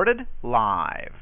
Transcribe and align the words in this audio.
Recorded 0.00 0.26
live. 0.42 1.12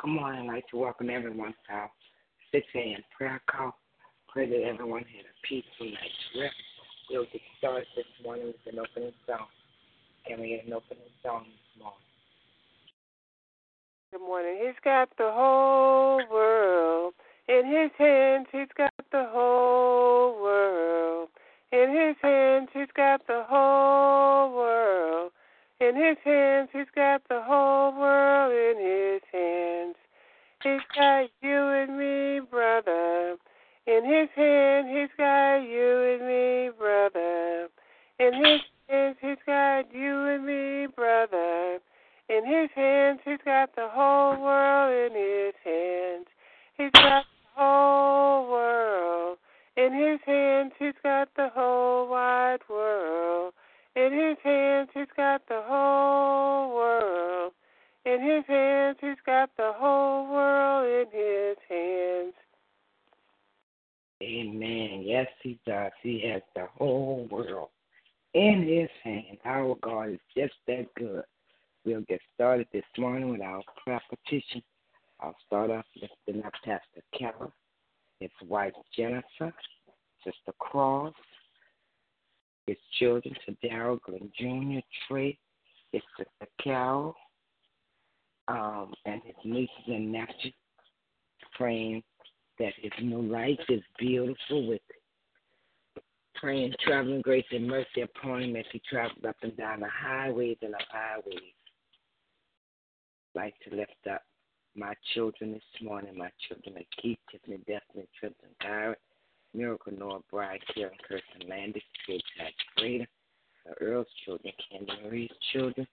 Good 0.00 0.08
morning. 0.08 0.48
I'd 0.48 0.54
like 0.54 0.68
to 0.68 0.78
welcome 0.78 1.10
everyone 1.10 1.52
to 1.68 1.74
our 1.74 1.90
6 2.50 2.66
a.m. 2.76 3.02
prayer 3.14 3.42
call. 3.50 3.76
Pray 4.32 4.48
that 4.48 4.62
everyone 4.66 5.02
had 5.02 5.26
a 5.26 5.46
peaceful 5.46 5.84
night's 5.84 6.40
rest. 6.40 6.54
We'll 7.10 7.24
get 7.24 7.42
started 7.58 7.84
this 7.94 8.06
morning 8.24 8.46
with 8.46 8.72
an 8.72 8.78
opening 8.78 9.12
song. 9.26 9.48
Can 10.26 10.40
we 10.40 10.48
get 10.48 10.66
an 10.66 10.72
opening 10.72 11.12
song 11.22 11.44
this 11.44 11.82
morning? 11.82 11.98
Good 14.12 14.22
morning. 14.22 14.60
He's 14.64 14.80
got 14.82 15.10
the 15.18 15.30
whole 15.30 16.22
world 16.30 17.12
in 17.48 17.66
his 17.66 17.90
hands. 17.98 18.46
He's 18.52 18.72
got 18.76 18.92
the 19.12 19.28
whole 19.30 20.40
world 20.40 21.28
in 21.72 21.90
his 21.90 22.16
hands. 22.22 22.68
He's 22.72 22.92
got 22.96 23.26
the 23.26 23.44
whole 23.48 24.54
world 24.54 25.32
in 25.80 25.96
his 25.96 26.16
hands. 26.24 26.68
He's 26.72 26.90
got 26.94 27.22
the 27.28 27.42
whole 27.42 27.92
world 27.92 28.52
in 28.52 28.76
his 28.78 29.22
hands. 29.32 29.96
He's 30.62 30.80
got 30.96 31.28
you 31.42 31.68
and 31.68 31.98
me, 31.98 32.40
brother. 32.40 33.36
In 33.86 34.02
his 34.02 34.30
hand, 34.34 34.88
he's 34.88 35.10
got 35.18 35.56
you 35.58 36.16
and 36.16 36.26
me, 36.26 36.70
brother. 36.78 37.68
In 38.18 38.32
his 38.32 38.60
hands, 38.88 39.16
he's 39.20 39.36
got 39.44 39.92
you 39.92 40.24
and 40.26 40.46
me, 40.46 40.86
brother. 40.86 41.80
In 42.30 42.46
his 42.46 42.70
hands, 42.74 43.20
he's 43.26 43.42
got 43.44 43.76
the 43.76 43.88
whole 43.90 44.40
world 44.40 45.12
in 45.12 45.14
his 45.14 45.54
hands. 45.62 46.26
He's 46.78 46.90
got 46.92 47.26
whole 47.54 48.50
world. 48.50 49.38
In 49.76 49.92
his 49.92 50.20
hands, 50.24 50.72
he's 50.78 50.94
got 51.02 51.28
the 51.36 51.48
whole 51.54 52.08
wide 52.08 52.60
world. 52.68 53.54
In 53.96 54.12
his 54.12 54.36
hands, 54.42 54.88
he's 54.94 55.06
got 55.16 55.42
the 55.48 55.62
whole 55.66 56.74
world. 56.74 57.52
In 58.04 58.20
his 58.22 58.44
hands, 58.46 58.98
he's 59.00 59.20
got 59.24 59.50
the 59.56 59.72
whole 59.74 60.28
world 60.28 60.86
in 60.86 61.06
his 61.18 61.56
hands. 61.68 62.34
Amen. 64.22 65.02
Yes, 65.04 65.28
he 65.42 65.58
does. 65.66 65.92
He 66.02 66.22
has 66.28 66.42
the 66.54 66.66
whole 66.76 67.26
world 67.30 67.68
in 68.34 68.66
his 68.66 68.90
hand. 69.02 69.38
Our 69.44 69.76
God 69.76 70.10
is 70.10 70.20
just 70.36 70.54
that 70.66 70.86
good. 70.94 71.24
We'll 71.84 72.02
get 72.02 72.20
started 72.34 72.66
this 72.72 72.84
morning 72.96 73.30
with 73.30 73.42
our 73.42 73.62
prayer 73.82 74.00
petition. 74.08 74.62
I'll 75.24 75.34
start 75.46 75.70
off 75.70 75.86
lifting 75.96 76.44
up 76.44 76.52
Pastor 76.62 77.02
Keller, 77.18 77.50
his 78.20 78.30
wife 78.46 78.74
Jennifer, 78.94 79.54
Sister 80.22 80.52
Cross, 80.58 81.14
his 82.66 82.76
children 82.98 83.34
to 83.46 83.56
Daryl 83.66 83.98
Glenn 84.02 84.30
Jr., 84.38 84.80
Trey, 85.08 85.38
his 85.92 86.02
sister 86.18 86.50
Carol, 86.62 87.14
um, 88.48 88.92
and 89.06 89.22
his 89.24 89.34
nieces 89.46 89.70
and 89.86 90.12
nephews, 90.12 90.52
praying 91.56 92.02
that 92.58 92.74
his 92.82 92.92
new 93.02 93.22
life 93.22 93.58
is 93.70 93.82
beautiful 93.98 94.68
with 94.68 94.82
praying 96.34 96.74
traveling 96.86 97.22
grace 97.22 97.46
and 97.50 97.66
mercy 97.66 98.02
upon 98.02 98.42
him 98.42 98.56
as 98.56 98.66
he 98.72 98.82
travels 98.90 99.24
up 99.26 99.36
and 99.40 99.56
down 99.56 99.80
the 99.80 99.88
highways 99.88 100.58
and 100.60 100.74
the 100.74 100.84
highways. 100.90 101.40
Like 103.34 103.54
to 103.66 103.74
lift 103.74 103.92
up 104.12 104.20
my 104.76 104.94
children 105.14 105.52
this 105.52 105.82
morning, 105.82 106.18
my 106.18 106.30
children 106.48 106.76
are 106.76 107.00
Keith, 107.00 107.18
Tiffany, 107.30 107.58
Destiny, 107.58 108.06
Tristan, 108.18 108.48
Garrett, 108.60 108.98
Miracle, 109.54 109.92
Noah, 109.96 110.20
Bride, 110.30 110.60
Karen, 110.74 110.96
Kirsten, 111.06 111.48
Landis, 111.48 111.82
Kate, 112.06 112.22
Jack, 112.36 112.52
the 112.76 113.06
Earl's 113.80 114.06
children, 114.24 114.52
Candy 114.70 114.92
Marie's 115.02 115.30
children, 115.52 115.86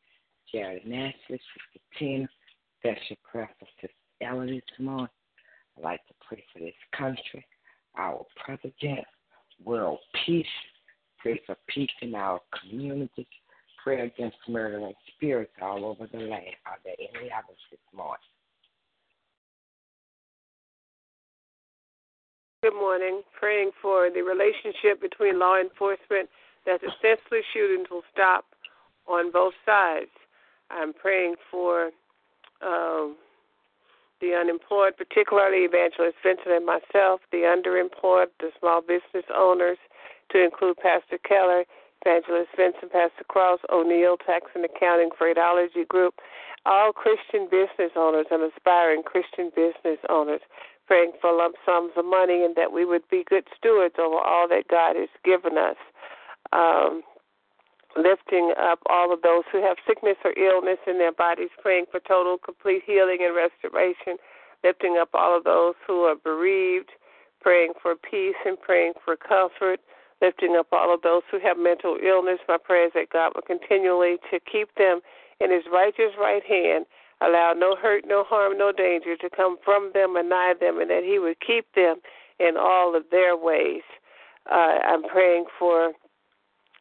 Jared 0.52 0.84
and 0.84 0.94
Ashley, 0.94 1.14
Sister 1.30 1.86
Tina, 1.98 2.28
special 2.80 3.18
prayer 3.30 3.50
for 3.60 3.68
Sister 3.80 3.94
this 4.20 4.80
morning. 4.80 5.08
I'd 5.78 5.84
like 5.84 6.06
to 6.08 6.14
pray 6.28 6.44
for 6.52 6.60
this 6.60 6.74
country, 6.98 7.46
our 7.98 8.26
president, 8.44 9.06
world 9.64 10.00
peace. 10.26 10.46
Pray 11.20 11.40
for 11.46 11.56
peace 11.68 11.90
in 12.02 12.16
our 12.16 12.40
communities. 12.60 13.26
Pray 13.84 14.02
against 14.02 14.38
murdering 14.48 14.94
spirits 15.16 15.54
all 15.62 15.86
over 15.86 16.08
the 16.12 16.20
land. 16.20 16.56
Are 16.66 16.78
there 16.84 16.96
any 17.00 17.32
others 17.32 17.58
this 17.70 17.80
morning? 17.96 18.20
Good 22.64 22.76
morning. 22.76 23.24
Praying 23.34 23.72
for 23.82 24.12
the 24.14 24.22
relationship 24.22 25.02
between 25.02 25.40
law 25.40 25.60
enforcement 25.60 26.30
that 26.68 26.80
the 26.80 26.92
senseless 27.02 27.42
shootings 27.52 27.90
will 27.90 28.04
stop 28.14 28.46
on 29.08 29.32
both 29.32 29.56
sides. 29.66 30.14
I'm 30.70 30.94
praying 30.94 31.38
for 31.50 31.90
um, 32.62 33.18
the 34.22 34.38
unemployed, 34.38 34.94
particularly 34.96 35.66
Evangelist 35.66 36.18
Vincent 36.22 36.54
and 36.54 36.64
myself, 36.64 37.22
the 37.32 37.50
underemployed, 37.50 38.28
the 38.40 38.52
small 38.60 38.82
business 38.82 39.26
owners, 39.36 39.80
to 40.30 40.44
include 40.44 40.78
Pastor 40.78 41.18
Keller, 41.18 41.66
Evangelist 42.06 42.52
Vincent, 42.56 42.92
Pastor 42.92 43.26
Cross, 43.28 43.62
O'Neill 43.74 44.18
Tax 44.18 44.54
and 44.54 44.66
Accounting 44.66 45.10
Freightology 45.20 45.88
Group, 45.88 46.14
all 46.68 46.94
Christian 46.94 47.50
business 47.50 47.98
owners 47.98 48.28
and 48.30 48.44
aspiring 48.44 49.02
Christian 49.02 49.50
business 49.56 49.98
owners, 50.10 50.42
praying 50.88 51.14
for 51.22 51.36
lump 51.36 51.56
sums 51.66 51.92
of 51.96 52.06
money 52.06 52.44
and 52.44 52.56
that 52.56 52.72
we 52.72 52.86
would 52.86 53.08
be 53.10 53.24
good 53.28 53.46
stewards 53.58 53.96
over 54.00 54.18
all 54.18 54.48
that 54.50 54.68
God 54.70 54.96
has 54.96 55.10
given 55.24 55.58
us. 55.58 55.78
Um, 56.52 57.02
lifting 57.96 58.54
up 58.60 58.80
all 58.90 59.14
of 59.14 59.22
those 59.22 59.44
who 59.52 59.62
have 59.62 59.78
sickness 59.88 60.18
or 60.24 60.32
illness 60.38 60.80
in 60.88 60.98
their 60.98 61.12
bodies, 61.12 61.50
praying 61.62 61.86
for 61.92 62.00
total, 62.00 62.38
complete 62.38 62.84
healing 62.86 63.20
and 63.22 63.36
restoration, 63.36 64.18
lifting 64.64 64.98
up 65.00 65.10
all 65.14 65.38
of 65.38 65.44
those 65.44 65.76
who 65.86 66.04
are 66.04 66.16
bereaved, 66.16 66.92
praying 67.42 67.74
for 67.82 67.96
peace 67.96 68.40
and 68.46 68.60
praying 68.60 68.94
for 69.04 69.16
comfort, 69.16 69.80
lifting 70.22 70.56
up 70.58 70.68
all 70.72 70.94
of 70.94 71.02
those 71.02 71.24
who 71.32 71.40
have 71.40 71.58
mental 71.58 71.98
illness. 72.02 72.40
My 72.48 72.58
prayer 72.58 72.86
is 72.86 72.94
that 72.94 73.10
God 73.12 73.34
will 73.36 73.42
continually 73.42 74.18
to 74.30 74.40
keep 74.40 74.76
them 74.76 75.02
in 75.40 75.52
His 75.52 75.64
righteous 75.72 76.14
right 76.20 76.44
hand, 76.46 76.86
allow 77.22 77.54
no 77.56 77.76
hurt, 77.76 78.04
no 78.08 78.24
harm, 78.24 78.58
no 78.58 78.72
danger 78.72 79.16
to 79.18 79.30
come 79.30 79.58
from 79.64 79.92
them 79.94 80.18
or 80.18 80.24
nigh 80.24 80.54
them, 80.60 80.80
and 80.80 80.90
that 80.90 81.04
He 81.04 81.20
would 81.20 81.38
keep 81.40 81.66
them 81.76 81.98
in 82.40 82.58
all 82.58 82.96
of 82.96 83.04
their 83.12 83.38
ways. 83.38 83.84
Uh, 84.50 84.80
I'm 84.84 85.04
praying 85.04 85.46
for 85.60 85.94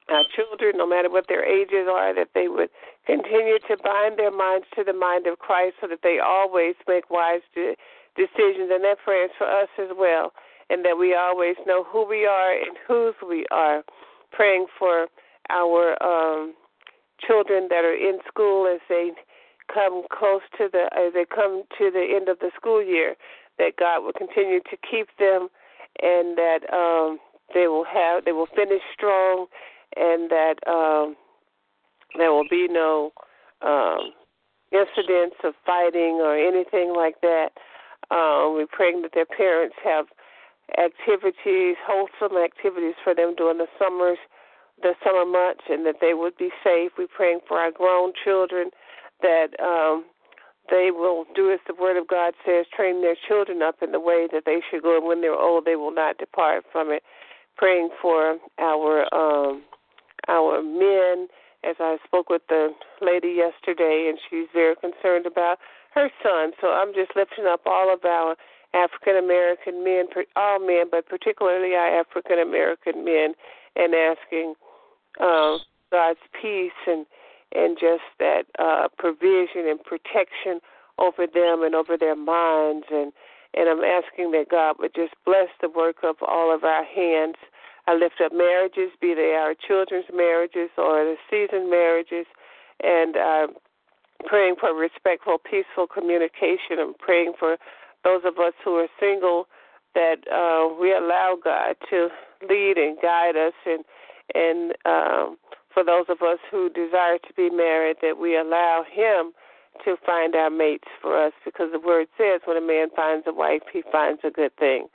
our 0.08 0.24
children, 0.34 0.72
no 0.76 0.88
matter 0.88 1.10
what 1.10 1.26
their 1.28 1.44
ages 1.44 1.86
are, 1.88 2.14
that 2.14 2.30
they 2.34 2.48
would 2.48 2.70
continue 3.06 3.58
to 3.68 3.76
bind 3.82 4.18
their 4.18 4.30
minds 4.30 4.66
to 4.74 4.84
the 4.84 4.92
mind 4.92 5.26
of 5.26 5.38
Christ 5.38 5.76
so 5.80 5.86
that 5.88 6.00
they 6.02 6.18
always 6.18 6.74
make 6.88 7.10
wise 7.10 7.42
de- 7.54 7.76
decisions. 8.16 8.70
And 8.72 8.82
that 8.84 8.98
prayer 9.04 9.28
for 9.38 9.46
us 9.46 9.68
as 9.78 9.90
well, 9.96 10.32
and 10.68 10.84
that 10.84 10.98
we 10.98 11.14
always 11.14 11.56
know 11.66 11.84
who 11.84 12.06
we 12.06 12.26
are 12.26 12.52
and 12.52 12.76
whose 12.86 13.14
we 13.26 13.46
are. 13.50 13.84
Praying 14.32 14.66
for 14.78 15.08
our 15.50 16.00
um, 16.02 16.54
children 17.26 17.66
that 17.68 17.84
are 17.84 17.94
in 17.94 18.18
school 18.28 18.66
as 18.72 18.80
they 18.88 19.10
come 19.72 20.02
close 20.10 20.42
to 20.58 20.68
the 20.70 20.90
as 20.92 21.12
they 21.14 21.24
come 21.24 21.62
to 21.78 21.90
the 21.90 22.14
end 22.14 22.28
of 22.28 22.38
the 22.40 22.50
school 22.56 22.82
year, 22.82 23.14
that 23.58 23.76
God 23.78 24.04
will 24.04 24.12
continue 24.12 24.60
to 24.60 24.76
keep 24.78 25.08
them, 25.18 25.48
and 26.02 26.36
that 26.36 26.60
um, 26.72 27.18
they 27.54 27.68
will 27.68 27.84
have 27.84 28.24
they 28.24 28.32
will 28.32 28.48
finish 28.54 28.82
strong 28.94 29.46
and 29.96 30.30
that 30.30 30.54
um, 30.66 31.16
there 32.16 32.32
will 32.32 32.48
be 32.48 32.68
no 32.70 33.12
um, 33.62 34.12
incidents 34.72 35.36
of 35.44 35.54
fighting 35.66 36.20
or 36.22 36.36
anything 36.36 36.94
like 36.94 37.20
that. 37.22 37.50
Um, 38.10 38.54
we're 38.54 38.70
praying 38.70 39.02
that 39.02 39.12
their 39.14 39.26
parents 39.26 39.76
have 39.84 40.06
activities, 40.78 41.76
wholesome 41.86 42.38
activities 42.38 42.94
for 43.02 43.14
them 43.14 43.34
during 43.36 43.58
the 43.58 43.66
summers, 43.78 44.18
the 44.82 44.94
summer 45.04 45.26
months, 45.26 45.64
and 45.68 45.84
that 45.86 45.96
they 46.00 46.14
would 46.14 46.36
be 46.36 46.50
safe. 46.62 46.92
We're 46.96 47.08
praying 47.08 47.40
for 47.46 47.58
our 47.58 47.70
grown 47.70 48.12
children 48.24 48.70
that 49.22 49.48
um, 49.60 50.04
they 50.70 50.90
will 50.92 51.24
do 51.34 51.52
as 51.52 51.58
the 51.66 51.74
Word 51.74 51.96
of 51.96 52.08
God 52.08 52.34
says, 52.46 52.66
train 52.74 53.02
their 53.02 53.16
children 53.28 53.62
up 53.62 53.76
in 53.82 53.92
the 53.92 54.00
way 54.00 54.28
that 54.32 54.44
they 54.46 54.60
should 54.70 54.82
go, 54.82 54.96
and 54.96 55.06
when 55.06 55.20
they're 55.20 55.34
old, 55.34 55.64
they 55.64 55.76
will 55.76 55.94
not 55.94 56.18
depart 56.18 56.64
from 56.70 56.90
it. 56.90 57.02
Praying 57.56 57.90
for 58.00 58.38
our 58.58 59.12
um, 59.14 59.62
our 60.28 60.62
men, 60.62 61.28
as 61.64 61.76
I 61.78 61.98
spoke 62.06 62.30
with 62.30 62.42
the 62.48 62.70
lady 63.02 63.36
yesterday, 63.36 64.08
and 64.08 64.18
she's 64.28 64.48
very 64.54 64.76
concerned 64.76 65.26
about 65.26 65.58
her 65.94 66.08
son. 66.22 66.52
So 66.60 66.68
I'm 66.68 66.94
just 66.94 67.16
lifting 67.16 67.46
up 67.46 67.62
all 67.66 67.92
of 67.92 68.04
our 68.04 68.36
African 68.72 69.16
American 69.16 69.84
men, 69.84 70.06
all 70.36 70.60
men, 70.60 70.86
but 70.90 71.06
particularly 71.06 71.74
our 71.74 72.00
African 72.00 72.38
American 72.38 73.04
men, 73.04 73.34
and 73.76 73.94
asking 73.94 74.54
uh, 75.20 75.58
God's 75.90 76.20
peace 76.40 76.78
and 76.86 77.04
and 77.54 77.76
just 77.78 78.02
that 78.18 78.44
uh, 78.58 78.88
provision 78.98 79.68
and 79.68 79.82
protection 79.82 80.60
over 80.98 81.26
them 81.26 81.62
and 81.62 81.74
over 81.74 81.96
their 81.98 82.16
minds 82.16 82.86
and 82.90 83.12
and 83.52 83.68
I'm 83.68 83.82
asking 83.82 84.30
that 84.30 84.46
God 84.48 84.76
would 84.78 84.94
just 84.94 85.14
bless 85.26 85.48
the 85.60 85.68
work 85.68 86.04
of 86.04 86.14
all 86.22 86.54
of 86.54 86.62
our 86.62 86.84
hands. 86.84 87.34
I 87.88 87.94
lift 87.94 88.20
up 88.24 88.32
marriages, 88.32 88.90
be 89.00 89.12
they 89.12 89.34
our 89.34 89.54
children's 89.66 90.06
marriages 90.14 90.70
or 90.78 91.02
the 91.02 91.16
seasoned 91.28 91.68
marriages, 91.68 92.26
and 92.82 93.16
uh, 93.16 93.46
praying 94.26 94.54
for 94.60 94.72
respectful, 94.72 95.38
peaceful 95.38 95.88
communication. 95.88 96.78
I'm 96.78 96.94
praying 96.94 97.32
for 97.38 97.56
those 98.04 98.22
of 98.24 98.38
us 98.38 98.54
who 98.64 98.76
are 98.76 98.88
single 99.00 99.46
that 99.94 100.22
uh, 100.30 100.72
we 100.80 100.92
allow 100.92 101.36
God 101.42 101.74
to 101.90 102.08
lead 102.48 102.78
and 102.78 102.96
guide 103.02 103.36
us, 103.36 103.54
and 103.66 103.84
and 104.32 104.72
um, 104.84 105.36
for 105.72 105.84
those 105.84 106.06
of 106.08 106.22
us 106.22 106.38
who 106.50 106.68
desire 106.70 107.18
to 107.18 107.32
be 107.36 107.50
married, 107.50 107.96
that 108.02 108.18
we 108.18 108.36
allow 108.36 108.84
Him 108.90 109.32
to 109.84 109.96
find 110.04 110.34
our 110.34 110.50
mates 110.50 110.88
for 111.00 111.16
us, 111.16 111.32
because 111.44 111.68
the 111.72 111.80
Word 111.80 112.08
says, 112.18 112.40
when 112.44 112.56
a 112.56 112.60
man 112.60 112.88
finds 112.94 113.26
a 113.26 113.32
wife, 113.32 113.62
he 113.72 113.82
finds 113.90 114.20
a 114.24 114.30
good 114.30 114.54
thing. 114.56 114.88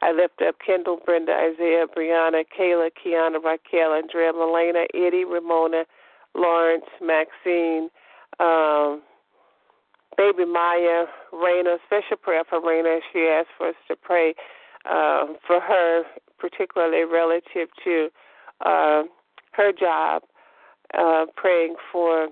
I 0.00 0.10
lift 0.10 0.42
up 0.42 0.56
Kendall, 0.64 0.98
Brenda, 1.04 1.32
Isaiah, 1.32 1.86
Brianna, 1.86 2.44
Kayla, 2.58 2.90
Kiana, 2.90 3.42
Raquel, 3.42 3.92
Andrea, 3.92 4.32
Melena, 4.32 4.86
Eddie, 4.94 5.24
Ramona, 5.24 5.84
Lawrence, 6.34 6.86
Maxine, 7.00 7.88
um, 8.40 9.02
baby 10.16 10.44
Maya, 10.44 11.04
Raina, 11.32 11.76
special 11.86 12.16
prayer 12.20 12.42
for 12.48 12.60
Raina 12.60 12.98
she 13.12 13.20
asked 13.20 13.50
for 13.56 13.68
us 13.68 13.74
to 13.88 13.96
pray 13.96 14.34
uh, 14.90 15.26
for 15.46 15.60
her, 15.60 16.02
particularly 16.38 17.04
relative 17.04 17.68
to 17.84 18.08
uh, 18.64 19.02
her 19.52 19.72
job, 19.72 20.22
uh, 20.94 21.26
praying 21.36 21.76
for 21.90 22.28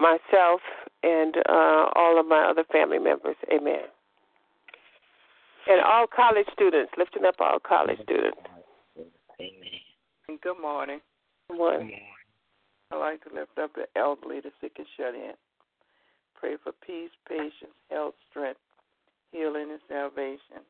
myself 0.00 0.60
and 1.02 1.36
uh, 1.48 1.86
all 1.94 2.18
of 2.18 2.26
my 2.26 2.46
other 2.50 2.64
family 2.70 2.98
members. 2.98 3.36
Amen. 3.52 3.86
And 5.66 5.80
all 5.80 6.06
college 6.06 6.46
students, 6.52 6.92
lifting 6.98 7.24
up 7.24 7.36
all 7.40 7.58
college 7.58 7.98
students. 8.02 8.38
Amen. 9.40 10.38
Good 10.42 10.60
morning. 10.60 11.00
Good 11.48 11.58
morning. 11.58 12.00
I'd 12.90 12.98
like 12.98 13.24
to 13.24 13.34
lift 13.34 13.58
up 13.58 13.72
the 13.74 13.86
elderly, 13.98 14.40
the 14.40 14.50
sick, 14.60 14.72
and 14.76 14.86
shut 14.96 15.14
in. 15.14 15.32
Pray 16.34 16.56
for 16.62 16.72
peace, 16.86 17.10
patience, 17.28 17.72
health, 17.90 18.14
strength, 18.30 18.60
healing, 19.32 19.70
and 19.70 19.80
salvation, 19.88 20.62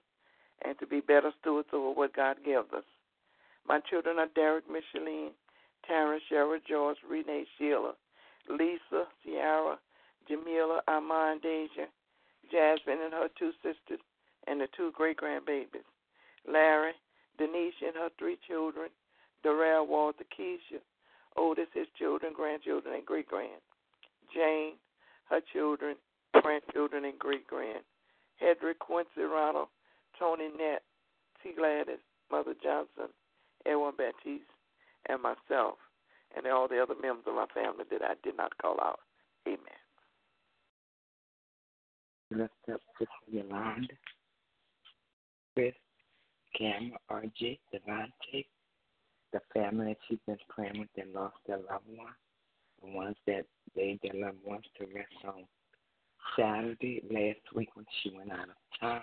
and 0.64 0.78
to 0.78 0.86
be 0.86 1.00
better 1.00 1.32
stewards 1.40 1.68
over 1.72 1.90
what 1.90 2.14
God 2.14 2.36
gives 2.44 2.72
us. 2.72 2.84
My 3.66 3.80
children 3.88 4.18
are 4.18 4.28
Derek, 4.34 4.64
Micheline, 4.68 5.32
Tara, 5.86 6.18
Cheryl, 6.30 6.58
George, 6.68 6.98
Renee, 7.08 7.46
Sheila, 7.58 7.94
Lisa, 8.48 9.06
Ciara, 9.24 9.78
Jamila, 10.28 10.80
Armand, 10.88 11.42
Deja, 11.42 11.86
Jasmine 12.50 13.00
and 13.04 13.12
her 13.12 13.28
two 13.38 13.52
sisters, 13.62 14.00
and 14.46 14.60
the 14.60 14.68
two 14.76 14.92
great 14.94 15.16
grandbabies. 15.16 15.84
Larry, 16.50 16.92
Denise 17.38 17.74
and 17.84 17.94
her 17.94 18.10
three 18.18 18.36
children, 18.46 18.90
Darrell, 19.42 19.86
Walter, 19.86 20.24
Keisha, 20.38 20.80
Otis, 21.36 21.66
his 21.74 21.86
children, 21.98 22.32
grandchildren, 22.34 22.94
and 22.94 23.04
great 23.04 23.26
grand. 23.26 23.60
Jane, 24.32 24.74
her 25.30 25.40
children, 25.52 25.96
grandchildren, 26.40 27.04
and 27.04 27.18
great 27.18 27.46
grand. 27.46 27.82
Hedrick, 28.42 28.78
Quincy, 28.78 29.22
Ronald, 29.22 29.68
Tony, 30.18 30.48
Nett, 30.56 30.82
T. 31.42 31.52
Gladys, 31.56 31.98
Mother 32.30 32.54
Johnson, 32.62 33.10
Edwin 33.66 33.92
Baptiste, 33.96 34.44
and 35.08 35.22
myself, 35.22 35.76
and 36.36 36.46
all 36.46 36.68
the 36.68 36.82
other 36.82 36.94
members 37.00 37.24
of 37.26 37.34
my 37.34 37.46
family 37.54 37.84
that 37.90 38.02
I 38.02 38.14
did 38.22 38.36
not 38.36 38.56
call 38.58 38.78
out. 38.80 39.00
Amen. 39.46 39.58
Lift 42.30 42.52
up 42.72 42.80
Sister 42.98 43.10
Yolanda, 43.30 43.94
Chris, 45.54 45.74
Cam, 46.56 46.92
RJ, 47.10 47.58
Devante, 47.72 48.46
the 49.32 49.40
family 49.52 49.86
that 49.86 49.96
she's 50.08 50.18
been 50.26 50.38
praying 50.48 50.78
with 50.78 50.88
that 50.96 51.12
lost 51.12 51.36
their 51.46 51.58
loved 51.58 51.86
one, 51.88 52.14
the 52.82 52.90
ones 52.90 53.16
that 53.26 53.44
laid 53.76 54.00
their 54.02 54.20
loved 54.20 54.38
ones 54.44 54.64
to 54.78 54.86
rest 54.94 55.12
on 55.26 55.44
Saturday 56.36 57.02
last 57.10 57.54
week 57.54 57.68
when 57.74 57.86
she 58.02 58.10
went 58.16 58.32
out 58.32 58.48
of 58.48 58.80
town. 58.80 59.02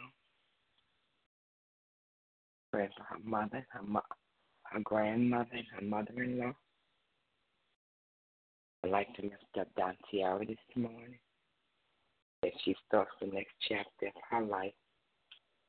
Praying 2.71 2.89
for 2.97 3.03
her 3.03 3.19
mother, 3.23 3.65
her 3.69 3.83
mo- 3.83 4.01
her 4.71 4.79
grandmother, 4.79 5.49
and 5.53 5.67
her 5.75 5.81
mother-in-law. 5.81 6.53
I'd 8.83 8.89
like 8.89 9.13
to 9.15 9.23
lift 9.23 9.57
up 9.59 9.67
Don 9.77 9.95
Tiara 10.09 10.45
this 10.45 10.57
morning 10.75 11.19
as 12.43 12.51
she 12.63 12.75
starts 12.87 13.11
the 13.21 13.27
next 13.27 13.53
chapter 13.67 14.07
of 14.07 14.13
her 14.29 14.41
life, 14.41 14.73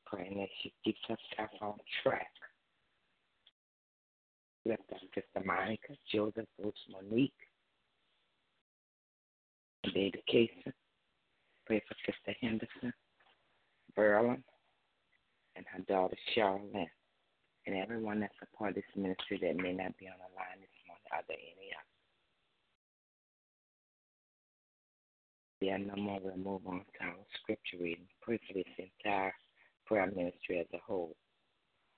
praying 0.05 0.37
that 0.37 0.49
she 0.61 0.73
keeps 0.83 0.99
herself 1.07 1.51
on 1.61 1.75
track. 2.01 2.31
Lift 4.65 4.81
up 4.91 5.01
Sister 5.13 5.45
Monica, 5.45 5.93
Joseph, 6.11 6.47
Bruce, 6.59 6.73
Monique, 6.89 7.33
David 9.93 10.21
Casey. 10.27 10.73
Pray 11.65 11.81
for 11.87 11.95
Sister 12.05 12.37
Henderson, 12.41 12.93
Berlin, 13.95 14.43
and 15.55 15.65
her 15.71 15.81
daughter 15.83 16.17
Charlene, 16.35 16.87
and 17.65 17.75
everyone 17.75 18.19
that's 18.19 18.33
a 18.41 18.57
part 18.57 18.71
of 18.71 18.75
this 18.75 18.95
ministry 18.95 19.39
that 19.41 19.55
may 19.55 19.73
not 19.73 19.97
be 19.97 20.07
on 20.07 20.19
the 20.19 20.31
line 20.35 20.59
this 20.59 20.79
morning. 20.87 21.09
Are 21.11 21.23
there 21.27 21.37
any 21.37 21.71
others? 21.71 21.93
There 25.61 25.75
are 25.75 25.79
no 25.79 25.95
more. 25.95 26.19
We'll 26.21 26.35
move 26.35 26.67
on 26.67 26.83
to 26.83 27.05
our 27.07 27.23
scripture 27.41 27.77
reading. 27.79 28.07
Pray 28.21 28.39
for 28.47 28.53
this 28.53 28.67
entire 28.77 29.33
prayer 29.85 30.11
ministry 30.13 30.59
as 30.59 30.67
a 30.73 30.81
whole. 30.85 31.15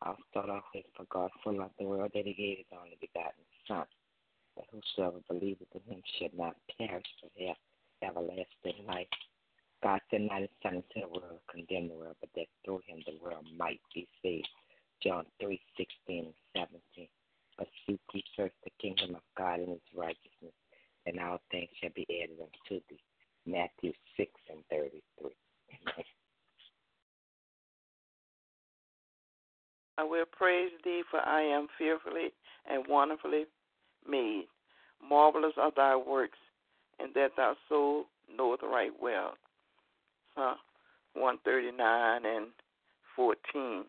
I'll 0.01 0.17
start 0.29 0.49
off 0.49 0.69
with 0.75 0.85
For 0.95 1.05
God 1.09 1.31
so 1.43 1.49
loved 1.49 1.73
the 1.79 1.85
world 1.85 2.11
that 2.13 2.25
he 2.25 2.33
gave 2.33 2.57
his 2.57 2.77
only 2.77 2.97
begotten 3.01 3.41
Son, 3.67 3.85
that 4.55 4.65
whosoever 4.69 5.17
believeth 5.27 5.73
in 5.73 5.81
him 5.91 6.03
should 6.19 6.37
not 6.37 6.55
perish 6.77 7.09
but 7.23 7.31
have 7.41 7.57
everlasting 8.03 8.85
life. 8.85 9.07
God 9.81 9.99
sent 10.11 10.29
not 10.29 10.41
his 10.41 10.49
Son 10.61 10.75
into 10.75 11.01
the 11.01 11.07
world 11.07 11.39
to 11.41 11.51
condemn 11.51 11.89
the 11.89 11.95
world, 11.95 12.17
but 12.21 12.29
that 12.35 12.45
through 12.63 12.81
him 12.85 13.01
the 13.05 13.17
world 13.23 13.45
might 13.57 13.81
be 13.93 14.07
saved. 14.21 14.47
John 15.05 15.25
three 15.39 15.61
sixteen 15.77 16.25
and 16.25 16.33
seventeen. 16.55 17.07
But 17.57 17.67
seek 17.85 17.99
ye 18.13 18.23
first 18.35 18.55
the 18.63 18.71
kingdom 18.81 19.15
of 19.15 19.21
God 19.37 19.59
and 19.59 19.69
his 19.69 19.79
righteousness, 19.95 20.53
and 21.05 21.19
all 21.19 21.39
things 21.51 21.69
shall 21.81 21.91
be 21.95 22.05
added 22.21 22.37
unto 22.41 22.81
thee. 22.89 22.99
Matthew 23.45 23.93
6 24.17 24.31
and 24.49 24.59
33. 24.69 25.31
I 29.97 30.03
will 30.03 30.25
praise 30.25 30.71
thee, 30.83 31.03
for 31.09 31.19
I 31.19 31.41
am 31.41 31.67
fearfully 31.77 32.33
and 32.69 32.85
wonderfully 32.87 33.45
made. 34.07 34.47
Marvelous 35.07 35.53
are 35.57 35.71
thy 35.75 35.95
works, 35.95 36.39
and 36.99 37.13
that 37.13 37.31
thy 37.37 37.53
soul 37.69 38.05
knoweth 38.35 38.61
right 38.63 38.91
well. 38.99 39.35
Psalm 40.33 40.57
139 41.13 42.25
and 42.25 42.47
14. 43.15 43.85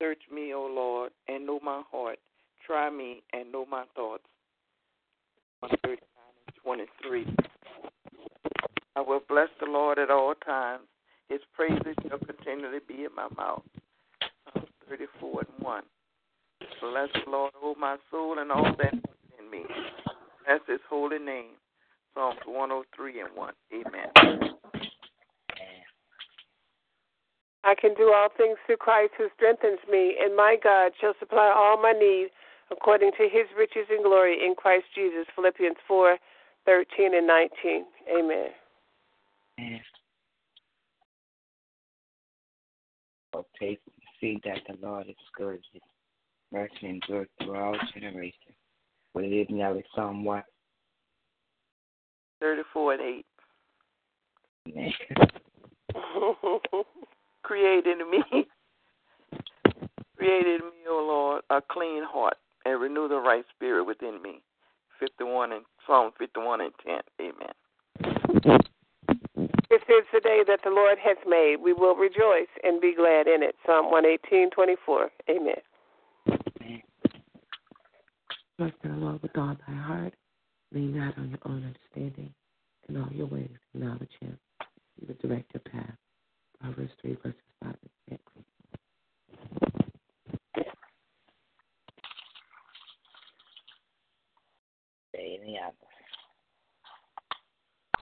Search 0.00 0.22
me, 0.32 0.54
O 0.54 0.66
Lord, 0.66 1.10
and 1.26 1.46
know 1.46 1.58
my 1.62 1.82
heart. 1.90 2.18
Try 2.66 2.90
me 2.90 3.22
and 3.32 3.50
know 3.50 3.66
my 3.66 3.84
thoughts. 3.96 4.24
139 5.60 5.98
and 6.46 6.86
23. 7.04 7.36
I 8.94 9.00
will 9.00 9.20
bless 9.28 9.48
the 9.60 9.66
Lord 9.66 9.98
at 9.98 10.10
all 10.10 10.34
times. 10.44 10.84
His 11.28 11.40
praises 11.52 11.96
shall 12.08 12.18
continually 12.18 12.78
be 12.86 13.04
in 13.04 13.14
my 13.14 13.28
mouth. 13.36 13.62
Psalm 14.52 14.66
34 14.88 15.40
and 15.40 15.64
1. 15.64 15.82
Bless 16.80 17.08
the 17.12 17.30
Lord, 17.30 17.52
O 17.62 17.74
my 17.78 17.96
soul, 18.10 18.38
and 18.38 18.52
all 18.52 18.72
that 18.78 18.94
is 18.94 19.00
in 19.38 19.50
me. 19.50 19.64
Bless 20.46 20.60
his 20.68 20.80
holy 20.88 21.18
name. 21.18 21.56
Psalms 22.14 22.38
103 22.46 23.20
and 23.20 23.28
1. 23.34 23.52
Amen. 23.74 24.52
I 27.64 27.74
can 27.74 27.94
do 27.94 28.12
all 28.14 28.28
things 28.48 28.58
through 28.66 28.76
Christ 28.76 29.12
who 29.18 29.28
strengthens 29.36 29.78
me, 29.90 30.16
and 30.20 30.36
my 30.36 30.56
God 30.62 30.92
shall 31.00 31.14
supply 31.18 31.52
all 31.54 31.80
my 31.80 31.92
need 31.92 32.28
according 32.70 33.12
to 33.12 33.24
his 33.24 33.46
riches 33.56 33.86
and 33.90 34.04
glory 34.04 34.44
in 34.44 34.54
Christ 34.54 34.84
Jesus. 34.94 35.26
Philippians 35.34 35.76
4 35.86 36.16
13 36.66 37.14
and 37.14 37.26
19. 37.26 37.84
Amen. 38.18 38.48
Amen. 39.58 39.80
Oh, 43.34 43.44
taste 43.58 43.80
see 44.20 44.40
that 44.44 44.58
the 44.66 44.74
Lord 44.86 45.06
is 45.08 45.14
good. 45.36 45.60
His 45.72 45.82
mercy 46.52 46.72
endures 46.82 47.28
through 47.40 47.56
all 47.56 47.76
generations. 47.94 48.56
We 49.14 49.28
live 49.28 49.50
now 49.50 49.74
with 49.74 49.84
Psalm 49.94 50.24
what? 50.24 50.44
34 52.40 52.94
and 52.94 53.02
8. 53.02 53.26
Amen. 54.68 54.92
Create 57.48 57.86
in 57.86 58.10
me, 58.10 58.22
create 60.18 60.46
in 60.46 60.58
me, 60.58 60.84
O 60.86 61.02
Lord, 61.02 61.42
a 61.48 61.62
clean 61.66 62.04
heart 62.04 62.36
and 62.66 62.78
renew 62.78 63.08
the 63.08 63.16
right 63.16 63.42
spirit 63.56 63.84
within 63.84 64.20
me. 64.20 64.42
51 65.00 65.52
and 65.52 65.64
Psalm 65.86 66.10
51 66.18 66.60
and 66.60 66.72
10. 66.84 67.00
Amen. 67.22 68.60
This 69.70 69.80
is 69.88 70.04
the 70.12 70.20
day 70.20 70.42
that 70.46 70.60
the 70.62 70.68
Lord 70.68 70.98
has 71.02 71.16
made. 71.26 71.56
We 71.62 71.72
will 71.72 71.94
rejoice 71.96 72.52
and 72.62 72.82
be 72.82 72.94
glad 72.94 73.26
in 73.26 73.42
it. 73.42 73.54
Psalm 73.64 73.90
118, 73.90 74.50
24. 74.50 75.08
Amen. 75.30 75.54
Trust 78.58 78.74
in 78.84 78.90
the 78.90 78.96
Lord 78.98 79.22
with 79.22 79.38
all 79.38 79.56
thy 79.66 79.74
heart. 79.74 80.12
Lean 80.74 80.98
not 80.98 81.16
on 81.16 81.30
your 81.30 81.38
own 81.46 81.64
understanding. 81.64 82.34
In 82.90 82.98
all 82.98 83.08
your 83.10 83.26
ways, 83.26 83.48
acknowledge 83.74 84.12
him. 84.20 84.38
He 85.00 85.06
will 85.06 85.16
direct 85.22 85.50
your 85.54 85.62
path. 85.72 85.96
Proverbs 86.60 86.92
3, 87.00 87.16
verses 87.22 87.40
5 87.62 87.74
and 88.10 88.18
6. 88.18 88.22
Any 95.14 95.58
other? 95.58 95.74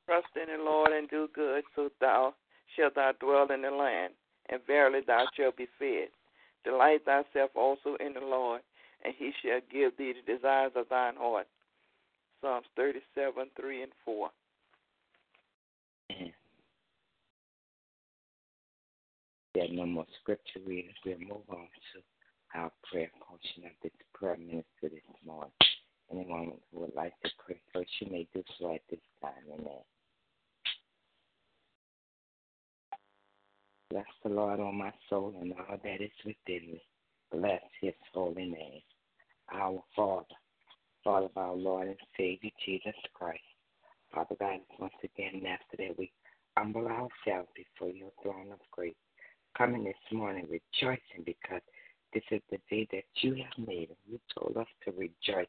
Trust 0.06 0.26
in 0.36 0.56
the 0.56 0.62
Lord 0.62 0.92
and 0.92 1.08
do 1.10 1.28
good, 1.34 1.64
so 1.74 1.90
thou 2.00 2.34
shalt 2.76 2.94
thou 2.94 3.12
dwell 3.20 3.50
in 3.52 3.62
the 3.62 3.70
land, 3.70 4.14
and 4.50 4.60
verily 4.66 5.00
thou 5.06 5.26
shalt 5.36 5.56
be 5.56 5.66
fed. 5.78 6.08
Delight 6.64 7.04
thyself 7.04 7.50
also 7.54 7.96
in 8.00 8.12
the 8.14 8.20
Lord, 8.20 8.60
and 9.04 9.14
he 9.16 9.32
shall 9.42 9.60
give 9.70 9.96
thee 9.96 10.12
the 10.12 10.34
desires 10.34 10.72
of 10.76 10.88
thine 10.88 11.16
heart. 11.16 11.46
Psalms 12.40 12.66
37, 12.76 13.50
3 13.60 13.82
and 13.82 13.92
4. 14.04 14.30
Amen. 16.12 16.32
There 19.56 19.64
are 19.64 19.68
no 19.68 19.86
more 19.86 20.04
scripture 20.20 20.60
readings. 20.66 20.92
We'll 21.02 21.18
move 21.18 21.48
on 21.48 21.68
to 21.94 22.02
our 22.54 22.70
prayer 22.92 23.08
portion 23.26 23.64
of 23.64 23.70
this 23.82 23.92
prayer 24.12 24.36
ministry 24.36 24.66
this 24.82 25.00
morning. 25.24 25.50
Anyone 26.12 26.52
who 26.70 26.80
would 26.80 26.94
like 26.94 27.14
to 27.24 27.30
pray 27.42 27.58
first, 27.72 27.88
you 28.02 28.10
may 28.12 28.28
do 28.34 28.42
so 28.58 28.74
at 28.74 28.82
this 28.90 29.00
time. 29.22 29.32
Amen. 29.50 29.80
Bless 33.88 34.04
the 34.22 34.28
Lord 34.28 34.60
on 34.60 34.76
my 34.76 34.92
soul 35.08 35.34
and 35.40 35.54
all 35.54 35.78
that 35.82 36.02
is 36.02 36.10
within 36.22 36.72
me. 36.72 36.82
Bless 37.32 37.62
his 37.80 37.94
holy 38.12 38.44
name. 38.44 38.82
Our 39.54 39.82
Father, 39.96 40.26
Father 41.02 41.26
of 41.34 41.36
our 41.38 41.56
Lord 41.56 41.88
and 41.88 41.96
Savior 42.14 42.50
Jesus 42.66 42.92
Christ. 43.14 43.40
Father 44.12 44.36
God, 44.38 44.60
once 44.78 44.92
again, 45.02 45.46
after 45.46 45.78
that, 45.78 45.98
we 45.98 46.12
humble 46.58 46.86
ourselves 46.86 47.48
before 47.56 47.94
your 47.94 48.10
throne 48.22 48.52
of 48.52 48.58
grace. 48.70 48.92
Coming 49.56 49.84
this 49.84 49.94
morning 50.12 50.46
rejoicing 50.50 51.24
because 51.24 51.62
this 52.12 52.22
is 52.30 52.42
the 52.50 52.58
day 52.68 52.86
that 52.92 53.04
you 53.22 53.36
have 53.36 53.66
made, 53.66 53.88
and 53.88 53.96
you 54.06 54.20
told 54.38 54.56
us 54.58 54.66
to 54.84 54.90
rejoice 54.92 55.48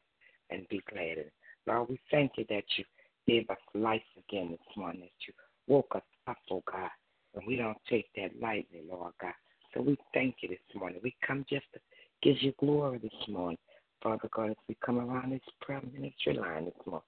and 0.50 0.66
be 0.68 0.80
glad 0.90 1.18
it. 1.18 1.32
Lord, 1.66 1.90
we 1.90 2.00
thank 2.10 2.32
you 2.38 2.46
that 2.48 2.64
you 2.76 2.84
gave 3.26 3.50
us 3.50 3.58
life 3.74 4.00
again 4.16 4.50
this 4.50 4.76
morning, 4.76 5.02
that 5.02 5.26
you 5.26 5.34
woke 5.66 5.92
us 5.94 6.02
up, 6.26 6.38
oh 6.50 6.62
God. 6.70 6.88
And 7.34 7.46
we 7.46 7.56
don't 7.56 7.76
take 7.88 8.06
that 8.16 8.30
lightly, 8.40 8.82
Lord 8.90 9.12
God. 9.20 9.34
So 9.74 9.82
we 9.82 9.98
thank 10.14 10.36
you 10.40 10.48
this 10.48 10.58
morning. 10.74 11.00
We 11.02 11.14
come 11.26 11.44
just 11.48 11.66
to 11.74 11.80
give 12.22 12.42
you 12.42 12.54
glory 12.58 12.98
this 12.98 13.28
morning. 13.28 13.58
Father 14.02 14.28
God, 14.32 14.50
as 14.50 14.56
we 14.68 14.76
come 14.84 14.98
around 14.98 15.32
this 15.32 15.40
prayer 15.60 15.82
ministry 15.92 16.32
line 16.32 16.64
this 16.64 16.86
morning, 16.86 17.04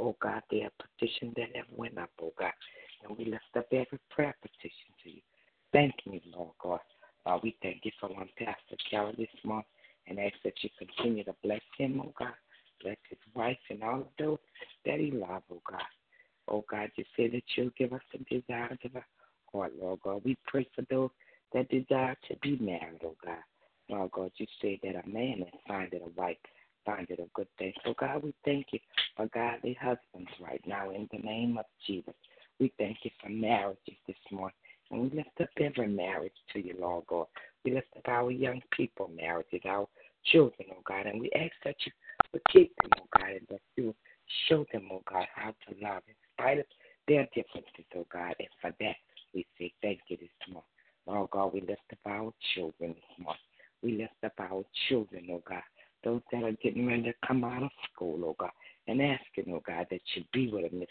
oh 0.00 0.16
God, 0.20 0.42
there 0.50 0.64
are 0.64 0.84
petitions 0.98 1.34
that 1.36 1.54
have 1.54 1.66
went 1.76 1.96
up, 1.96 2.10
oh 2.20 2.32
God. 2.38 2.52
And 3.04 3.16
we 3.16 3.26
lift 3.26 3.44
up 3.56 3.66
every 3.70 4.00
prayer 4.10 4.34
petition 4.42 4.90
to 5.04 5.10
you. 5.10 5.20
Thank 5.72 5.94
you, 6.04 6.20
Lord 6.36 6.52
God. 6.62 6.80
Uh, 7.26 7.38
we 7.42 7.56
thank 7.62 7.80
you 7.84 7.92
for 8.00 8.08
one 8.08 8.28
Pastor 8.38 8.76
Kelly 8.90 9.14
this 9.16 9.28
month 9.44 9.66
and 10.06 10.18
ask 10.18 10.34
that 10.44 10.54
you 10.62 10.70
continue 10.78 11.24
to 11.24 11.34
bless 11.42 11.60
him, 11.78 12.00
oh 12.04 12.12
God. 12.18 12.34
Bless 12.82 12.96
his 13.08 13.18
wife 13.34 13.58
and 13.68 13.82
all 13.82 14.00
of 14.00 14.06
those 14.18 14.38
that 14.86 14.98
he 14.98 15.10
loves, 15.10 15.44
oh 15.52 15.62
God. 15.70 15.82
Oh 16.48 16.64
God, 16.70 16.90
you 16.96 17.04
say 17.16 17.28
that 17.28 17.42
you'll 17.56 17.70
give 17.78 17.92
us 17.92 18.00
the 18.12 18.18
desire 18.40 18.76
of 18.84 18.96
our 18.96 19.06
heart, 19.52 19.72
Lord 19.80 20.00
God. 20.02 20.22
We 20.24 20.36
pray 20.46 20.66
for 20.74 20.84
those 20.90 21.10
that 21.52 21.68
desire 21.68 22.16
to 22.28 22.36
be 22.42 22.56
married, 22.58 23.02
oh 23.04 23.16
God. 23.24 23.38
Lord 23.88 24.10
God, 24.12 24.30
you 24.36 24.46
say 24.62 24.80
that 24.82 25.04
a 25.04 25.08
man 25.08 25.40
that 25.40 25.60
findeth 25.68 26.02
a 26.02 26.20
wife 26.20 26.36
findeth 26.86 27.18
a 27.18 27.26
good 27.34 27.48
thing. 27.58 27.72
So 27.84 27.94
God, 27.98 28.22
we 28.22 28.34
thank 28.44 28.66
you 28.72 28.78
for 29.16 29.28
godly 29.34 29.76
husbands 29.80 30.30
right 30.40 30.62
now 30.66 30.90
in 30.90 31.08
the 31.12 31.18
name 31.18 31.58
of 31.58 31.66
Jesus. 31.86 32.14
We 32.58 32.72
thank 32.78 32.98
you 33.02 33.10
for 33.22 33.28
marriages 33.28 33.96
this 34.06 34.16
morning. 34.30 34.54
And 34.90 35.02
we 35.02 35.16
lift 35.16 35.40
up 35.40 35.48
every 35.60 35.88
marriage 35.88 36.34
to 36.52 36.64
you, 36.64 36.74
Lord 36.80 37.04
God. 37.06 37.26
We 37.64 37.72
lift 37.72 37.88
up 37.96 38.08
our 38.08 38.30
young 38.30 38.60
people 38.72 39.10
marriages, 39.14 39.60
our 39.64 39.86
children, 40.32 40.68
oh 40.72 40.82
God, 40.86 41.06
and 41.06 41.20
we 41.20 41.30
ask 41.32 41.52
that 41.64 41.76
you 41.84 41.92
keep 42.52 42.72
them, 42.82 42.90
oh 43.00 43.06
God, 43.18 43.30
and 43.30 43.46
that 43.50 43.60
you 43.76 43.94
show 44.48 44.64
them, 44.72 44.88
oh 44.92 45.02
God, 45.10 45.26
how 45.34 45.50
to 45.50 45.74
love 45.82 46.02
in 46.08 46.14
spite 46.32 46.58
of 46.58 46.66
their 47.08 47.26
differences, 47.34 47.84
oh 47.96 48.06
God. 48.12 48.34
And 48.38 48.48
for 48.60 48.72
that, 48.80 48.96
we 49.34 49.46
say 49.58 49.72
thank 49.82 50.00
you 50.08 50.16
this 50.16 50.28
morning. 50.48 50.64
Lord 51.06 51.30
God, 51.30 51.52
we 51.54 51.60
lift 51.60 51.82
up 51.92 51.98
our 52.06 52.32
children 52.54 52.94
this 52.94 53.18
morning. 53.18 53.40
We 53.82 53.92
lift 53.96 54.24
up 54.24 54.34
our 54.38 54.64
children, 54.88 55.26
oh 55.30 55.42
God, 55.48 55.62
those 56.04 56.20
that 56.32 56.42
are 56.42 56.52
getting 56.62 56.86
ready 56.86 57.02
to 57.04 57.14
come 57.26 57.44
out 57.44 57.62
of 57.62 57.70
school, 57.92 58.20
oh 58.24 58.36
God, 58.38 58.50
and 58.86 59.00
asking, 59.00 59.52
oh 59.54 59.62
God, 59.66 59.86
that 59.90 60.00
you 60.14 60.24
be 60.32 60.50
with 60.50 60.70
them 60.70 60.80
this 60.80 60.88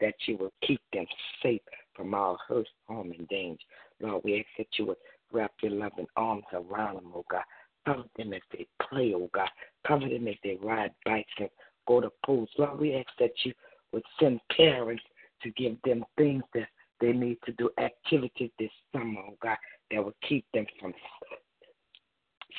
that 0.00 0.14
you 0.26 0.36
will 0.36 0.52
keep 0.66 0.80
them 0.92 1.06
safe 1.42 1.60
from 1.94 2.14
all 2.14 2.38
hurt, 2.48 2.66
harm, 2.88 3.12
and 3.16 3.28
danger. 3.28 3.58
Lord, 4.00 4.22
we 4.24 4.38
ask 4.38 4.46
that 4.58 4.78
you 4.78 4.86
would 4.86 4.96
wrap 5.32 5.52
your 5.62 5.72
loving 5.72 6.06
arms 6.16 6.44
around 6.52 6.96
them, 6.96 7.12
oh 7.14 7.24
God. 7.30 7.42
Cover 7.86 8.04
them 8.16 8.32
as 8.32 8.42
they 8.52 8.66
play, 8.88 9.12
oh 9.14 9.30
God. 9.32 9.48
Cover 9.86 10.08
them 10.08 10.28
as 10.28 10.34
they 10.42 10.58
ride 10.62 10.92
bikes 11.04 11.32
and 11.38 11.48
go 11.86 12.00
to 12.00 12.10
pools. 12.24 12.48
Lord, 12.58 12.80
we 12.80 12.94
ask 12.94 13.08
that 13.18 13.32
you 13.44 13.52
would 13.92 14.04
send 14.20 14.40
parents 14.56 15.02
to 15.42 15.50
give 15.50 15.76
them 15.84 16.04
things 16.16 16.42
that 16.54 16.68
they 17.00 17.12
need 17.12 17.38
to 17.46 17.52
do, 17.52 17.70
activities 17.78 18.50
this 18.58 18.70
summer, 18.92 19.20
oh 19.28 19.36
God, 19.40 19.56
that 19.90 20.04
will 20.04 20.14
keep 20.28 20.44
them 20.52 20.66
from 20.80 20.92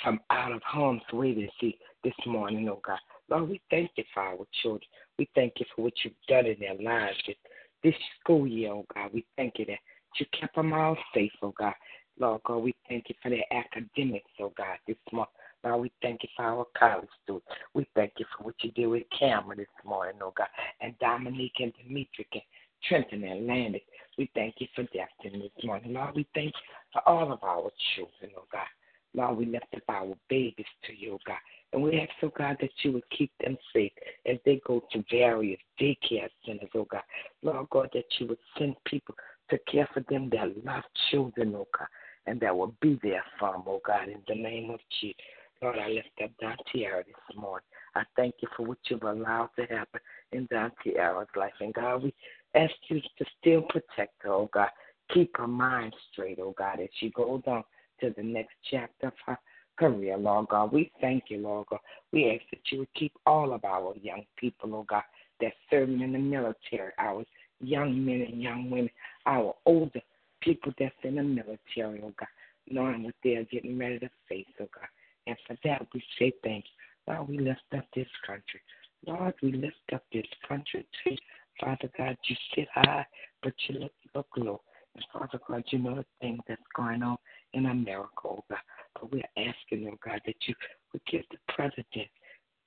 from 0.03 0.19
out 0.29 0.51
of 0.53 0.61
harm's 0.63 1.01
way 1.11 1.33
to 1.33 1.71
this 2.03 2.13
morning, 2.25 2.69
oh 2.69 2.79
God. 2.85 2.99
Lord, 3.29 3.49
we 3.49 3.61
thank 3.69 3.91
you 3.95 4.03
for 4.13 4.23
our 4.23 4.45
children. 4.61 4.87
We 5.17 5.29
thank 5.35 5.53
you 5.57 5.65
for 5.75 5.83
what 5.83 5.93
you've 6.03 6.13
done 6.27 6.45
in 6.45 6.57
their 6.59 6.75
lives 6.75 7.17
this, 7.27 7.35
this 7.83 7.93
school 8.19 8.47
year, 8.47 8.71
oh 8.71 8.85
God. 8.93 9.11
We 9.13 9.25
thank 9.37 9.59
you 9.59 9.65
that 9.65 9.79
you 10.19 10.25
kept 10.39 10.55
them 10.55 10.73
all 10.73 10.97
safe, 11.13 11.31
oh 11.41 11.53
God. 11.57 11.73
Lord 12.19 12.41
God, 12.43 12.57
we 12.57 12.75
thank 12.87 13.05
you 13.07 13.15
for 13.21 13.29
their 13.29 13.45
academics, 13.51 14.31
oh 14.39 14.51
God, 14.57 14.77
this 14.87 14.97
month. 15.13 15.29
Lord, 15.63 15.81
we 15.81 15.91
thank 16.01 16.23
you 16.23 16.29
for 16.35 16.45
our 16.45 16.65
college 16.77 17.07
students. 17.23 17.45
We 17.73 17.87
thank 17.95 18.13
you 18.17 18.25
for 18.37 18.45
what 18.45 18.55
you 18.61 18.71
did 18.71 18.87
with 18.87 19.03
Cameron 19.17 19.59
this 19.59 19.67
morning, 19.85 20.15
oh 20.21 20.33
God, 20.35 20.47
and 20.81 20.97
Dominique 20.99 21.59
and 21.59 21.73
Dimitri 21.83 22.27
and 22.33 22.41
Trenton 22.87 23.23
and 23.23 23.45
Landis. 23.45 23.81
We 24.17 24.29
thank 24.35 24.55
you 24.59 24.67
for 24.75 24.83
Destin 24.83 25.39
this 25.39 25.63
morning. 25.63 25.93
Lord, 25.93 26.15
we 26.15 26.27
thank 26.33 26.47
you 26.47 26.75
for 26.93 27.07
all 27.07 27.31
of 27.31 27.43
our 27.43 27.69
children, 27.95 28.31
oh 28.37 28.45
God. 28.51 28.67
Lord, 29.13 29.37
we 29.37 29.45
lift 29.45 29.65
up 29.75 29.83
our 29.89 30.15
babies 30.29 30.65
to 30.85 30.93
you, 30.95 31.17
God. 31.25 31.37
And 31.73 31.83
we 31.83 31.99
ask, 31.99 32.11
oh 32.23 32.31
God, 32.35 32.57
that 32.61 32.71
you 32.83 32.93
would 32.93 33.09
keep 33.15 33.31
them 33.43 33.57
safe 33.73 33.91
as 34.25 34.37
they 34.45 34.61
go 34.65 34.83
to 34.91 35.03
various 35.09 35.59
daycare 35.79 36.29
centers, 36.45 36.69
oh 36.75 36.87
God. 36.89 37.01
Lord 37.43 37.69
God, 37.69 37.89
that 37.93 38.05
you 38.19 38.27
would 38.27 38.39
send 38.57 38.75
people 38.85 39.15
to 39.49 39.57
care 39.71 39.87
for 39.93 40.03
them 40.09 40.29
that 40.31 40.63
love 40.65 40.83
children, 41.09 41.53
oh 41.55 41.67
God, 41.77 41.87
and 42.27 42.39
that 42.41 42.55
will 42.55 42.75
be 42.81 42.99
there 43.03 43.23
for 43.39 43.51
them, 43.51 43.63
oh 43.67 43.81
God, 43.85 44.09
in 44.09 44.21
the 44.27 44.35
name 44.35 44.71
of 44.71 44.79
Jesus. 44.99 45.21
Lord, 45.61 45.77
I 45.77 45.89
lift 45.89 46.09
up 46.23 46.31
Don 46.39 46.55
Tierra 46.71 47.03
this 47.03 47.37
morning. 47.37 47.65
I 47.95 48.03
thank 48.15 48.35
you 48.41 48.47
for 48.55 48.65
what 48.65 48.77
you've 48.85 49.03
allowed 49.03 49.49
to 49.57 49.63
happen 49.63 49.99
in 50.31 50.47
Don 50.49 50.71
Tierra's 50.83 51.27
life. 51.35 51.51
And 51.59 51.73
God, 51.73 52.03
we 52.03 52.13
ask 52.55 52.73
you 52.87 53.01
to 53.01 53.25
still 53.39 53.63
protect 53.63 54.13
her, 54.19 54.31
oh 54.31 54.49
God. 54.53 54.69
Keep 55.13 55.37
her 55.37 55.47
mind 55.47 55.93
straight, 56.11 56.39
oh 56.39 56.53
God, 56.57 56.79
as 56.79 56.87
she 56.99 57.09
goes 57.09 57.41
on 57.45 57.63
to 58.01 58.13
the 58.15 58.23
next 58.23 58.55
chapter 58.69 59.07
of 59.07 59.13
her 59.25 59.37
career, 59.77 60.17
Lord 60.17 60.47
God. 60.49 60.73
We 60.73 60.91
thank 60.99 61.25
you, 61.29 61.39
Lord 61.39 61.67
God. 61.69 61.79
We 62.11 62.31
ask 62.31 62.43
that 62.51 62.59
you 62.71 62.79
would 62.79 62.93
keep 62.93 63.13
all 63.25 63.53
of 63.53 63.63
our 63.63 63.93
young 64.01 64.25
people, 64.37 64.75
oh 64.75 64.85
God, 64.87 65.03
that's 65.39 65.55
serving 65.69 66.01
in 66.01 66.11
the 66.11 66.19
military, 66.19 66.91
our 66.97 67.23
young 67.61 68.05
men 68.05 68.27
and 68.29 68.41
young 68.41 68.69
women, 68.69 68.89
our 69.25 69.55
older 69.65 70.01
people 70.41 70.73
that's 70.77 70.95
in 71.03 71.15
the 71.15 71.23
military, 71.23 72.01
oh 72.03 72.13
God, 72.19 72.27
knowing 72.69 73.03
what 73.03 73.15
they're 73.23 73.45
getting 73.45 73.77
ready 73.77 73.99
to 73.99 74.09
face, 74.27 74.45
oh 74.59 74.67
God. 74.73 74.87
And 75.27 75.37
for 75.47 75.55
that, 75.63 75.87
we 75.93 76.03
say 76.17 76.33
thank 76.43 76.65
you. 76.65 77.13
Lord, 77.13 77.29
we 77.29 77.39
lift 77.39 77.61
up 77.75 77.85
this 77.95 78.07
country. 78.25 78.61
Lord, 79.05 79.33
we 79.41 79.53
lift 79.53 79.75
up 79.93 80.03
this 80.11 80.25
country 80.47 80.85
to 81.03 81.11
you. 81.11 81.17
Father 81.59 81.89
God, 81.97 82.17
you 82.27 82.35
sit 82.55 82.67
high, 82.73 83.05
but 83.43 83.53
you 83.67 83.79
look, 83.79 83.91
look 84.15 84.27
low. 84.37 84.61
And 84.95 85.05
Father 85.13 85.39
God, 85.47 85.63
you 85.67 85.79
know 85.79 85.95
the 85.95 86.05
things 86.21 86.39
that's 86.47 86.61
going 86.75 87.03
on 87.03 87.17
in 87.53 87.65
America, 87.67 88.09
oh 88.25 88.43
God. 88.49 88.59
But 88.93 89.11
we're 89.11 89.23
asking, 89.37 89.87
oh 89.91 89.97
God, 90.03 90.21
that 90.25 90.35
you 90.47 90.55
would 90.93 91.01
give 91.05 91.23
the 91.31 91.37
president, 91.53 92.09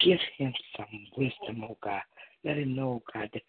give 0.00 0.18
him 0.38 0.52
some 0.76 1.06
wisdom, 1.16 1.64
oh 1.68 1.76
God. 1.82 2.02
Let 2.44 2.58
him 2.58 2.74
know, 2.74 3.02
oh 3.02 3.12
God, 3.12 3.30
that 3.32 3.42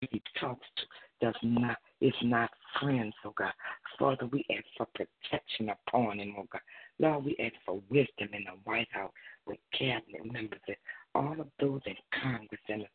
he 0.00 0.22
talks 0.40 0.66
to 0.76 0.82
does 1.20 1.34
not 1.42 1.76
is 2.00 2.14
not 2.22 2.50
friends, 2.80 3.14
oh 3.24 3.34
God. 3.36 3.52
Father, 3.98 4.26
we 4.26 4.44
ask 4.50 4.64
for 4.76 4.86
protection 4.94 5.70
upon 5.70 6.20
him, 6.20 6.34
oh 6.38 6.46
God. 6.52 6.60
Lord, 7.00 7.24
we 7.24 7.36
ask 7.40 7.54
for 7.66 7.80
wisdom 7.88 8.28
in 8.32 8.44
the 8.44 8.52
White 8.64 8.88
House 8.92 9.12
with 9.46 9.58
cabinet 9.76 10.24
members 10.24 10.60
and 10.68 10.76
all 11.14 11.40
of 11.40 11.48
those 11.58 11.80
in 11.86 11.96
Congress 12.22 12.60
and 12.68 12.82
the 12.82 12.86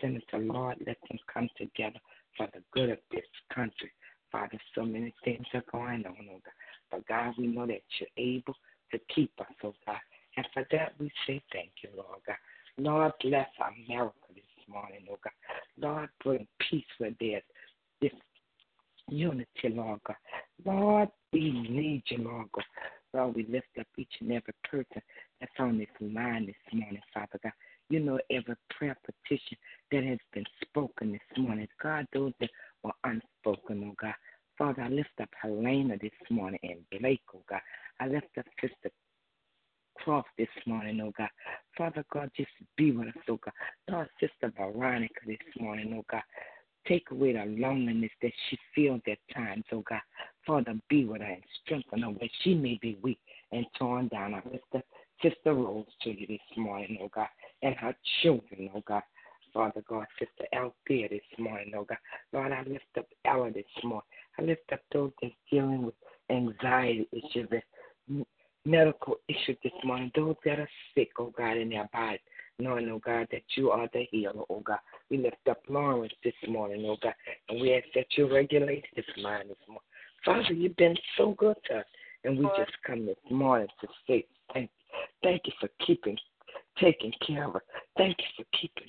Senator, 0.00 0.38
Lord, 0.38 0.76
let 0.86 0.96
them 1.08 1.18
come 1.32 1.48
together 1.56 1.98
for 2.36 2.48
the 2.52 2.62
good 2.72 2.90
of 2.90 2.98
this 3.10 3.24
country. 3.54 3.90
Father, 4.32 4.58
so 4.74 4.84
many 4.84 5.14
things 5.24 5.46
are 5.54 5.64
going 5.72 6.06
on, 6.06 6.16
oh 6.30 6.40
God. 6.44 6.54
But 6.90 7.06
God, 7.06 7.34
we 7.38 7.46
know 7.46 7.66
that 7.66 7.82
you're 7.98 8.08
able 8.16 8.54
to 8.92 8.98
keep 9.14 9.32
us, 9.40 9.46
oh 9.64 9.74
God. 9.86 9.96
And 10.36 10.46
for 10.52 10.66
that, 10.70 10.92
we 10.98 11.10
say 11.26 11.42
thank 11.52 11.70
you, 11.82 11.90
Lord 11.96 12.20
God. 12.26 12.36
Lord, 12.78 13.12
bless 13.20 13.48
America 13.88 14.14
this 14.34 14.44
morning, 14.68 15.06
oh 15.10 15.18
God. 15.22 15.32
Lord, 15.78 16.08
bring 16.22 16.46
peace 16.70 16.84
where 16.98 17.12
there's 17.20 17.42
this 18.00 18.12
unity, 19.08 19.68
Lord 19.68 20.00
God. 20.06 20.16
Lord, 20.64 21.08
we 21.32 21.50
need 21.50 22.02
you, 22.06 22.18
Lord 22.18 22.46
God. 22.52 22.64
Lord, 23.12 23.34
we 23.34 23.46
lift 23.46 23.66
up 23.78 23.86
each 23.98 24.12
and 24.20 24.30
every 24.30 24.54
person 24.64 25.02
that's 25.40 25.52
on 25.58 25.78
this 25.78 25.88
line 26.00 26.46
this 26.46 26.72
morning, 26.72 27.00
Father 27.12 27.40
God. 27.42 27.52
You 27.88 27.98
know 27.98 28.20
every 28.30 28.54
prayer 28.70 28.96
petition 29.04 29.58
that 29.90 30.04
has 30.04 30.18
been 30.32 30.44
spoken 30.62 31.12
this 31.12 31.36
morning. 31.36 31.66
God, 31.82 32.06
those 32.12 32.32
that 32.40 32.50
were 32.84 32.92
unspoken, 33.02 33.90
oh 33.90 33.96
God. 34.00 34.14
Father, 34.60 34.82
I 34.82 34.88
lift 34.90 35.08
up 35.22 35.30
Helena 35.40 35.96
this 35.96 36.10
morning 36.28 36.60
and 36.62 37.00
Blake, 37.00 37.22
oh 37.34 37.40
God. 37.48 37.62
I 37.98 38.08
lift 38.08 38.26
up 38.38 38.44
Sister 38.60 38.90
Croft 39.96 40.28
this 40.36 40.48
morning, 40.66 41.00
oh 41.00 41.12
God. 41.16 41.30
Father 41.78 42.04
God, 42.12 42.30
just 42.36 42.50
be 42.76 42.92
with 42.92 43.08
us, 43.08 43.14
oh 43.30 43.40
God. 43.42 43.54
Lord, 43.88 44.08
Sister 44.20 44.52
Veronica 44.54 45.20
this 45.26 45.38
morning, 45.58 45.94
oh 45.98 46.04
God. 46.10 46.20
Take 46.86 47.10
away 47.10 47.32
the 47.32 47.46
loneliness 47.46 48.10
that 48.20 48.32
she 48.50 48.58
feels 48.74 49.00
at 49.10 49.16
times, 49.34 49.64
oh 49.72 49.82
God. 49.88 50.02
Father, 50.46 50.74
be 50.90 51.06
with 51.06 51.22
her 51.22 51.26
and 51.26 51.42
strengthen 51.64 52.02
her 52.02 52.10
where 52.10 52.28
she 52.42 52.52
may 52.52 52.78
be 52.82 52.98
weak 53.00 53.20
and 53.52 53.64
torn 53.78 54.08
down. 54.08 54.34
I 54.34 54.42
lift 54.52 54.64
up 54.76 54.84
Sister 55.22 55.54
Rose 55.54 55.86
to 56.02 56.10
you 56.10 56.26
this 56.26 56.38
morning, 56.58 56.98
oh 57.00 57.08
God, 57.14 57.28
and 57.62 57.74
her 57.76 57.96
children, 58.22 58.68
oh 58.74 58.82
God. 58.86 59.04
Father 59.52 59.82
God, 59.88 60.06
Sister 60.18 60.46
Althea 60.54 61.08
this 61.08 61.20
morning, 61.38 61.72
oh 61.76 61.84
God. 61.84 61.98
Lord, 62.32 62.52
I 62.52 62.62
lift 62.62 62.84
up 62.98 63.06
Ella 63.24 63.50
this 63.50 63.64
morning. 63.82 64.02
I 64.38 64.42
lift 64.42 64.72
up 64.72 64.80
those 64.92 65.12
that's 65.20 65.34
dealing 65.50 65.82
with 65.84 65.94
anxiety 66.30 67.08
issues 67.12 67.48
and 68.08 68.26
medical 68.64 69.16
issues 69.28 69.56
this 69.62 69.72
morning, 69.84 70.10
those 70.14 70.36
that 70.44 70.58
are 70.58 70.68
sick, 70.94 71.10
oh 71.18 71.32
God, 71.36 71.56
in 71.56 71.70
their 71.70 71.88
body, 71.92 72.20
knowing, 72.58 72.88
oh 72.90 73.00
God, 73.04 73.26
that 73.32 73.42
you 73.56 73.70
are 73.70 73.88
the 73.92 74.06
healer, 74.10 74.44
oh 74.48 74.60
God. 74.60 74.78
We 75.10 75.18
lift 75.18 75.48
up 75.48 75.62
Lawrence 75.68 76.12
this 76.22 76.34
morning, 76.48 76.84
oh 76.86 76.96
God, 77.02 77.14
and 77.48 77.60
we 77.60 77.74
ask 77.74 77.86
that 77.94 78.06
you 78.16 78.32
regulate 78.32 78.84
his 78.94 79.04
mind 79.22 79.48
this 79.48 79.58
morning. 79.66 79.82
Father, 80.24 80.54
you've 80.54 80.76
been 80.76 80.96
so 81.16 81.34
good 81.38 81.56
to 81.68 81.78
us, 81.78 81.84
and 82.24 82.38
we 82.38 82.44
just 82.56 82.72
come 82.86 83.06
this 83.06 83.16
morning 83.30 83.68
to 83.80 83.88
say 84.06 84.26
thank 84.52 84.70
you. 84.70 84.98
Thank 85.22 85.42
you 85.46 85.52
for 85.60 85.68
keeping, 85.86 86.18
taking 86.78 87.12
care 87.26 87.48
of 87.48 87.56
us. 87.56 87.62
Thank 87.96 88.16
you 88.18 88.44
for 88.44 88.58
keeping, 88.60 88.88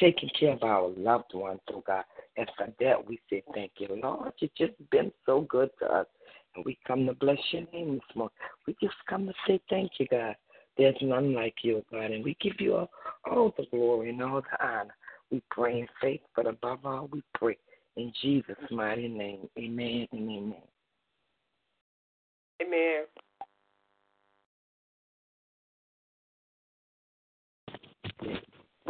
taking 0.00 0.30
care 0.38 0.52
of 0.52 0.62
our 0.62 0.88
loved 0.96 1.34
ones, 1.34 1.60
oh 1.72 1.84
God. 1.86 2.04
And 2.36 2.50
for 2.56 2.68
that, 2.80 3.06
we 3.06 3.20
say 3.28 3.42
thank 3.54 3.72
you. 3.78 4.00
Lord, 4.02 4.32
you've 4.38 4.54
just 4.56 4.72
been 4.90 5.12
so 5.26 5.42
good 5.42 5.70
to 5.80 5.86
us. 5.86 6.06
And 6.56 6.64
we 6.64 6.78
come 6.86 7.06
to 7.06 7.14
bless 7.14 7.38
your 7.52 7.62
name 7.72 7.94
this 7.94 8.16
morning. 8.16 8.34
We 8.66 8.74
just 8.82 8.96
come 9.08 9.26
to 9.26 9.32
say 9.46 9.60
thank 9.70 9.92
you, 9.98 10.06
God. 10.10 10.34
There's 10.76 10.96
none 11.02 11.34
like 11.34 11.54
you, 11.62 11.78
oh 11.78 11.84
God. 11.92 12.10
And 12.10 12.24
we 12.24 12.36
give 12.40 12.60
you 12.60 12.76
all, 12.76 12.90
all 13.30 13.54
the 13.56 13.66
glory 13.70 14.10
and 14.10 14.22
all 14.22 14.40
the 14.40 14.66
honor. 14.66 14.94
We 15.30 15.42
pray 15.50 15.80
in 15.80 15.88
faith, 16.00 16.22
but 16.34 16.46
above 16.46 16.84
all, 16.84 17.08
we 17.12 17.22
pray 17.34 17.56
in 17.96 18.12
Jesus' 18.20 18.56
mighty 18.70 19.08
name. 19.08 19.48
Amen 19.58 20.08
and 20.12 20.30
amen. 20.30 20.54
Amen. 22.62 23.04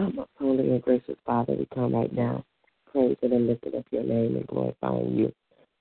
Um, 0.01 0.25
holy 0.39 0.71
and 0.71 0.81
gracious 0.81 1.19
Father, 1.27 1.53
we 1.53 1.69
come 1.75 1.95
right 1.95 2.11
now, 2.11 2.43
praising 2.91 3.35
and 3.35 3.47
lifting 3.47 3.77
up 3.77 3.85
your 3.91 4.03
name 4.03 4.35
and 4.35 4.47
glorifying 4.47 5.15
you, 5.15 5.31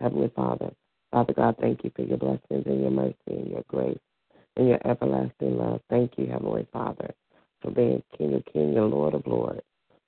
Heavenly 0.02 0.30
Father. 0.36 0.72
Father 1.10 1.32
God, 1.32 1.56
thank 1.62 1.86
you 1.86 1.92
for 1.96 2.02
your 2.02 2.18
blessings 2.18 2.66
and 2.66 2.82
your 2.82 2.92
mercy 2.92 3.16
and 3.28 3.50
your 3.50 3.64
grace 3.70 3.98
and 4.58 4.68
your 4.68 4.80
everlasting 4.86 5.58
love. 5.58 5.80
Thank 5.90 6.18
you, 6.18 6.26
Heavenly 6.26 6.68
Father, 6.74 7.14
for 7.62 7.72
being 7.72 8.04
King 8.18 8.34
of 8.34 8.44
Kings 8.52 8.76
and 8.76 8.92
Lord 8.92 9.14
of 9.14 9.26
Lords. 9.26 9.62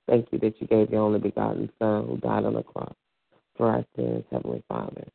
Thank 0.06 0.28
you 0.30 0.38
that 0.40 0.60
you 0.60 0.66
gave 0.66 0.90
your 0.90 1.00
only 1.00 1.18
begotten 1.18 1.70
Son 1.78 2.06
who 2.06 2.18
died 2.18 2.44
on 2.44 2.52
the 2.52 2.62
cross 2.62 2.94
for 3.56 3.70
our 3.70 3.84
sins, 3.96 4.24
Heavenly 4.30 4.62
Father. 4.68 5.06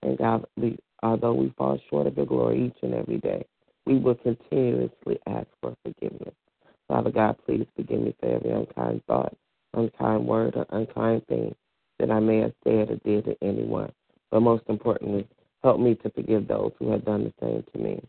And 0.00 0.16
God, 0.16 0.46
we, 0.56 0.78
although 1.02 1.34
we 1.34 1.52
fall 1.58 1.78
short 1.90 2.06
of 2.06 2.16
your 2.16 2.24
glory 2.24 2.68
each 2.68 2.82
and 2.82 2.94
every 2.94 3.18
day, 3.18 3.44
we 3.84 3.98
will 3.98 4.14
continuously 4.14 5.18
ask 5.26 5.46
for 5.60 5.76
forgiveness. 5.84 6.32
Father 6.88 7.10
God, 7.10 7.36
please 7.46 7.66
forgive 7.74 8.00
me 8.00 8.14
for 8.20 8.26
every 8.36 8.50
unkind 8.50 9.02
thought, 9.06 9.36
unkind 9.74 10.26
word, 10.26 10.54
or 10.56 10.66
unkind 10.70 11.26
thing 11.26 11.54
that 11.98 12.10
I 12.10 12.20
may 12.20 12.38
have 12.38 12.52
said 12.64 12.90
or 12.90 12.96
did 13.04 13.24
to 13.24 13.36
anyone. 13.42 13.92
But 14.30 14.40
most 14.40 14.64
importantly, 14.68 15.26
help 15.62 15.80
me 15.80 15.94
to 15.96 16.10
forgive 16.10 16.46
those 16.46 16.72
who 16.78 16.90
have 16.92 17.04
done 17.04 17.24
the 17.24 17.32
same 17.40 17.64
to 17.72 17.78
me. 17.78 18.02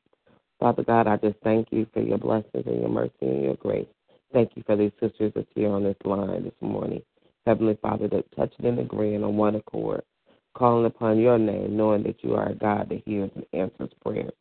Father 0.60 0.84
God, 0.84 1.08
I 1.08 1.18
just 1.18 1.38
thank 1.44 1.68
you 1.72 1.88
for 1.94 2.02
your 2.02 2.18
blessings 2.18 2.66
and 2.66 2.82
your 2.82 2.90
mercy 2.90 3.14
and 3.22 3.44
your 3.44 3.56
grace. 3.56 3.88
Thank 4.34 4.52
you 4.56 4.64
for 4.66 4.76
these 4.76 4.92
sisters 5.00 5.32
that's 5.36 5.48
here 5.56 5.70
on 5.70 5.84
this 5.84 5.96
line 6.04 6.44
this 6.44 6.54
morning. 6.62 7.02
Heavenly 7.46 7.78
Father, 7.82 8.08
that 8.10 8.26
touching 8.36 8.66
and 8.66 8.80
agreeing 8.80 9.24
on 9.24 9.38
one 9.38 9.56
accord, 9.56 10.04
calling 10.56 10.86
upon 10.86 11.20
your 11.20 11.38
name, 11.38 11.78
knowing 11.78 12.04
that 12.04 12.24
you 12.24 12.36
are 12.36 12.50
a 12.50 12.56
God 12.56 12.90
that 12.90 13.04
hears 13.06 13.32
and 13.36 13.46
answers 13.54 13.90
prayers. 14.04 14.34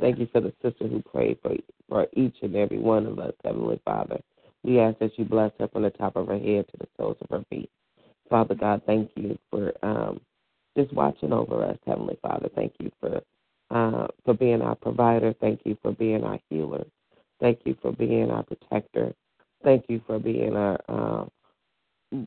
Thank 0.00 0.18
you 0.18 0.28
for 0.32 0.40
the 0.40 0.52
sister 0.62 0.88
who 0.88 1.02
prayed 1.02 1.38
for, 1.42 1.54
for 1.88 2.06
each 2.14 2.36
and 2.42 2.56
every 2.56 2.78
one 2.78 3.06
of 3.06 3.18
us, 3.18 3.34
Heavenly 3.44 3.80
Father. 3.84 4.20
We 4.64 4.80
ask 4.80 4.98
that 4.98 5.18
you 5.18 5.24
bless 5.24 5.52
her 5.58 5.68
from 5.68 5.82
the 5.82 5.90
top 5.90 6.16
of 6.16 6.28
her 6.28 6.38
head 6.38 6.66
to 6.68 6.76
the 6.78 6.88
soles 6.96 7.16
of 7.20 7.28
her 7.30 7.44
feet. 7.50 7.70
Father 8.30 8.54
God, 8.54 8.82
thank 8.86 9.10
you 9.16 9.38
for 9.50 9.72
um, 9.82 10.20
just 10.76 10.92
watching 10.92 11.32
over 11.32 11.64
us, 11.64 11.78
Heavenly 11.86 12.18
Father. 12.22 12.48
Thank 12.54 12.72
you 12.80 12.90
for 13.00 13.22
uh, 13.70 14.06
for 14.24 14.34
being 14.34 14.60
our 14.60 14.74
provider. 14.74 15.34
Thank 15.40 15.60
you 15.64 15.76
for 15.82 15.92
being 15.92 16.24
our 16.24 16.38
healer. 16.48 16.84
Thank 17.40 17.60
you 17.64 17.76
for 17.80 17.92
being 17.92 18.30
our 18.30 18.42
protector. 18.42 19.14
Thank 19.64 19.86
you 19.88 20.02
for 20.06 20.18
being 20.18 20.56
our 20.56 20.78
uh, 20.88 21.24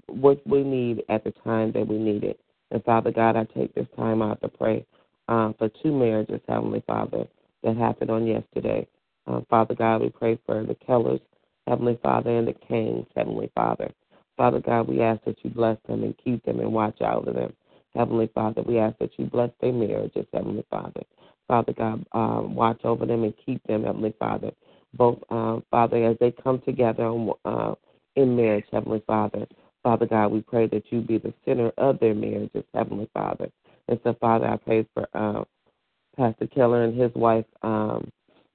what 0.07 0.45
we 0.47 0.63
need 0.63 1.03
at 1.09 1.23
the 1.23 1.31
time 1.43 1.71
that 1.73 1.87
we 1.87 1.97
need 1.97 2.23
it. 2.23 2.39
And 2.71 2.83
Father 2.83 3.11
God, 3.11 3.35
I 3.35 3.45
take 3.45 3.73
this 3.75 3.87
time 3.95 4.21
out 4.21 4.41
to 4.41 4.49
pray 4.49 4.85
uh, 5.27 5.53
for 5.57 5.69
two 5.81 5.91
marriages, 5.97 6.41
Heavenly 6.47 6.83
Father, 6.87 7.25
that 7.65 7.77
happened 7.77 8.11
on 8.11 8.27
yesterday. 8.27 8.87
Uh, 9.27 9.41
Father 9.49 9.75
God, 9.75 10.01
we 10.01 10.09
pray 10.09 10.39
for 10.45 10.63
the 10.63 10.75
Kellers, 10.87 11.21
Heavenly 11.67 11.99
Father, 12.03 12.37
and 12.37 12.47
the 12.47 12.53
Kings, 12.53 13.07
Heavenly 13.15 13.51
Father. 13.55 13.91
Father 14.37 14.61
God, 14.61 14.87
we 14.87 15.01
ask 15.01 15.23
that 15.25 15.37
you 15.43 15.49
bless 15.49 15.77
them 15.87 16.03
and 16.03 16.15
keep 16.23 16.45
them 16.45 16.59
and 16.61 16.71
watch 16.73 17.01
out 17.01 17.27
of 17.27 17.35
them. 17.35 17.53
Heavenly 17.95 18.29
Father, 18.35 18.61
we 18.61 18.77
ask 18.79 18.97
that 18.99 19.11
you 19.17 19.25
bless 19.25 19.49
their 19.61 19.73
marriages, 19.73 20.27
Heavenly 20.33 20.65
Father. 20.69 21.01
Father 21.47 21.73
God, 21.73 22.05
um, 22.11 22.55
watch 22.55 22.81
over 22.83 23.05
them 23.05 23.23
and 23.23 23.33
keep 23.45 23.63
them, 23.67 23.83
Heavenly 23.83 24.13
Father. 24.19 24.51
Both, 24.93 25.19
uh, 25.29 25.59
Father, 25.71 26.03
as 26.05 26.17
they 26.19 26.31
come 26.31 26.61
together 26.65 27.13
uh, 27.45 27.75
in 28.15 28.35
marriage, 28.35 28.65
Heavenly 28.71 29.03
Father. 29.07 29.47
Father 29.83 30.07
God, 30.07 30.29
we 30.29 30.41
pray 30.41 30.67
that 30.67 30.83
you 30.91 31.01
be 31.01 31.19
the 31.19 31.33
center 31.45 31.71
of 31.77 31.99
their 31.99 32.15
marriages, 32.15 32.63
Heavenly 32.73 33.09
Father. 33.13 33.49
And 33.87 33.99
so, 34.03 34.15
Father, 34.19 34.47
I 34.47 34.57
pray 34.57 34.87
for 34.93 35.07
uh, 35.13 35.43
Pastor 36.15 36.47
Keller 36.47 36.83
and 36.83 36.99
his 36.99 37.13
wife, 37.15 37.45
um, 37.61 38.09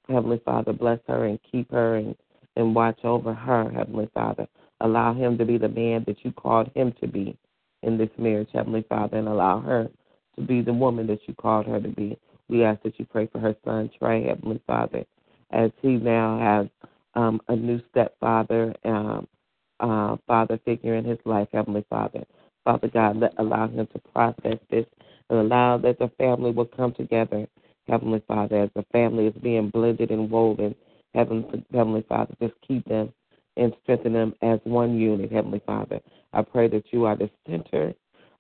Heavenly 0.09 0.41
Father, 0.45 0.73
bless 0.73 0.99
her 1.07 1.27
and 1.27 1.39
keep 1.51 1.71
her 1.71 1.97
and, 1.97 2.17
and 2.57 2.75
watch 2.75 2.99
over 3.05 3.33
her, 3.33 3.71
Heavenly 3.71 4.09
Father. 4.15 4.47
Allow 4.81 5.15
him 5.15 5.39
to 5.39 5.45
be 5.45 5.59
the 5.59 5.69
man 5.69 6.05
that 6.07 6.25
you 6.25 6.33
called 6.33 6.71
him 6.75 6.93
to 7.01 7.07
be 7.07 7.37
in 7.83 7.99
this 7.99 8.11
marriage, 8.19 8.49
Heavenly 8.53 8.85
Father, 8.89 9.19
and 9.19 9.29
allow 9.29 9.61
her 9.61 9.89
to 10.37 10.43
be 10.43 10.63
the 10.63 10.73
woman 10.73 11.07
that 11.09 11.21
you 11.27 11.35
called 11.35 11.67
her 11.67 11.81
to 11.81 11.89
be. 11.89 12.19
We 12.49 12.65
ask 12.65 12.83
that 12.83 12.99
you 12.99 13.05
pray 13.07 13.29
for 13.31 13.39
her 13.39 13.55
son, 13.65 13.91
Trey, 13.99 14.25
Heavenly 14.27 14.61
Father, 14.67 15.05
as 15.51 15.71
he 15.81 15.91
now 15.91 16.39
has 16.39 16.91
um, 17.15 17.41
a 17.49 17.57
new 17.57 17.81
stepfather, 17.91 18.75
um, 18.85 19.27
uh, 19.81 20.17
father 20.27 20.59
figure 20.65 20.97
in 20.97 21.05
his 21.05 21.19
life, 21.25 21.49
Heavenly 21.53 21.85
Father. 21.89 22.25
Father 22.65 22.89
God, 22.89 23.17
let, 23.17 23.33
allow 23.39 23.69
him 23.69 23.87
to 23.93 23.99
process 24.13 24.59
this 24.71 24.87
and 25.31 25.39
allow 25.39 25.79
that 25.79 25.99
the 25.99 26.11
family 26.19 26.51
will 26.51 26.67
come 26.67 26.93
together, 26.93 27.47
Heavenly 27.89 28.23
Father, 28.29 28.65
as 28.65 28.71
the 28.75 28.85
family 28.93 29.27
is 29.27 29.35
being 29.43 29.71
blended 29.71 30.11
and 30.11 30.31
woven. 30.31 30.75
Heavenly, 31.15 31.65
Heavenly 31.73 32.05
Father, 32.09 32.35
just 32.41 32.55
keep 32.67 32.85
them 32.85 33.13
and 33.57 33.75
strengthen 33.83 34.13
them 34.13 34.35
as 34.43 34.61
one 34.65 34.99
unit, 34.99 35.33
Heavenly 35.33 35.63
Father. 35.67 36.01
I 36.33 36.43
pray 36.43 36.69
that 36.69 36.85
you 36.93 37.05
are 37.05 37.17
the 37.17 37.31
center 37.49 37.95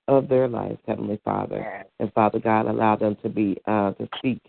of 0.08 0.28
their 0.28 0.48
lives, 0.48 0.78
Heavenly 0.86 1.20
Father. 1.24 1.84
And 1.98 2.12
Father 2.12 2.38
God, 2.38 2.66
allow 2.66 2.96
them 2.96 3.16
to 3.22 3.28
be 3.28 3.56
uh, 3.66 3.92
to 3.92 4.08
speak 4.18 4.40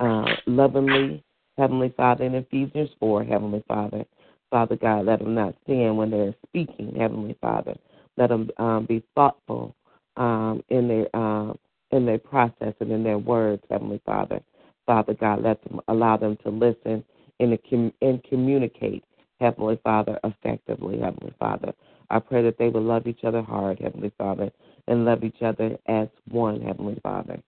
uh, 0.00 0.24
lovingly, 0.46 1.22
Heavenly 1.58 1.92
Father, 1.96 2.24
in 2.24 2.34
Ephesians 2.34 2.90
4, 3.00 3.24
Heavenly 3.24 3.64
Father. 3.66 4.04
Father 4.50 4.76
God, 4.76 5.06
let 5.06 5.18
them 5.18 5.34
not 5.34 5.54
sin 5.66 5.96
when 5.96 6.10
they're 6.10 6.34
speaking, 6.46 6.94
Heavenly 6.96 7.36
Father. 7.40 7.74
Let 8.16 8.28
them 8.28 8.50
um, 8.58 8.86
be 8.86 9.02
thoughtful 9.14 9.74
um, 10.16 10.62
in 10.68 10.88
their 10.88 11.08
uh, 11.14 11.52
in 11.92 12.06
their 12.06 12.18
process 12.18 12.74
and 12.80 12.90
in 12.90 13.04
their 13.04 13.18
words, 13.18 13.62
Heavenly 13.70 14.00
Father. 14.04 14.40
Father 14.86 15.14
God, 15.14 15.42
let 15.42 15.62
them 15.64 15.80
allow 15.88 16.16
them 16.16 16.36
to 16.44 16.50
listen 16.50 17.04
and, 17.40 17.58
and 18.02 18.24
communicate, 18.24 19.04
Heavenly 19.40 19.78
Father, 19.84 20.18
effectively, 20.24 21.00
Heavenly 21.00 21.34
Father. 21.38 21.72
I 22.10 22.20
pray 22.20 22.42
that 22.42 22.58
they 22.58 22.68
will 22.68 22.82
love 22.82 23.06
each 23.06 23.24
other 23.24 23.42
hard, 23.42 23.78
Heavenly 23.80 24.12
Father, 24.16 24.50
and 24.86 25.04
love 25.04 25.24
each 25.24 25.42
other 25.42 25.76
as 25.86 26.08
one, 26.30 26.60
Heavenly 26.60 26.98
Father. 27.02 27.40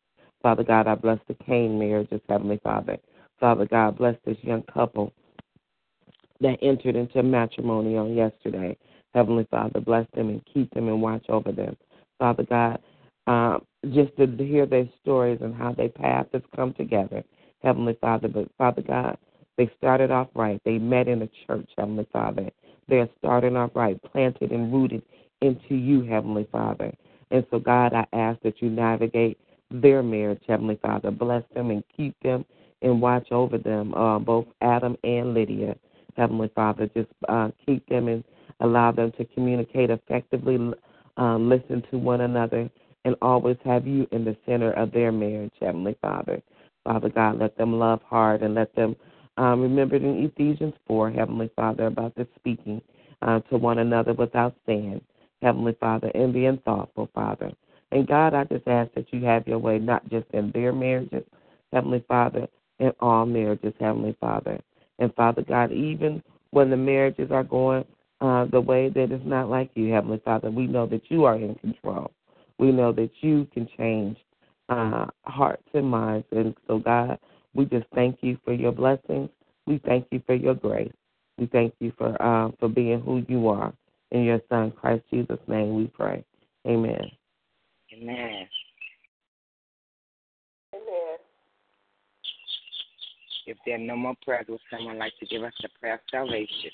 Father 0.43 0.65
God, 0.65 0.87
I 0.87 0.95
bless 0.95 1.19
the 1.29 1.35
Cain 1.47 1.79
marriages, 1.79 2.21
Heavenly 2.29 2.61
Father. 2.63 2.99
Father 3.41 3.67
God, 3.67 3.99
bless 3.99 4.17
this 4.25 4.37
young 4.43 4.63
couple 4.63 5.13
that 6.41 6.59
entered 6.63 6.97
into 6.97 7.23
matrimony 7.23 7.97
on 7.97 8.15
yesterday. 8.15 8.77
Heavenly 9.15 9.47
Father, 9.51 9.81
bless 9.81 10.07
them 10.15 10.29
and 10.29 10.45
keep 10.53 10.73
them 10.75 10.89
and 10.89 11.01
watch 11.01 11.25
over 11.29 11.53
them. 11.53 11.77
Father 12.19 12.45
God, 12.45 12.81
uh, 13.27 13.59
just 13.93 14.17
to 14.17 14.27
hear 14.39 14.67
their 14.67 14.89
stories 15.03 15.39
and 15.41 15.55
how 15.55 15.73
their 15.73 15.89
paths 15.89 16.29
has 16.33 16.43
come 16.55 16.75
together, 16.75 17.23
Heavenly 17.63 17.97
Father. 18.01 18.29
But 18.29 18.49
Father 18.59 18.83
God, 18.83 19.19
they 19.57 19.71
started 19.79 20.11
off 20.11 20.29
right. 20.35 20.61
They 20.65 20.79
met 20.79 21.09
in 21.09 21.23
a 21.23 21.29
church, 21.47 21.69
Heavenly 21.77 22.07
Father. 22.13 22.51
They're 22.89 23.09
starting 23.19 23.57
off 23.57 23.71
right, 23.75 24.01
planted 24.13 24.51
and 24.51 24.73
rooted 24.73 25.03
into 25.41 25.75
you, 25.75 26.03
Heavenly 26.03 26.49
Father. 26.51 26.93
And 27.31 27.45
so, 27.51 27.59
God, 27.59 27.93
I 27.93 28.07
ask 28.13 28.41
that 28.43 28.63
you 28.63 28.71
navigate 28.71 29.39
their 29.71 30.03
marriage, 30.03 30.43
Heavenly 30.49 30.79
Father. 30.81 31.11
Bless 31.11 31.45
them 31.55 31.71
and 31.71 31.85
keep 31.95 32.17
them 32.23 32.45
and 32.83 33.03
watch 33.03 33.31
over 33.33 33.59
them, 33.59 33.93
uh, 33.95 34.19
both 34.19 34.47
Adam 34.63 34.97
and 35.05 35.35
Lydia. 35.35 35.77
Heavenly 36.17 36.51
Father, 36.55 36.89
just 36.97 37.11
uh, 37.29 37.51
keep 37.67 37.87
them 37.89 38.09
and 38.09 38.25
allow 38.61 38.91
them 38.93 39.13
to 39.19 39.25
communicate 39.27 39.91
effectively, 39.91 40.73
uh, 41.17 41.37
listen 41.37 41.83
to 41.91 41.99
one 41.99 42.23
another, 42.23 42.69
and 43.09 43.17
always 43.23 43.57
have 43.65 43.87
you 43.87 44.07
in 44.13 44.23
the 44.23 44.37
center 44.45 44.71
of 44.73 44.93
their 44.93 45.11
marriage, 45.11 45.55
Heavenly 45.61 45.97
Father. 46.03 46.43
Father 46.85 47.09
God, 47.09 47.39
let 47.39 47.57
them 47.57 47.79
love 47.79 48.03
hard 48.03 48.43
and 48.43 48.55
let 48.55 48.75
them 48.77 48.95
um, 49.39 49.63
remember 49.63 49.97
in 49.97 50.25
Ephesians 50.25 50.75
4, 50.87 51.11
Heavenly 51.11 51.51
Father, 51.57 51.87
about 51.87 52.15
the 52.17 52.29
speaking 52.37 52.83
uh, 53.23 53.41
to 53.51 53.57
one 53.57 53.79
another 53.79 54.13
without 54.13 54.55
sin, 54.67 55.01
Heavenly 55.41 55.75
Father, 55.81 56.11
and 56.15 56.35
being 56.35 56.59
thoughtful, 56.67 57.09
Father. 57.15 57.51
And 57.93 58.07
God, 58.07 58.35
I 58.35 58.45
just 58.45 58.69
ask 58.69 58.93
that 58.95 59.11
you 59.11 59.25
have 59.25 59.49
your 59.49 59.59
way, 59.59 59.79
not 59.79 60.07
just 60.11 60.27
in 60.35 60.51
their 60.53 60.75
marriages, 60.75 61.25
Heavenly 61.73 62.05
Father, 62.09 62.47
in 62.79 62.93
all 63.01 63.25
marriages, 63.25 63.73
Heavenly 63.81 64.17
Father. 64.21 64.61
And 64.99 65.15
Father 65.15 65.43
God, 65.43 65.73
even 65.73 66.23
when 66.51 66.69
the 66.69 66.77
marriages 66.77 67.31
are 67.31 67.45
going 67.45 67.87
uh, 68.21 68.45
the 68.47 68.61
way 68.61 68.91
that 68.91 69.13
is 69.13 69.23
not 69.25 69.49
like 69.49 69.71
you, 69.75 69.91
Heavenly 69.93 70.21
Father, 70.27 70.51
we 70.51 70.67
know 70.67 70.87
that 70.89 71.11
you 71.11 71.25
are 71.25 71.37
in 71.37 71.55
control. 71.55 72.11
We 72.59 72.73
know 72.73 72.93
that 72.93 73.11
you 73.21 73.47
can 73.53 73.69
change 73.77 74.17
uh, 74.69 75.07
hearts 75.25 75.69
and 75.75 75.87
minds. 75.87 76.27
And 76.33 76.55
so, 76.67 76.79
God, 76.79 77.19
we 77.55 77.65
just 77.67 77.87
thank 77.95 78.19
you 78.21 78.39
for 78.45 78.53
your 78.53 78.73
blessings. 78.73 79.31
We 79.67 79.81
thank 79.85 80.07
you 80.11 80.23
for 80.27 80.35
your 80.35 80.55
grace. 80.55 80.93
We 81.39 81.47
thank 81.47 81.75
you 81.79 81.93
for 81.97 82.21
uh, 82.21 82.51
for 82.59 82.69
being 82.69 83.01
who 83.01 83.25
you 83.29 83.49
are. 83.49 83.73
In 84.11 84.25
your 84.25 84.41
Son, 84.49 84.71
Christ 84.73 85.05
Jesus' 85.13 85.39
name, 85.47 85.75
we 85.75 85.87
pray. 85.87 86.25
Amen. 86.67 87.11
Amen. 87.93 88.49
Amen. 90.75 91.17
If 93.47 93.57
there 93.65 93.77
are 93.77 93.79
no 93.79 93.97
more 93.97 94.15
prayers, 94.25 94.47
would 94.49 94.61
someone 94.71 94.99
like 94.99 95.13
to 95.21 95.27
give 95.27 95.43
us 95.43 95.53
the 95.63 95.69
prayer 95.81 95.95
of 95.95 96.01
salvation? 96.11 96.71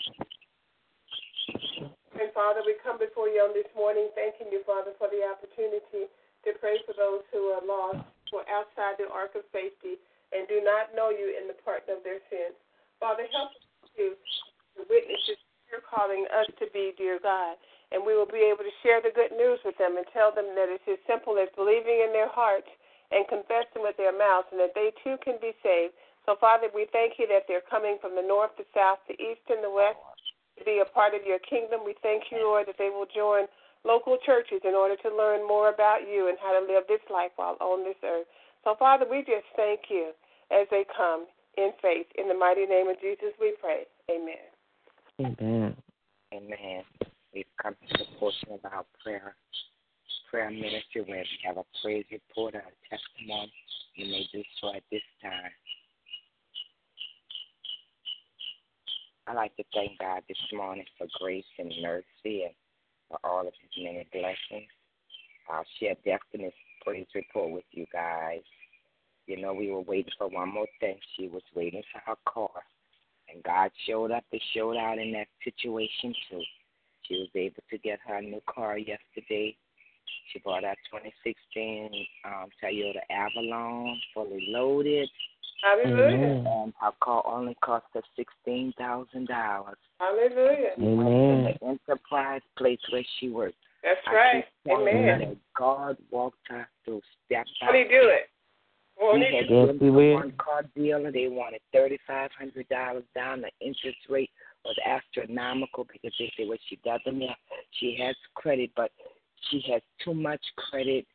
And 2.15 2.31
Father, 2.31 2.63
we 2.63 2.79
come 2.79 2.99
before 3.03 3.27
you 3.27 3.43
on 3.43 3.51
this 3.51 3.69
morning, 3.75 4.07
thanking 4.15 4.47
you, 4.55 4.63
Father, 4.63 4.95
for 5.03 5.11
the 5.11 5.27
opportunity 5.27 6.07
to 6.47 6.51
pray 6.63 6.79
for 6.87 6.95
those 6.95 7.27
who 7.35 7.51
are 7.51 7.65
lost, 7.67 8.07
who 8.31 8.39
are 8.39 8.49
outside 8.49 8.95
the 9.03 9.11
ark 9.11 9.35
of 9.35 9.43
safety, 9.51 9.99
and 10.31 10.47
do 10.47 10.63
not 10.63 10.95
know 10.95 11.11
you 11.11 11.35
in 11.35 11.51
the 11.51 11.59
pardon 11.67 11.99
of 11.99 12.07
their 12.07 12.23
sins. 12.31 12.55
Father, 13.03 13.27
help 13.35 13.51
us 13.51 13.67
to 13.99 14.15
witnesses 14.87 15.43
you're 15.67 15.83
calling 15.83 16.23
us 16.31 16.47
to 16.63 16.71
be, 16.71 16.95
dear 16.95 17.19
God. 17.19 17.59
And 17.91 18.07
we 18.07 18.15
will 18.15 18.31
be 18.31 18.47
able 18.47 18.63
to 18.63 18.79
share 18.87 19.03
the 19.03 19.11
good 19.11 19.35
news 19.35 19.59
with 19.67 19.75
them 19.79 19.99
and 19.99 20.07
tell 20.15 20.31
them 20.31 20.55
that 20.55 20.71
it's 20.71 20.87
as 20.87 21.03
simple 21.11 21.35
as 21.35 21.51
believing 21.59 22.07
in 22.07 22.15
their 22.15 22.31
hearts 22.31 22.71
and 23.11 23.27
confessing 23.27 23.83
with 23.83 23.99
their 23.99 24.15
mouths 24.15 24.47
and 24.55 24.59
that 24.63 24.75
they 24.79 24.95
too 25.03 25.19
can 25.27 25.35
be 25.43 25.51
saved. 25.67 25.99
So, 26.27 26.39
Father, 26.39 26.71
we 26.71 26.87
thank 26.95 27.19
you 27.19 27.27
that 27.35 27.51
they're 27.51 27.67
coming 27.67 27.99
from 27.99 28.15
the 28.15 28.23
north, 28.23 28.55
the 28.55 28.67
south, 28.71 29.03
the 29.11 29.19
east, 29.19 29.43
and 29.51 29.67
the 29.67 29.71
west 29.71 29.99
to 30.59 30.65
be 30.65 30.83
a 30.83 30.89
part 30.89 31.15
of 31.15 31.27
your 31.27 31.39
kingdom. 31.41 31.81
We 31.85 31.95
thank 32.03 32.25
you, 32.31 32.39
Lord, 32.39 32.67
that 32.69 32.77
they 32.79 32.91
will 32.91 33.09
join 33.11 33.47
local 33.85 34.17
churches 34.25 34.61
in 34.65 34.75
order 34.75 34.97
to 34.97 35.15
learn 35.15 35.47
more 35.47 35.69
about 35.69 36.09
you 36.09 36.29
and 36.29 36.39
how 36.41 36.59
to 36.59 36.65
live 36.65 36.85
this 36.89 37.05
life 37.11 37.33
while 37.37 37.57
on 37.61 37.85
this 37.85 37.99
earth. 38.05 38.27
So, 38.65 38.75
Father, 38.79 39.05
we 39.09 39.21
just 39.21 39.47
thank 39.57 39.91
you 39.91 40.13
as 40.51 40.67
they 40.71 40.85
come 40.97 41.27
in 41.57 41.71
faith. 41.83 42.07
In 42.17 42.29
the 42.29 42.35
mighty 42.35 42.67
name 42.67 42.89
of 42.89 43.01
Jesus, 43.01 43.35
we 43.41 43.55
pray. 43.61 43.85
Amen. 44.11 44.49
Amen. 45.21 45.77
Amen. 46.33 46.83
We've 47.35 47.45
come 47.63 47.75
to 47.75 47.99
the 47.99 48.07
portion 48.19 48.49
of 48.53 48.61
our 48.65 48.85
prayer 49.03 49.35
prayer 50.31 50.51
ministry 50.51 51.03
where 51.07 51.23
we 51.23 51.39
have 51.47 51.59
a 51.59 51.65
praise 51.83 52.05
report 52.11 52.55
or 52.55 52.65
a 52.67 52.75
testimony. 52.91 53.53
You 53.95 54.07
may 54.07 54.27
do 54.33 54.43
so 54.61 54.75
at 54.75 54.83
this 54.91 55.03
time. 55.23 55.53
I'd 59.27 59.37
like 59.37 59.57
to 59.57 59.65
thank 59.73 59.99
God 59.99 60.23
this 60.29 60.37
morning 60.53 60.85
for 60.99 61.07
grace 61.19 61.45
and 61.59 61.73
mercy 61.83 62.45
and 62.45 62.55
for 63.09 63.19
all 63.25 63.41
of 63.41 63.55
his 63.55 63.83
many 63.83 64.07
blessings. 64.13 64.69
I'll 65.49 65.65
share 65.81 65.95
Destiny's 66.05 66.53
praise 66.85 67.07
report 67.15 67.51
with 67.51 67.65
you 67.73 67.87
guys. 67.91 68.43
You 69.27 69.41
know, 69.41 69.55
we 69.55 69.71
were 69.71 69.81
waiting 69.81 70.13
for 70.19 70.29
one 70.29 70.53
more 70.53 70.67
thing. 70.79 70.99
She 71.17 71.29
was 71.29 71.43
waiting 71.55 71.83
for 71.91 72.03
her 72.05 72.17
car. 72.29 72.63
And 73.33 73.43
God 73.43 73.71
showed 73.87 74.11
up 74.11 74.25
and 74.31 74.41
showed 74.55 74.77
out 74.77 74.99
in 74.99 75.13
that 75.13 75.29
situation 75.43 76.15
too. 76.31 76.43
She 77.09 77.15
was 77.17 77.29
able 77.35 77.63
to 77.71 77.79
get 77.79 78.01
her 78.07 78.21
new 78.21 78.43
car 78.47 78.77
yesterday. 78.77 79.57
She 80.33 80.39
bought 80.41 80.65
a 80.65 80.75
2016 80.93 82.07
um, 82.27 82.49
Toyota 82.63 83.01
Avalon, 83.11 83.99
fully 84.13 84.47
loaded. 84.51 85.09
Hallelujah. 85.65 86.45
And 86.47 86.75
her 86.79 86.91
car 87.03 87.27
only 87.27 87.57
cost 87.65 87.87
her 87.95 88.03
sixteen 88.17 88.75
thousand 88.77 89.29
dollars. 89.29 89.79
Hallelujah. 89.99 90.73
Amen. 90.79 91.07
In 91.09 91.45
The 91.45 91.67
enterprise 91.67 92.43
place 92.59 92.79
where 92.93 93.05
she 93.19 93.31
worked. 93.31 93.57
That's 93.83 94.01
I 94.07 94.15
right. 94.15 94.45
keep 94.65 94.73
telling 94.73 94.87
you 94.87 94.93
Amen. 95.01 95.19
that 95.21 95.37
God 95.57 95.97
walked 96.11 96.37
her 96.49 96.69
through 96.85 97.01
step 97.25 97.47
by 97.61 97.67
How 97.67 97.73
do 97.73 97.79
you 97.79 97.89
do 97.89 98.09
it? 98.09 98.29
Won't 99.01 99.21
we 99.21 99.27
he 99.27 99.37
had 99.37 99.49
do 99.49 99.55
Yes, 99.55 99.69
been 99.69 99.79
we 99.79 99.91
will. 99.91 100.15
one 100.15 100.33
car 100.33 100.65
dealer. 100.77 101.11
They 101.11 101.29
wanted 101.29 101.61
thirty 101.73 101.99
five 102.07 102.31
hundred 102.39 102.69
dollars 102.69 103.05
down. 103.15 103.41
The 103.41 103.51
interest 103.67 103.99
rate 104.11 104.31
was 104.67 104.77
astronomical 104.87 105.85
because 105.85 106.13
they 106.19 106.31
said, 106.37 106.49
what 106.49 106.61
she 106.69 106.77
doesn't 106.85 107.21
have. 107.23 107.37
She 107.81 107.97
has 108.01 108.15
credit, 108.35 108.71
but 108.77 108.91
she 109.51 109.65
has 109.73 109.81
too 110.05 110.15
much 110.15 110.41
credit 110.71 111.07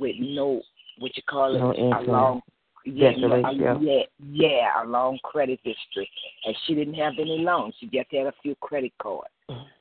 with 0.00 0.16
no 0.18 0.60
what 0.98 1.16
you 1.16 1.22
call 1.28 1.54
it 1.54 1.58
No 1.58 1.98
a 1.98 2.00
long 2.02 2.42
yeah, 2.84 3.10
Debt 3.10 3.18
no, 3.20 3.32
a- 3.32 3.42
ratio. 3.42 3.80
yeah, 3.80 4.02
yeah, 4.30 4.82
a 4.82 4.86
long 4.86 5.18
credit 5.24 5.58
history. 5.62 6.08
And 6.44 6.56
she 6.66 6.74
didn't 6.74 6.94
have 6.94 7.14
any 7.18 7.38
loans. 7.38 7.74
She 7.80 7.86
just 7.86 8.10
had 8.12 8.26
a 8.26 8.34
few 8.42 8.54
credit 8.56 8.92
cards. 9.00 9.28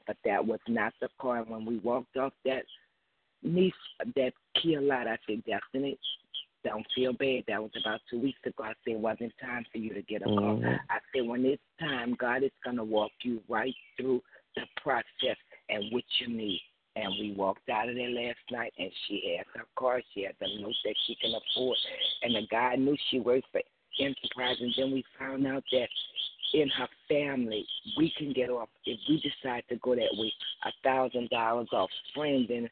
But 0.05 0.17
that 0.25 0.45
was 0.45 0.59
not 0.67 0.93
the 1.01 1.09
car. 1.19 1.37
And 1.39 1.49
when 1.49 1.65
we 1.65 1.77
walked 1.79 2.17
off 2.17 2.33
that 2.45 2.63
niece 3.41 3.73
that 4.15 4.33
Kia 4.61 4.81
lot, 4.81 5.07
I 5.07 5.17
said, 5.27 5.43
Destiny, 5.45 5.97
don't 6.65 6.85
feel 6.95 7.13
bad. 7.13 7.43
That 7.47 7.61
was 7.61 7.71
about 7.81 8.01
two 8.09 8.19
weeks 8.19 8.39
ago. 8.45 8.63
I 8.63 8.73
said, 8.83 8.93
it 8.93 8.99
wasn't 8.99 9.33
time 9.41 9.65
for 9.71 9.77
you 9.77 9.93
to 9.93 10.01
get 10.01 10.21
a 10.21 10.25
car. 10.25 10.55
Mhm. 10.55 10.79
I 10.89 10.99
said, 11.13 11.25
when 11.27 11.45
it's 11.45 11.61
time, 11.79 12.15
God 12.15 12.43
is 12.43 12.51
going 12.63 12.77
to 12.77 12.83
walk 12.83 13.11
you 13.21 13.41
right 13.49 13.75
through 13.97 14.21
the 14.55 14.63
process 14.81 15.37
and 15.69 15.91
what 15.91 16.03
you 16.19 16.27
need. 16.27 16.61
And 16.95 17.11
we 17.19 17.33
walked 17.35 17.69
out 17.69 17.89
of 17.89 17.95
there 17.95 18.09
last 18.09 18.37
night, 18.51 18.73
and 18.77 18.91
she 19.07 19.35
has 19.37 19.45
her 19.55 19.65
car. 19.75 20.01
She 20.13 20.23
has 20.23 20.35
the 20.39 20.47
note 20.61 20.75
that 20.85 20.95
she 21.07 21.15
can 21.15 21.31
afford. 21.31 21.77
And 22.21 22.35
the 22.35 22.47
guy 22.51 22.75
knew 22.75 22.95
she 23.09 23.19
worked 23.19 23.47
for 23.51 23.61
Enterprise. 23.99 24.57
And 24.59 24.73
then 24.77 24.91
we 24.91 25.03
found 25.19 25.45
out 25.47 25.63
that 25.71 25.87
in 26.53 26.69
her 26.69 26.87
family, 27.09 27.65
we 27.97 28.13
can 28.17 28.31
get 28.33 28.49
off 28.49 28.69
if 28.85 28.99
we 29.09 29.21
decide 29.21 29.63
to 29.69 29.75
go 29.77 29.95
that 29.95 30.13
way. 30.13 30.31
A 30.65 30.71
thousand 30.83 31.29
dollars 31.29 31.67
off. 31.71 31.89
Friend 32.15 32.49
and 32.49 32.69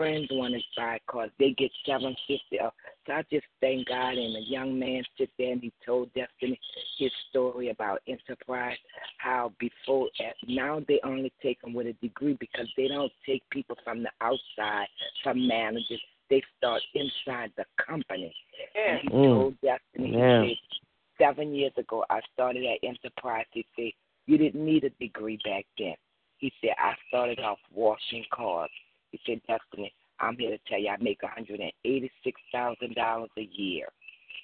friends 0.00 0.28
want 0.30 0.54
to 0.54 0.60
buy 0.76 0.98
cars. 1.06 1.30
They 1.38 1.50
get 1.52 1.70
seven 1.84 2.16
fifty. 2.26 2.58
So 3.06 3.12
I 3.12 3.22
just 3.30 3.44
thank 3.60 3.88
God. 3.88 4.14
And 4.14 4.36
a 4.36 4.40
young 4.48 4.78
man 4.78 5.02
sit 5.18 5.30
there 5.38 5.52
and 5.52 5.60
he 5.60 5.72
told 5.84 6.12
Destiny 6.14 6.58
his 6.98 7.12
story 7.28 7.68
about 7.68 8.00
enterprise. 8.08 8.78
How 9.18 9.52
before 9.60 10.08
now 10.48 10.80
they 10.88 11.00
only 11.04 11.32
take 11.42 11.60
them 11.60 11.74
with 11.74 11.86
a 11.86 11.92
degree 11.94 12.36
because 12.40 12.66
they 12.76 12.88
don't 12.88 13.12
take 13.26 13.42
people 13.50 13.76
from 13.84 14.02
the 14.02 14.10
outside, 14.22 14.86
from 15.22 15.46
managers. 15.46 16.00
They 16.30 16.42
start 16.56 16.80
inside 16.94 17.52
the 17.56 17.64
company. 17.84 18.34
Yeah. 18.74 18.92
And 18.92 19.00
he 19.00 19.08
Mm. 19.08 19.24
told 19.24 19.60
Destiny, 19.60 20.16
Yeah. 20.16 20.44
he 20.44 20.54
said, 20.54 20.78
seven 21.18 21.54
years 21.54 21.76
ago, 21.76 22.04
I 22.08 22.20
started 22.32 22.64
at 22.64 22.78
Enterprise. 22.82 23.46
He 23.52 23.66
said, 23.76 23.92
you 24.26 24.38
didn't 24.38 24.64
need 24.64 24.84
a 24.84 24.90
degree 24.90 25.38
back 25.44 25.66
then. 25.76 25.96
He 26.38 26.52
said, 26.60 26.74
I 26.78 26.94
started 27.08 27.40
off 27.40 27.58
washing 27.72 28.24
cars. 28.30 28.70
He 29.10 29.20
said, 29.26 29.40
Destiny, 29.48 29.92
I'm 30.20 30.36
here 30.36 30.50
to 30.50 30.58
tell 30.68 30.78
you 30.78 30.88
I 30.88 30.96
make 31.00 31.20
$186,000 31.22 33.26
a 33.36 33.48
year. 33.52 33.86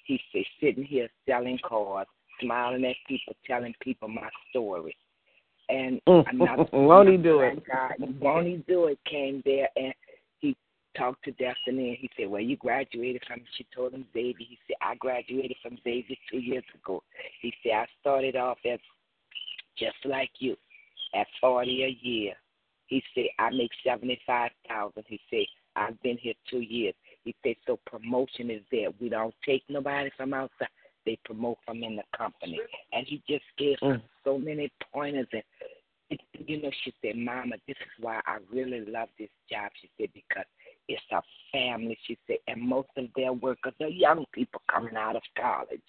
He 0.05 0.19
said, 0.31 0.43
sitting 0.61 0.83
here 0.83 1.09
selling 1.27 1.59
cars, 1.67 2.07
smiling 2.41 2.85
at 2.85 2.95
people, 3.07 3.33
telling 3.45 3.73
people 3.81 4.07
my 4.07 4.29
story. 4.49 4.95
And 5.69 6.01
another 6.07 6.65
Won't 6.73 7.09
he 7.09 7.17
do 7.17 7.41
it? 7.41 7.63
guy, 7.65 7.91
won't 8.21 8.47
he 8.47 8.63
do 8.67 8.85
it? 8.85 8.99
Came 9.09 9.41
there 9.45 9.69
and 9.75 9.93
he 10.39 10.55
talked 10.97 11.23
to 11.25 11.31
Destiny 11.31 11.89
and 11.89 11.97
he 11.99 12.09
said, 12.17 12.29
Well, 12.29 12.41
you 12.41 12.55
graduated 12.57 13.23
from 13.27 13.41
she 13.57 13.65
told 13.75 13.93
him 13.93 14.05
Xavier. 14.13 14.33
He 14.37 14.57
said, 14.67 14.77
I 14.81 14.95
graduated 14.95 15.57
from 15.61 15.77
Xavier 15.83 16.15
two 16.31 16.39
years 16.39 16.63
ago. 16.73 17.03
He 17.41 17.53
said, 17.63 17.73
I 17.73 17.85
started 17.99 18.35
off 18.35 18.57
as 18.65 18.79
just 19.77 19.97
like 20.05 20.31
you, 20.39 20.55
at 21.13 21.27
forty 21.41 21.83
a 21.83 22.05
year. 22.05 22.33
He 22.87 23.03
said, 23.13 23.25
I 23.39 23.49
make 23.49 23.71
seventy 23.85 24.19
five 24.25 24.51
thousand. 24.67 25.03
He 25.07 25.19
said, 25.29 25.45
I've 25.75 26.01
been 26.01 26.17
here 26.17 26.33
two 26.49 26.61
years. 26.61 26.95
He 27.23 27.35
said, 27.43 27.55
So 27.65 27.79
promotion 27.85 28.49
is 28.49 28.61
there. 28.71 28.89
We 28.99 29.09
don't 29.09 29.35
take 29.45 29.63
nobody 29.69 30.09
from 30.17 30.33
outside. 30.33 30.69
They 31.05 31.17
promote 31.23 31.57
from 31.65 31.83
in 31.83 31.95
the 31.95 32.03
company. 32.17 32.59
And 32.91 33.05
he 33.07 33.21
just 33.29 33.45
gave 33.57 33.77
her 33.81 33.95
Mm. 33.95 34.01
so 34.23 34.37
many 34.37 34.71
pointers 34.91 35.27
and 35.31 35.43
it, 36.09 36.21
you 36.37 36.61
know, 36.61 36.71
she 36.83 36.93
said, 37.01 37.17
Mama, 37.17 37.55
this 37.67 37.75
is 37.81 38.03
why 38.03 38.21
I 38.25 38.37
really 38.51 38.85
love 38.85 39.09
this 39.19 39.29
job. 39.49 39.71
She 39.81 39.89
said, 39.97 40.09
because 40.13 40.45
it's 40.87 41.01
a 41.11 41.21
family. 41.51 41.97
She 42.07 42.17
said, 42.27 42.37
and 42.47 42.61
most 42.61 42.87
of 42.95 43.05
their 43.15 43.33
workers 43.33 43.73
are 43.81 43.87
young 43.89 44.25
people 44.31 44.61
coming 44.71 44.95
out 44.95 45.17
of 45.17 45.21
college. 45.37 45.81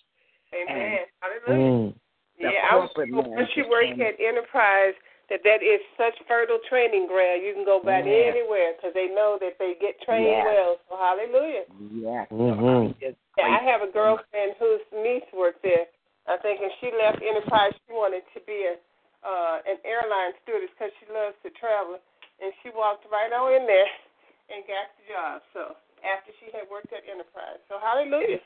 Amen. 0.52 0.98
Hallelujah. 1.20 1.70
Mm. 1.70 1.94
Yeah, 2.38 2.50
I 2.70 2.76
was 2.76 2.90
when 2.96 3.08
she 3.08 3.62
manager 3.62 3.68
worked 3.68 4.00
at 4.00 4.20
Enterprise 4.20 4.94
that 5.28 5.44
that 5.44 5.60
is 5.62 5.80
such 5.96 6.16
fertile 6.26 6.58
training 6.68 7.06
ground. 7.06 7.44
You 7.44 7.52
can 7.52 7.64
go 7.64 7.80
back 7.80 8.04
Yeah. 8.04 8.32
anywhere 8.32 8.72
because 8.74 8.94
they 8.94 9.08
know 9.08 9.38
that 9.40 9.58
they 9.58 9.74
get 9.74 10.00
trained 10.00 10.26
Yeah. 10.26 10.44
well. 10.44 10.80
So 10.88 10.96
hallelujah. 10.96 11.64
Yes. 11.92 12.28
Mhm. 12.30 12.94
Yeah, 13.36 13.46
I 13.46 13.58
have 13.58 13.82
a 13.82 13.86
girlfriend 13.86 14.56
whose 14.58 14.80
niece 14.92 15.30
worked 15.32 15.62
there. 15.62 15.86
I 16.26 16.36
think, 16.38 16.60
and 16.60 16.72
she 16.80 16.92
left 16.92 17.22
Enterprise. 17.22 17.72
She 17.86 17.92
wanted 17.92 18.22
to 18.34 18.40
be 18.40 18.64
a 18.64 18.76
uh, 19.24 19.60
an 19.66 19.78
airline 19.84 20.32
stewardess 20.42 20.70
because 20.78 20.92
she 21.00 21.06
loves 21.12 21.34
to 21.42 21.50
travel, 21.50 21.98
and 22.40 22.52
she 22.62 22.70
walked 22.70 23.04
right 23.10 23.32
on 23.32 23.52
in 23.52 23.66
there 23.66 23.88
and 24.48 24.64
got 24.66 24.94
the 24.96 25.12
job. 25.12 25.42
So 25.52 25.76
after 26.06 26.30
she 26.38 26.46
had 26.56 26.70
worked 26.70 26.92
at 26.92 27.02
Enterprise, 27.08 27.58
so 27.68 27.78
hallelujah. 27.80 28.40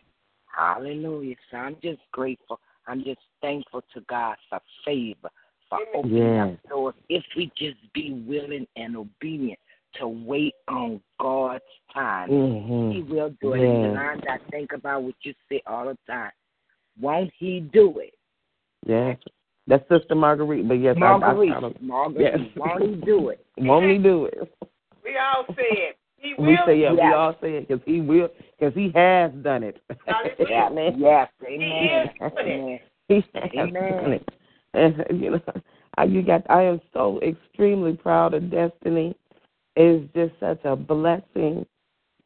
Hallelujah. 0.46 1.36
So 1.50 1.56
I'm 1.58 1.76
just 1.82 2.00
grateful. 2.12 2.60
I'm 2.86 3.04
just 3.04 3.20
thankful 3.40 3.82
to 3.94 4.00
God 4.08 4.36
for 4.48 4.60
favor, 4.84 5.30
for 5.72 5.80
Amen. 5.80 5.94
opening 5.94 6.16
Yes. 6.36 6.58
up 6.64 6.68
doors. 6.68 6.94
If 7.08 7.24
we 7.36 7.50
just 7.56 7.76
be 7.92 8.12
willing 8.26 8.66
and 8.76 8.96
obedient 8.96 9.58
to 9.94 10.08
wait 10.08 10.54
on 10.68 11.00
God's 11.18 11.64
time, 11.92 12.28
He 12.28 12.34
Mhm. 12.34 13.08
will 13.08 13.30
do 13.40 13.52
it. 13.54 13.60
Yeah. 13.60 13.66
And 13.66 13.82
Yolanda, 13.84 14.32
I 14.32 14.38
think 14.50 14.72
about 14.72 15.02
what 15.02 15.14
you 15.22 15.34
say 15.48 15.62
all 15.66 15.86
the 15.86 15.98
time. 16.06 16.32
Won't 17.00 17.32
He 17.38 17.60
do 17.60 17.98
it? 17.98 18.14
Yes. 18.86 19.18
That's 19.66 19.88
Sister 19.88 20.14
Marguerite, 20.14 20.66
but 20.66 20.74
yes, 20.78 20.96
I, 21.00 21.06
I, 21.06 21.18
Marguerite, 21.18 21.52
I 21.52 21.72
Marguerite, 21.80 22.40
Yes. 22.40 22.48
won't 22.56 22.82
He 22.82 22.94
do 22.96 23.28
it? 23.28 23.44
won't 23.58 23.90
he 23.90 23.98
do 23.98 24.26
it? 24.26 24.52
We 25.04 25.16
all 25.18 25.44
said 25.54 25.94
he 26.16 26.34
will. 26.38 26.46
We 26.46 26.58
say 26.66 26.80
yeah, 26.80 26.92
we 26.92 27.00
all 27.00 27.36
say 27.40 27.54
it 27.56 27.68
because 27.68 27.82
he 27.84 28.00
will, 28.00 28.28
because 28.58 28.74
he 28.74 28.90
has 28.94 29.30
done 29.42 29.62
it. 29.62 29.80
Hallelujah. 30.06 30.68
Amen. 30.70 30.94
Yes, 30.98 31.28
He 31.46 31.54
amen. 31.54 32.06
is 32.06 32.32
doing 32.36 32.68
it. 32.70 32.82
He 33.08 33.14
has 33.34 33.50
Amen. 33.54 34.02
done 34.02 34.12
it. 34.14 34.28
And 34.74 35.04
you 35.10 35.30
know, 35.30 35.40
I, 35.96 36.04
you 36.04 36.22
got. 36.22 36.48
I 36.50 36.62
am 36.62 36.80
so 36.92 37.20
extremely 37.20 37.94
proud 37.94 38.34
of 38.34 38.50
Destiny. 38.50 39.16
It's 39.76 40.12
just 40.14 40.32
such 40.38 40.60
a 40.64 40.76
blessing 40.76 41.64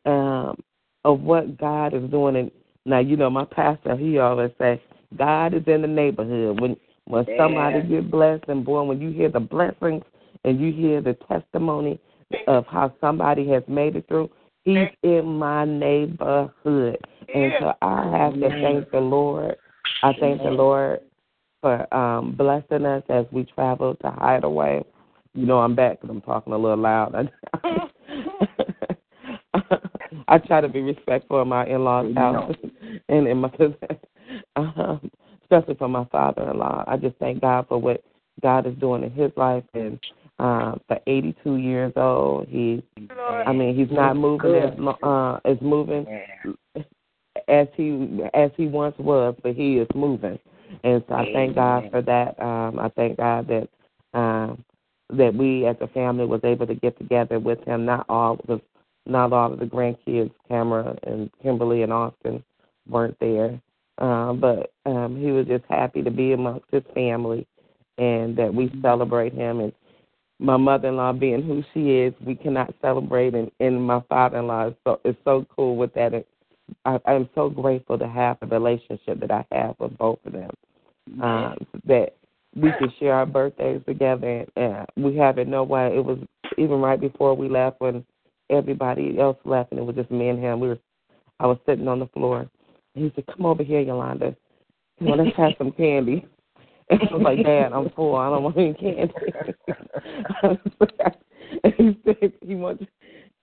um, 0.04 0.56
of 1.04 1.20
what 1.20 1.58
God 1.58 1.94
is 1.94 2.10
doing. 2.10 2.36
And 2.36 2.50
now, 2.84 2.98
you 2.98 3.16
know, 3.16 3.30
my 3.30 3.44
pastor, 3.44 3.96
he 3.96 4.18
always 4.18 4.50
say, 4.58 4.82
God 5.16 5.54
is 5.54 5.62
in 5.66 5.82
the 5.82 5.88
neighborhood. 5.88 6.60
When 6.60 6.76
when 7.06 7.24
somebody 7.36 7.82
get 7.82 8.10
blessed, 8.10 8.44
and 8.48 8.64
boy, 8.64 8.82
when 8.82 9.00
you 9.00 9.10
hear 9.10 9.30
the 9.30 9.40
blessings 9.40 10.02
and 10.44 10.60
you 10.60 10.72
hear 10.72 11.00
the 11.00 11.14
testimony 11.28 12.00
of 12.48 12.66
how 12.66 12.92
somebody 13.00 13.48
has 13.48 13.62
made 13.68 13.94
it 13.94 14.08
through, 14.08 14.28
he's 14.64 14.88
in 15.04 15.24
my 15.24 15.64
neighborhood. 15.64 16.98
And 17.32 17.52
so 17.60 17.74
I 17.80 18.10
have 18.10 18.34
to 18.34 18.48
thank 18.60 18.90
the 18.90 18.98
Lord. 18.98 19.56
I 20.02 20.12
thank 20.18 20.42
the 20.42 20.50
Lord 20.50 21.00
for 21.66 21.92
um, 21.94 22.32
blessing 22.32 22.86
us 22.86 23.02
as 23.08 23.26
we 23.32 23.42
travel 23.42 23.96
to 23.96 24.10
Hideaway. 24.10 24.84
You 25.34 25.46
know, 25.46 25.58
I'm 25.58 25.74
back 25.74 26.00
because 26.00 26.14
I'm 26.14 26.20
talking 26.22 26.52
a 26.52 26.56
little 26.58 26.78
loud. 26.78 27.12
I 30.28 30.38
try 30.38 30.60
to 30.60 30.68
be 30.68 30.80
respectful 30.80 31.42
of 31.42 31.48
my 31.48 31.66
in-laws' 31.66 32.14
house 32.14 32.54
and 33.08 33.26
in 33.26 33.38
my, 33.38 33.50
um, 34.56 35.10
especially 35.42 35.74
for 35.74 35.88
my 35.88 36.04
father-in-law. 36.04 36.84
I 36.86 36.96
just 36.98 37.16
thank 37.16 37.40
God 37.40 37.66
for 37.68 37.78
what 37.78 38.04
God 38.42 38.68
is 38.68 38.76
doing 38.78 39.02
in 39.02 39.10
his 39.10 39.32
life. 39.36 39.64
And 39.74 39.98
um, 40.38 40.80
for 40.86 41.00
82 41.08 41.56
years 41.56 41.92
old, 41.96 42.46
he, 42.48 42.84
I 43.44 43.52
mean, 43.52 43.76
he's 43.76 43.90
not 43.90 44.14
moving 44.14 44.54
as 44.54 44.78
uh, 45.02 45.40
as 45.44 45.56
moving 45.60 46.06
Yeah. 46.06 46.82
as 47.48 47.66
he 47.74 48.20
as 48.34 48.52
he 48.56 48.66
once 48.66 48.94
was, 48.98 49.34
but 49.42 49.56
he 49.56 49.78
is 49.78 49.88
moving. 49.96 50.38
And 50.84 51.02
so 51.08 51.14
I 51.14 51.26
thank 51.32 51.54
God 51.54 51.88
for 51.90 52.02
that. 52.02 52.40
Um, 52.40 52.78
I 52.78 52.88
thank 52.90 53.16
God 53.16 53.48
that 53.48 53.68
um, 54.18 54.64
that 55.10 55.34
we 55.34 55.66
as 55.66 55.76
a 55.80 55.88
family 55.88 56.26
was 56.26 56.40
able 56.44 56.66
to 56.66 56.74
get 56.74 56.98
together 56.98 57.38
with 57.38 57.62
him. 57.64 57.84
Not 57.84 58.06
all 58.08 58.36
the 58.46 58.60
not 59.06 59.32
all 59.32 59.52
of 59.52 59.58
the 59.58 59.66
grandkids, 59.66 60.32
Cameron 60.48 60.98
and 61.04 61.30
Kimberly 61.42 61.82
and 61.82 61.92
Austin, 61.92 62.42
weren't 62.88 63.16
there. 63.20 63.60
Um, 63.98 64.40
but 64.40 64.72
um, 64.84 65.16
he 65.18 65.30
was 65.30 65.46
just 65.46 65.64
happy 65.68 66.02
to 66.02 66.10
be 66.10 66.32
amongst 66.32 66.66
his 66.70 66.82
family, 66.94 67.46
and 67.98 68.36
that 68.36 68.52
we 68.52 68.70
celebrate 68.82 69.32
him. 69.32 69.60
And 69.60 69.72
my 70.38 70.56
mother-in-law 70.56 71.14
being 71.14 71.42
who 71.42 71.62
she 71.72 71.92
is, 71.92 72.12
we 72.24 72.34
cannot 72.34 72.74
celebrate. 72.82 73.34
And, 73.34 73.50
and 73.58 73.82
my 73.82 74.02
father-in-law 74.08 74.68
is 74.68 74.74
so 74.84 75.00
is 75.04 75.16
so 75.24 75.46
cool 75.54 75.76
with 75.76 75.94
that. 75.94 76.12
And 76.12 76.24
I, 76.84 76.98
I'm 77.06 77.28
so 77.34 77.48
grateful 77.48 77.98
to 77.98 78.08
have 78.08 78.38
the 78.40 78.46
relationship 78.46 79.20
that 79.20 79.30
I 79.30 79.46
have 79.52 79.76
with 79.78 79.96
both 79.96 80.18
of 80.26 80.32
them. 80.32 80.50
Um, 81.22 81.56
that 81.86 82.16
we 82.56 82.72
could 82.78 82.90
share 82.98 83.14
our 83.14 83.26
birthdays 83.26 83.82
together, 83.86 84.44
and 84.56 84.74
uh, 84.74 84.86
we 84.96 85.16
have 85.16 85.38
it 85.38 85.46
no 85.46 85.62
way. 85.62 85.94
It 85.94 86.04
was 86.04 86.18
even 86.58 86.80
right 86.80 87.00
before 87.00 87.34
we 87.34 87.48
left 87.48 87.80
when 87.80 88.04
everybody 88.50 89.18
else 89.18 89.36
left, 89.44 89.70
and 89.70 89.78
it 89.78 89.84
was 89.84 89.94
just 89.94 90.10
me 90.10 90.28
and 90.28 90.38
him. 90.38 90.58
We 90.60 90.68
were, 90.68 90.78
I 91.38 91.46
was 91.46 91.58
sitting 91.66 91.86
on 91.86 92.00
the 92.00 92.06
floor. 92.08 92.48
And 92.94 93.04
he 93.04 93.12
said, 93.14 93.26
"Come 93.26 93.46
over 93.46 93.62
here, 93.62 93.80
Yolanda. 93.80 94.34
Come 94.98 95.08
on, 95.08 95.24
let's 95.24 95.36
have 95.36 95.52
some 95.58 95.72
candy." 95.72 96.26
And 96.88 97.00
I 97.00 97.14
was 97.14 97.22
like, 97.22 97.44
"Dad, 97.44 97.72
I'm 97.72 97.90
full. 97.90 98.14
I 98.14 98.30
don't 98.30 98.44
want 98.44 98.56
any 98.56 98.72
candy." 98.72 99.12
and 101.64 101.74
he 101.76 101.98
said 102.04 102.32
he 102.46 102.54
wanted, 102.54 102.86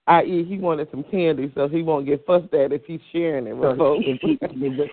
i.e., 0.08 0.46
he 0.46 0.58
wanted 0.58 0.90
some 0.92 1.04
candy, 1.12 1.52
so 1.54 1.68
he 1.68 1.82
won't 1.82 2.06
get 2.06 2.26
fussed 2.26 2.54
at 2.54 2.72
if 2.72 2.86
he's 2.86 3.02
sharing 3.12 3.48
it 3.48 3.52
with 3.58 3.72
So 3.72 3.78
folks. 3.78 4.06
if 4.08 4.22
he 4.22 4.38
can 4.38 4.62
be 4.62 4.70
with 4.70 4.90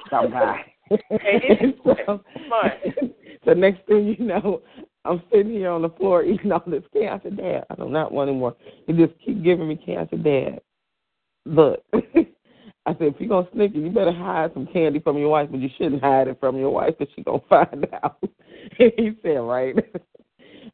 somebody. 0.91 1.01
it's 1.11 1.79
so, 3.45 3.53
next 3.55 3.87
thing 3.87 4.15
you 4.19 4.25
know, 4.25 4.63
I'm 5.05 5.23
sitting 5.33 5.53
here 5.53 5.71
on 5.71 5.83
the 5.83 5.91
floor 5.91 6.25
eating 6.25 6.53
all 6.53 6.63
this 6.67 6.83
said, 7.23 7.37
Dad, 7.37 7.65
I 7.71 7.75
do 7.75 7.89
not 7.89 8.13
want 8.13 8.31
any 8.31 8.39
more. 8.39 8.57
He 8.87 8.93
just 8.93 9.13
keep 9.25 9.43
giving 9.43 9.69
me 9.69 9.77
said, 10.11 10.25
Dad, 10.25 10.61
look. 11.47 11.83
I 12.87 12.93
said, 12.93 13.09
if 13.09 13.15
you're 13.19 13.29
going 13.29 13.45
to 13.45 13.53
sneak 13.53 13.75
it, 13.75 13.79
you 13.79 13.91
better 13.91 14.13
hide 14.13 14.53
some 14.55 14.67
candy 14.67 15.01
from 15.01 15.19
your 15.19 15.29
wife, 15.29 15.49
but 15.51 15.61
you 15.61 15.69
shouldn't 15.77 16.03
hide 16.03 16.29
it 16.29 16.41
from 16.41 16.57
your 16.57 16.71
wife 16.71 16.95
because 16.99 17.13
she's 17.15 17.25
going 17.25 17.41
to 17.41 17.47
find 17.47 17.87
out. 18.03 18.17
he 18.79 19.13
said, 19.23 19.37
right. 19.37 19.77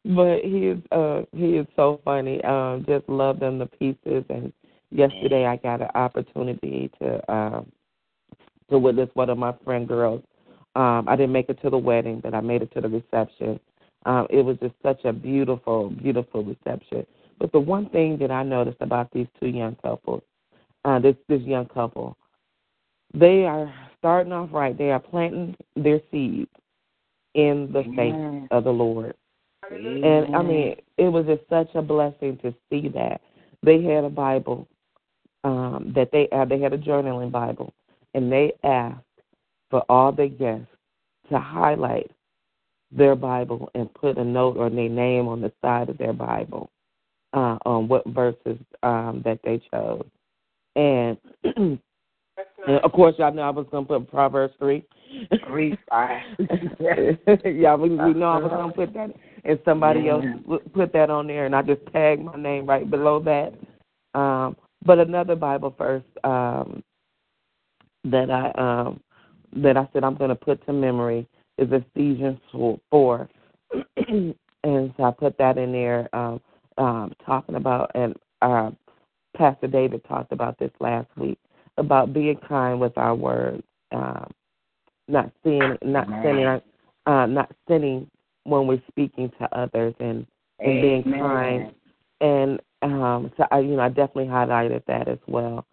but 0.05 0.39
he 0.43 0.67
is 0.67 0.79
uh 0.91 1.21
he 1.35 1.57
is 1.57 1.67
so 1.75 2.01
funny. 2.05 2.41
Um, 2.43 2.85
just 2.87 3.07
love 3.09 3.39
them 3.39 3.59
to 3.59 3.65
pieces. 3.65 4.23
And 4.29 4.53
yesterday 4.89 5.45
I 5.45 5.57
got 5.57 5.81
an 5.81 5.89
opportunity 5.95 6.89
to 7.01 7.31
um 7.31 7.71
to 8.69 8.79
witness 8.79 9.09
one 9.13 9.29
of 9.29 9.37
my 9.37 9.53
friend 9.63 9.87
girls. 9.87 10.21
Um, 10.75 11.05
I 11.07 11.15
didn't 11.15 11.31
make 11.31 11.49
it 11.49 11.61
to 11.61 11.69
the 11.69 11.77
wedding, 11.77 12.19
but 12.21 12.33
I 12.33 12.41
made 12.41 12.61
it 12.61 12.71
to 12.73 12.81
the 12.81 12.89
reception. 12.89 13.59
Um, 14.05 14.27
it 14.29 14.43
was 14.43 14.57
just 14.61 14.75
such 14.83 15.03
a 15.05 15.13
beautiful, 15.13 15.89
beautiful 15.89 16.43
reception. 16.43 17.05
But 17.39 17.51
the 17.51 17.59
one 17.59 17.89
thing 17.89 18.17
that 18.19 18.31
I 18.31 18.43
noticed 18.43 18.77
about 18.81 19.11
these 19.11 19.27
two 19.39 19.47
young 19.47 19.75
couples, 19.81 20.21
uh, 20.85 20.99
this 20.99 21.15
this 21.27 21.41
young 21.41 21.65
couple, 21.67 22.17
they 23.13 23.45
are 23.45 23.73
starting 23.97 24.33
off 24.33 24.49
right. 24.51 24.77
They 24.77 24.91
are 24.91 24.99
planting 24.99 25.55
their 25.75 25.99
seeds 26.11 26.49
in 27.33 27.69
the 27.71 27.83
faith 27.95 28.47
of 28.51 28.63
the 28.63 28.71
Lord. 28.71 29.13
And 29.69 30.35
I 30.35 30.41
mean, 30.41 30.75
it 30.97 31.09
was 31.09 31.25
just 31.25 31.41
such 31.49 31.69
a 31.75 31.81
blessing 31.81 32.37
to 32.43 32.53
see 32.69 32.87
that 32.89 33.21
they 33.63 33.81
had 33.83 34.03
a 34.03 34.09
Bible 34.09 34.67
um, 35.43 35.91
that 35.95 36.09
they 36.11 36.27
uh, 36.31 36.45
they 36.45 36.59
had 36.59 36.73
a 36.73 36.77
journaling 36.77 37.31
Bible, 37.31 37.73
and 38.17 38.31
they 38.31 38.51
asked 38.63 38.97
for 39.69 39.83
all 39.89 40.11
their 40.11 40.27
guests 40.27 40.65
to 41.29 41.37
highlight 41.37 42.09
their 42.91 43.15
Bible 43.15 43.69
and 43.75 43.93
put 43.93 44.17
a 44.17 44.23
note 44.23 44.57
or 44.57 44.71
their 44.71 44.89
name 44.89 45.27
on 45.27 45.39
the 45.39 45.51
side 45.61 45.87
of 45.89 45.99
their 45.99 46.13
Bible 46.13 46.71
uh, 47.33 47.59
on 47.63 47.87
what 47.87 48.07
verses 48.07 48.57
um, 48.81 49.21
that 49.23 49.39
they 49.43 49.61
chose. 49.71 50.05
And, 50.75 51.17
and 51.43 51.79
of 52.83 52.91
course, 52.91 53.13
y'all 53.19 53.31
know 53.31 53.43
I 53.43 53.51
was 53.51 53.67
going 53.69 53.85
to 53.85 53.99
put 53.99 54.09
Proverbs 54.09 54.55
3. 54.57 54.83
Three, 55.47 55.77
five. 55.87 56.21
yeah, 57.45 57.75
we, 57.75 57.89
we 57.89 58.13
know 58.13 58.31
I 58.31 58.39
was 58.39 58.51
going 58.51 58.69
to 58.69 58.75
put 58.75 58.93
that, 58.95 59.11
and 59.45 59.59
somebody 59.63 60.01
Yeah. 60.01 60.13
else 60.47 60.61
put 60.73 60.91
that 60.93 61.11
on 61.11 61.27
there, 61.27 61.45
and 61.45 61.55
I 61.55 61.61
just 61.61 61.81
tagged 61.93 62.23
my 62.23 62.35
name 62.35 62.65
right 62.65 62.89
below 62.89 63.19
that. 63.19 63.53
Um, 64.19 64.57
but 64.85 64.97
another 64.97 65.35
Bible 65.35 65.75
verse 65.77 66.03
um, 66.23 66.83
that 68.11 68.29
I 68.29 68.51
um, 68.57 68.99
that 69.55 69.77
I 69.77 69.87
said 69.93 70.03
I'm 70.03 70.15
going 70.15 70.29
to 70.29 70.35
put 70.35 70.65
to 70.65 70.73
memory 70.73 71.27
is 71.57 71.69
Ephesians 71.71 72.39
four, 72.89 73.29
and 74.07 74.35
so 74.63 75.03
I 75.03 75.11
put 75.11 75.37
that 75.37 75.57
in 75.57 75.71
there, 75.71 76.09
um, 76.13 76.41
um, 76.77 77.13
talking 77.25 77.55
about 77.55 77.91
and 77.95 78.15
uh, 78.41 78.71
Pastor 79.35 79.67
David 79.67 80.03
talked 80.07 80.31
about 80.31 80.57
this 80.59 80.71
last 80.79 81.07
week 81.17 81.39
about 81.77 82.13
being 82.13 82.37
kind 82.47 82.79
with 82.79 82.97
our 82.97 83.15
words, 83.15 83.63
um, 83.91 84.31
not 85.07 85.31
sinning, 85.43 85.77
not 85.83 86.07
Amen. 86.07 86.21
sinning, 86.23 86.61
uh, 87.05 87.25
not 87.27 87.51
sinning 87.67 88.09
when 88.43 88.67
we're 88.67 88.81
speaking 88.89 89.31
to 89.39 89.57
others, 89.57 89.93
and 89.99 90.25
and 90.59 90.81
being 90.81 91.03
kind 91.03 91.71
and 92.21 92.59
um 92.81 93.31
so 93.37 93.45
I 93.51 93.59
you 93.59 93.75
know 93.75 93.81
I 93.81 93.89
definitely 93.89 94.25
highlighted 94.25 94.83
that 94.87 95.07
as 95.07 95.19
well. 95.27 95.65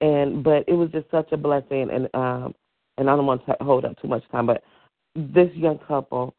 And 0.00 0.44
but 0.44 0.64
it 0.68 0.74
was 0.74 0.90
just 0.90 1.10
such 1.10 1.32
a 1.32 1.36
blessing 1.36 1.88
and 1.90 2.08
um 2.14 2.54
and 2.98 3.10
I 3.10 3.16
don't 3.16 3.26
want 3.26 3.44
to 3.46 3.56
hold 3.60 3.84
up 3.84 4.00
too 4.00 4.08
much 4.08 4.24
time 4.30 4.46
but 4.46 4.62
this 5.14 5.50
young 5.54 5.78
couple 5.78 6.34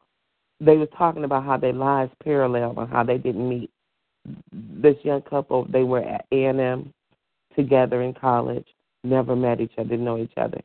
they 0.60 0.76
were 0.76 0.86
talking 0.86 1.24
about 1.24 1.44
how 1.44 1.56
their 1.56 1.72
lives 1.72 2.12
parallel 2.22 2.78
and 2.78 2.90
how 2.90 3.04
they 3.04 3.18
didn't 3.18 3.48
meet. 3.48 3.70
This 4.52 4.96
young 5.02 5.22
couple 5.22 5.66
they 5.70 5.84
were 5.84 6.02
at 6.02 6.26
A 6.32 6.44
and 6.46 6.60
M 6.60 6.94
together 7.56 8.02
in 8.02 8.14
college, 8.14 8.66
never 9.02 9.34
met 9.34 9.60
each 9.60 9.72
other, 9.78 9.88
didn't 9.88 10.04
know 10.04 10.18
each 10.18 10.36
other. 10.36 10.60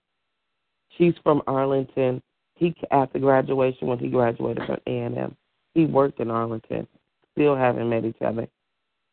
She's 0.97 1.13
from 1.23 1.41
Arlington. 1.47 2.21
He 2.55 2.75
after 2.91 3.17
graduation 3.19 3.87
when 3.87 3.99
he 3.99 4.09
graduated 4.09 4.65
from 4.65 4.79
A 4.85 4.99
and 4.99 5.17
M, 5.17 5.35
he 5.73 5.85
worked 5.85 6.19
in 6.19 6.29
Arlington. 6.29 6.87
Still 7.33 7.55
haven't 7.55 7.89
met 7.89 8.05
each 8.05 8.21
other 8.21 8.47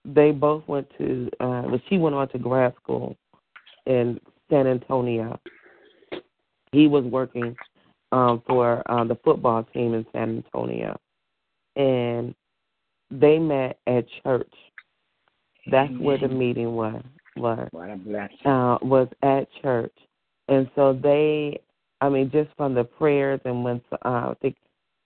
they 0.05 0.31
both 0.31 0.67
went 0.67 0.89
to 0.99 1.29
uh 1.41 1.63
well 1.67 1.81
she 1.89 1.99
went 1.99 2.15
on 2.15 2.29
to 2.29 2.39
grad 2.39 2.75
school 2.83 3.17
in 3.91 4.21
San 4.49 4.67
Antonio. 4.67 5.39
He 6.73 6.87
was 6.87 7.05
working 7.05 7.57
um 8.13 8.43
for 8.47 8.89
um 8.91 9.09
the 9.09 9.17
football 9.25 9.65
team 9.75 9.95
in 9.95 10.07
San 10.13 10.45
Antonio. 10.45 10.97
And 11.77 12.35
they 13.11 13.39
met 13.39 13.79
at 13.87 14.07
church. 14.23 14.53
That's 15.71 15.93
where 15.99 16.19
the 16.19 16.29
meeting 16.29 16.73
was 16.75 17.03
was 17.37 17.69
What 17.73 17.91
a 17.91 17.97
blessing. 17.97 18.47
uh, 18.47 18.79
was 18.83 19.09
at 19.23 19.49
church, 19.63 19.95
and 20.49 20.71
so 20.75 20.93
they, 20.93 21.61
I 22.01 22.09
mean, 22.09 22.31
just 22.31 22.51
from 22.57 22.75
the 22.75 22.85
prayers 22.85 23.41
and 23.45 23.65
when 23.65 23.81
uh, 23.93 23.97
I 24.05 24.35
think 24.41 24.57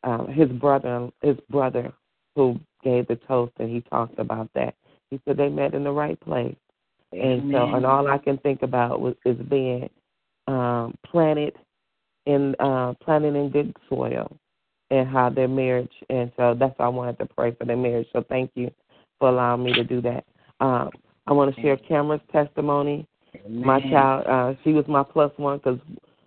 um, 0.04 0.28
his 0.28 0.48
brother, 0.48 1.10
his 1.22 1.36
brother, 1.50 1.92
who 2.34 2.58
gave 2.82 3.06
the 3.08 3.16
toast, 3.28 3.52
and 3.58 3.70
he 3.70 3.80
talked 3.82 4.18
about 4.18 4.48
that. 4.54 4.74
He 5.10 5.20
said 5.24 5.36
they 5.36 5.48
met 5.48 5.74
in 5.74 5.84
the 5.84 5.92
right 5.92 6.18
place, 6.20 6.56
and 7.22 7.52
so 7.52 7.74
and 7.74 7.86
all 7.86 8.08
I 8.08 8.18
can 8.18 8.38
think 8.38 8.62
about 8.62 9.00
was 9.00 9.14
is 9.24 9.36
being 9.48 9.88
um, 10.46 10.96
planted 11.06 11.54
in 12.26 12.54
uh, 12.58 12.94
planted 13.00 13.34
in 13.34 13.50
good 13.50 13.74
soil, 13.88 14.36
and 14.90 15.08
how 15.08 15.30
their 15.30 15.48
marriage, 15.48 15.92
and 16.10 16.30
so 16.36 16.54
that's 16.58 16.78
why 16.78 16.86
I 16.86 16.88
wanted 16.88 17.18
to 17.18 17.26
pray 17.26 17.54
for 17.54 17.64
their 17.64 17.76
marriage. 17.76 18.08
So 18.12 18.24
thank 18.28 18.50
you 18.54 18.70
for 19.18 19.28
allowing 19.28 19.64
me 19.64 19.72
to 19.74 19.84
do 19.84 20.00
that. 20.02 20.24
Um, 20.60 20.90
I 21.26 21.32
want 21.32 21.54
to 21.54 21.60
share 21.62 21.76
Cameron's 21.76 22.22
testimony. 22.32 23.06
My 23.48 23.80
child, 23.90 24.26
uh, 24.26 24.60
she 24.62 24.72
was 24.72 24.84
my 24.86 25.02
plus 25.02 25.32
one 25.36 25.58
because, 25.58 25.80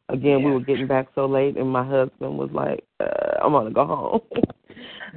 again, 0.10 0.43
we 0.43 0.52
were 0.52 0.60
getting 0.60 0.88
back 0.88 1.08
so 1.15 1.26
late, 1.26 1.58
and 1.58 1.69
my 1.69 1.86
husband 1.86 2.38
was 2.38 2.50
like, 2.52 2.84
uh, 3.00 3.39
"I'm 3.43 3.52
gonna 3.52 3.71
go 3.71 3.86
home." 3.86 4.21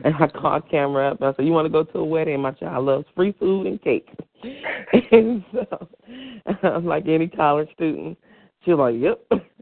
and 0.04 0.14
I 0.14 0.26
called 0.28 0.68
Cameron 0.70 1.12
up 1.12 1.20
and 1.20 1.28
I 1.28 1.36
said, 1.36 1.46
"You 1.46 1.52
want 1.52 1.66
to 1.66 1.70
go 1.70 1.84
to 1.84 1.98
a 1.98 2.04
wedding?" 2.04 2.40
My 2.40 2.52
child 2.52 2.86
loves 2.86 3.06
free 3.14 3.32
food 3.38 3.66
and 3.66 3.82
cake, 3.82 4.08
and 5.12 5.44
so, 5.52 5.88
like 6.82 7.06
any 7.08 7.28
college 7.28 7.68
student, 7.74 8.18
she 8.64 8.72
was 8.72 8.92
like, 8.92 9.00
"Yep." 9.00 9.42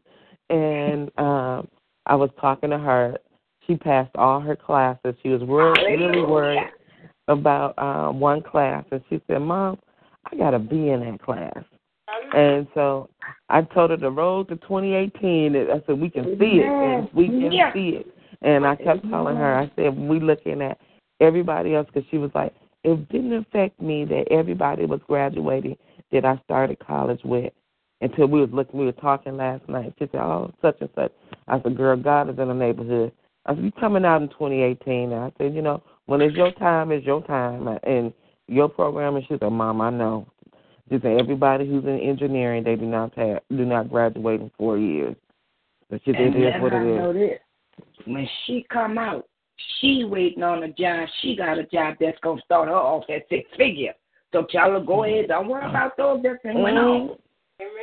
And 0.50 1.10
um, 1.18 1.68
I 2.06 2.14
was 2.14 2.30
talking 2.40 2.70
to 2.70 2.78
her. 2.78 3.18
She 3.66 3.76
passed 3.76 4.10
all 4.14 4.40
her 4.40 4.56
classes. 4.56 5.14
She 5.22 5.28
was 5.28 5.42
worried, 5.42 5.94
really 5.94 6.22
worried 6.22 6.70
about 7.28 7.78
um, 7.78 8.18
one 8.18 8.42
class, 8.42 8.82
and 8.90 9.02
she 9.10 9.20
said, 9.26 9.42
"Mom, 9.42 9.78
I 10.24 10.36
got 10.36 10.52
to 10.52 10.58
be 10.58 10.88
in 10.88 11.00
that 11.00 11.20
class." 11.22 11.62
And 12.34 12.66
so 12.74 13.08
I 13.48 13.62
told 13.62 13.90
her 13.90 13.96
the 13.96 14.10
road 14.10 14.48
to 14.48 14.56
2018. 14.56 15.54
and 15.54 15.70
I 15.70 15.82
said 15.86 16.00
we 16.00 16.10
can 16.10 16.38
see 16.38 16.60
it, 16.60 16.70
and 16.70 17.08
we 17.12 17.26
can 17.26 17.52
Yeah. 17.52 17.72
see 17.72 17.90
it. 17.90 18.17
And 18.42 18.66
I 18.66 18.76
kept 18.76 19.08
telling 19.08 19.36
her, 19.36 19.56
I 19.56 19.70
said 19.76 19.96
we 19.98 20.20
looking 20.20 20.62
at 20.62 20.78
everybody 21.20 21.74
else 21.74 21.88
because 21.92 22.08
she 22.10 22.18
was 22.18 22.30
like, 22.34 22.54
it 22.84 23.08
didn't 23.08 23.32
affect 23.32 23.80
me 23.80 24.04
that 24.04 24.26
everybody 24.30 24.86
was 24.86 25.00
graduating 25.06 25.76
that 26.12 26.24
I 26.24 26.40
started 26.44 26.78
college 26.78 27.20
with 27.24 27.52
until 28.00 28.26
we 28.26 28.40
was 28.40 28.50
looking. 28.52 28.78
We 28.78 28.86
were 28.86 28.92
talking 28.92 29.36
last 29.36 29.68
night. 29.68 29.94
She 29.98 30.08
said, 30.12 30.20
oh, 30.20 30.52
such 30.62 30.80
and 30.80 30.90
such. 30.94 31.12
I 31.48 31.60
said, 31.60 31.76
girl, 31.76 31.96
God 31.96 32.30
is 32.30 32.38
in 32.38 32.48
the 32.48 32.54
neighborhood. 32.54 33.12
I 33.46 33.54
said, 33.54 33.64
you 33.64 33.72
coming 33.72 34.04
out 34.04 34.22
in 34.22 34.28
2018? 34.28 35.12
And 35.12 35.14
I 35.14 35.32
said, 35.38 35.54
you 35.54 35.62
know, 35.62 35.82
when 36.06 36.20
it's 36.20 36.36
your 36.36 36.52
time, 36.52 36.92
it's 36.92 37.04
your 37.04 37.22
time, 37.24 37.66
and 37.82 38.12
your 38.46 38.68
program. 38.68 39.16
And 39.16 39.24
she 39.26 39.36
said, 39.38 39.50
Mom, 39.50 39.80
I 39.80 39.90
know. 39.90 40.26
She 40.88 40.98
said 41.02 41.20
everybody 41.20 41.68
who's 41.68 41.84
in 41.84 41.98
engineering, 42.00 42.64
they 42.64 42.76
do 42.76 42.86
not 42.86 43.14
have, 43.18 43.40
do 43.50 43.64
not 43.64 43.90
graduate 43.90 44.40
in 44.40 44.50
four 44.56 44.78
years. 44.78 45.16
But 45.90 46.00
she 46.04 46.12
said 46.12 46.34
it 46.34 46.36
is 46.36 46.62
what 46.62 46.72
it 46.72 46.82
is." 46.82 46.96
it 46.96 47.00
know 47.00 47.10
is. 47.10 47.38
This. 47.78 48.06
When 48.06 48.28
she 48.46 48.66
come 48.72 48.98
out, 48.98 49.26
she 49.80 50.04
waiting 50.04 50.42
on 50.42 50.62
a 50.62 50.68
job. 50.68 51.08
She 51.20 51.36
got 51.36 51.58
a 51.58 51.64
job 51.64 51.96
that's 52.00 52.18
gonna 52.22 52.40
start 52.44 52.68
her 52.68 52.74
off 52.74 53.04
at 53.08 53.28
six 53.28 53.48
figure. 53.56 53.94
So 54.32 54.46
tell 54.50 54.72
her 54.72 54.80
go 54.80 55.04
ahead. 55.04 55.28
Don't 55.28 55.48
worry 55.48 55.68
about 55.68 55.96
those 55.96 56.22
that 56.22 56.42
thing 56.42 56.62
went 56.62 56.76
on. 56.76 57.16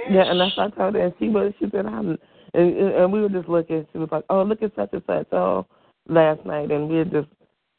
Yeah, 0.09 0.29
and 0.29 0.39
that's 0.39 0.55
what 0.55 0.73
I 0.73 0.75
told 0.75 0.95
her. 0.95 1.05
And 1.05 1.13
she 1.19 1.29
was, 1.29 1.53
she 1.59 1.65
said, 1.71 1.85
I'm, 1.85 2.17
and, 2.53 2.77
and 2.77 3.11
we 3.11 3.21
were 3.21 3.29
just 3.29 3.49
looking. 3.49 3.85
She 3.91 3.97
was 3.97 4.09
like, 4.11 4.23
oh, 4.29 4.43
look 4.43 4.61
at 4.61 4.75
such 4.75 4.89
and 4.93 5.03
such. 5.05 5.27
Oh, 5.33 5.65
last 6.07 6.45
night, 6.45 6.71
and 6.71 6.87
we 6.87 6.97
were 6.97 7.05
just, 7.05 7.27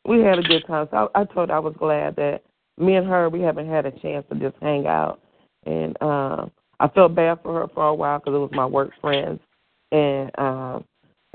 we 0.06 0.20
had 0.20 0.38
a 0.38 0.42
good 0.42 0.66
time. 0.66 0.88
So 0.90 1.10
I, 1.14 1.20
I 1.20 1.24
told 1.24 1.48
her 1.48 1.54
I 1.54 1.60
was 1.60 1.74
glad 1.78 2.16
that 2.16 2.42
me 2.76 2.96
and 2.96 3.06
her, 3.06 3.28
we 3.28 3.40
haven't 3.40 3.68
had 3.68 3.86
a 3.86 3.92
chance 3.92 4.26
to 4.30 4.38
just 4.38 4.56
hang 4.60 4.86
out. 4.86 5.20
And 5.64 6.00
um, 6.02 6.50
I 6.80 6.88
felt 6.88 7.14
bad 7.14 7.38
for 7.42 7.60
her 7.60 7.68
for 7.72 7.86
a 7.86 7.94
while 7.94 8.18
because 8.18 8.34
it 8.34 8.38
was 8.38 8.50
my 8.52 8.66
work 8.66 8.90
friends, 9.00 9.40
and 9.92 10.30
um, 10.38 10.84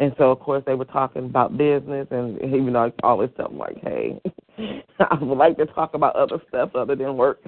and 0.01 0.13
so 0.17 0.31
of 0.31 0.39
course 0.39 0.63
they 0.65 0.73
were 0.73 0.85
talking 0.85 1.25
about 1.25 1.57
business, 1.57 2.07
and 2.11 2.37
even 2.41 2.73
though 2.73 2.85
I 2.85 2.91
always 3.03 3.29
tell 3.37 3.49
them 3.49 3.59
like, 3.59 3.77
hey, 3.81 4.19
I 4.99 5.17
would 5.21 5.37
like 5.37 5.57
to 5.57 5.67
talk 5.67 5.93
about 5.93 6.15
other 6.15 6.41
stuff 6.49 6.75
other 6.75 6.95
than 6.95 7.15
work. 7.15 7.39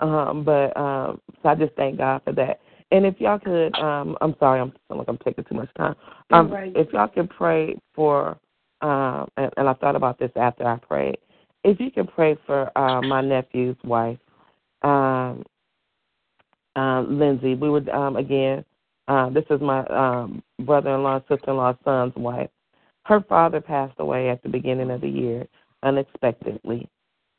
Um, 0.00 0.44
but 0.44 0.76
um, 0.76 1.20
so 1.42 1.48
I 1.48 1.54
just 1.54 1.74
thank 1.74 1.98
God 1.98 2.22
for 2.24 2.32
that. 2.32 2.60
And 2.90 3.06
if 3.06 3.20
y'all 3.20 3.38
could, 3.38 3.74
um, 3.78 4.16
I'm 4.20 4.34
sorry, 4.40 4.60
I'm 4.60 4.72
feeling 4.88 4.98
like 4.98 5.08
I'm 5.08 5.18
taking 5.18 5.44
too 5.44 5.54
much 5.54 5.68
time. 5.76 5.94
Um, 6.30 6.50
Right. 6.50 6.72
If 6.74 6.92
y'all 6.92 7.08
could 7.08 7.30
pray 7.30 7.76
for, 7.94 8.38
um, 8.80 9.28
and, 9.36 9.52
and 9.56 9.68
I 9.68 9.74
thought 9.74 9.96
about 9.96 10.18
this 10.18 10.30
after 10.36 10.66
I 10.66 10.76
prayed. 10.76 11.18
If 11.64 11.80
you 11.80 11.90
could 11.90 12.10
pray 12.12 12.36
for 12.46 12.76
uh, 12.76 13.02
my 13.02 13.20
nephew's 13.20 13.76
wife, 13.84 14.18
um, 14.82 15.44
um, 16.76 17.18
Lindsay. 17.18 17.54
We 17.54 17.70
would 17.70 17.88
um, 17.88 18.16
again. 18.16 18.64
Uh, 19.08 19.30
this 19.30 19.44
is 19.50 19.60
my 19.60 19.84
um, 19.86 20.42
brother-in-law, 20.60 21.20
sister-in-law, 21.28 21.74
son's 21.82 22.14
wife. 22.14 22.50
Her 23.04 23.22
father 23.26 23.60
passed 23.60 23.98
away 23.98 24.28
at 24.28 24.42
the 24.42 24.50
beginning 24.50 24.90
of 24.90 25.00
the 25.00 25.08
year 25.08 25.46
unexpectedly, 25.82 26.88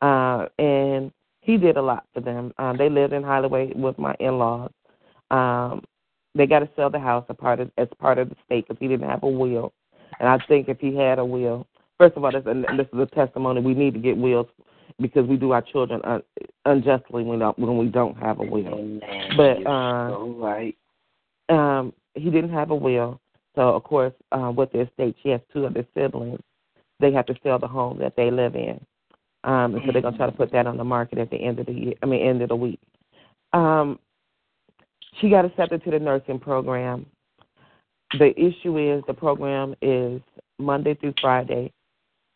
uh, 0.01 0.47
and 0.57 1.11
he 1.41 1.57
did 1.57 1.77
a 1.77 1.81
lot 1.81 2.05
for 2.13 2.21
them. 2.21 2.53
Uh, 2.57 2.73
they 2.73 2.89
lived 2.89 3.13
in 3.13 3.21
Holloway 3.21 3.71
with 3.75 3.97
my 3.99 4.15
in-laws. 4.19 4.71
Um, 5.29 5.83
they 6.33 6.47
got 6.47 6.59
to 6.59 6.69
sell 6.75 6.89
the 6.89 6.99
house 6.99 7.25
a 7.29 7.35
part 7.35 7.59
of, 7.59 7.71
as 7.77 7.87
part 7.99 8.17
of 8.17 8.29
the 8.29 8.35
state 8.45 8.67
because 8.67 8.79
he 8.79 8.87
didn't 8.87 9.07
have 9.07 9.23
a 9.23 9.29
will. 9.29 9.71
And 10.19 10.27
I 10.27 10.39
think 10.47 10.69
if 10.69 10.79
he 10.79 10.95
had 10.95 11.19
a 11.19 11.25
will, 11.25 11.67
first 11.99 12.17
of 12.17 12.23
all, 12.23 12.31
this, 12.31 12.43
this 12.45 12.87
is 12.91 12.99
a 12.99 13.05
testimony. 13.05 13.61
We 13.61 13.75
need 13.75 13.93
to 13.93 13.99
get 13.99 14.17
wills 14.17 14.47
because 14.99 15.27
we 15.27 15.37
do 15.37 15.51
our 15.51 15.61
children 15.61 16.01
un- 16.03 16.23
unjustly 16.65 17.23
when 17.23 17.39
when 17.41 17.77
we 17.77 17.87
don't 17.87 18.17
have 18.17 18.39
a 18.39 18.43
will. 18.43 18.67
Amen. 18.67 19.31
But 19.37 19.69
uh, 19.69 20.09
so 20.09 20.35
right. 20.39 20.75
Um, 21.49 21.93
he 22.15 22.29
didn't 22.29 22.51
have 22.51 22.71
a 22.71 22.75
will, 22.75 23.19
so 23.55 23.61
of 23.61 23.83
course, 23.83 24.13
uh, 24.31 24.51
with 24.55 24.71
the 24.71 24.81
estate, 24.81 25.15
she 25.21 25.29
has 25.29 25.41
two 25.51 25.65
other 25.65 25.85
siblings. 25.95 26.39
They 26.99 27.11
have 27.13 27.25
to 27.27 27.35
sell 27.43 27.59
the 27.59 27.67
home 27.67 27.97
that 27.99 28.15
they 28.15 28.29
live 28.31 28.55
in, 28.55 28.79
um, 29.43 29.75
and 29.75 29.83
so 29.85 29.91
they're 29.91 30.01
gonna 30.01 30.17
try 30.17 30.25
to 30.25 30.31
put 30.31 30.51
that 30.51 30.67
on 30.67 30.77
the 30.77 30.83
market 30.83 31.17
at 31.17 31.29
the 31.29 31.37
end 31.37 31.59
of 31.59 31.65
the 31.65 31.73
year. 31.73 31.93
I 32.01 32.05
mean, 32.05 32.25
end 32.25 32.41
of 32.41 32.49
the 32.49 32.55
week. 32.55 32.79
Um, 33.53 33.99
she 35.19 35.29
got 35.29 35.45
accepted 35.45 35.83
to 35.83 35.91
the 35.91 35.99
nursing 35.99 36.39
program. 36.39 37.05
The 38.17 38.31
issue 38.39 38.77
is 38.77 39.03
the 39.07 39.13
program 39.13 39.75
is 39.81 40.21
Monday 40.57 40.95
through 40.95 41.13
Friday 41.21 41.71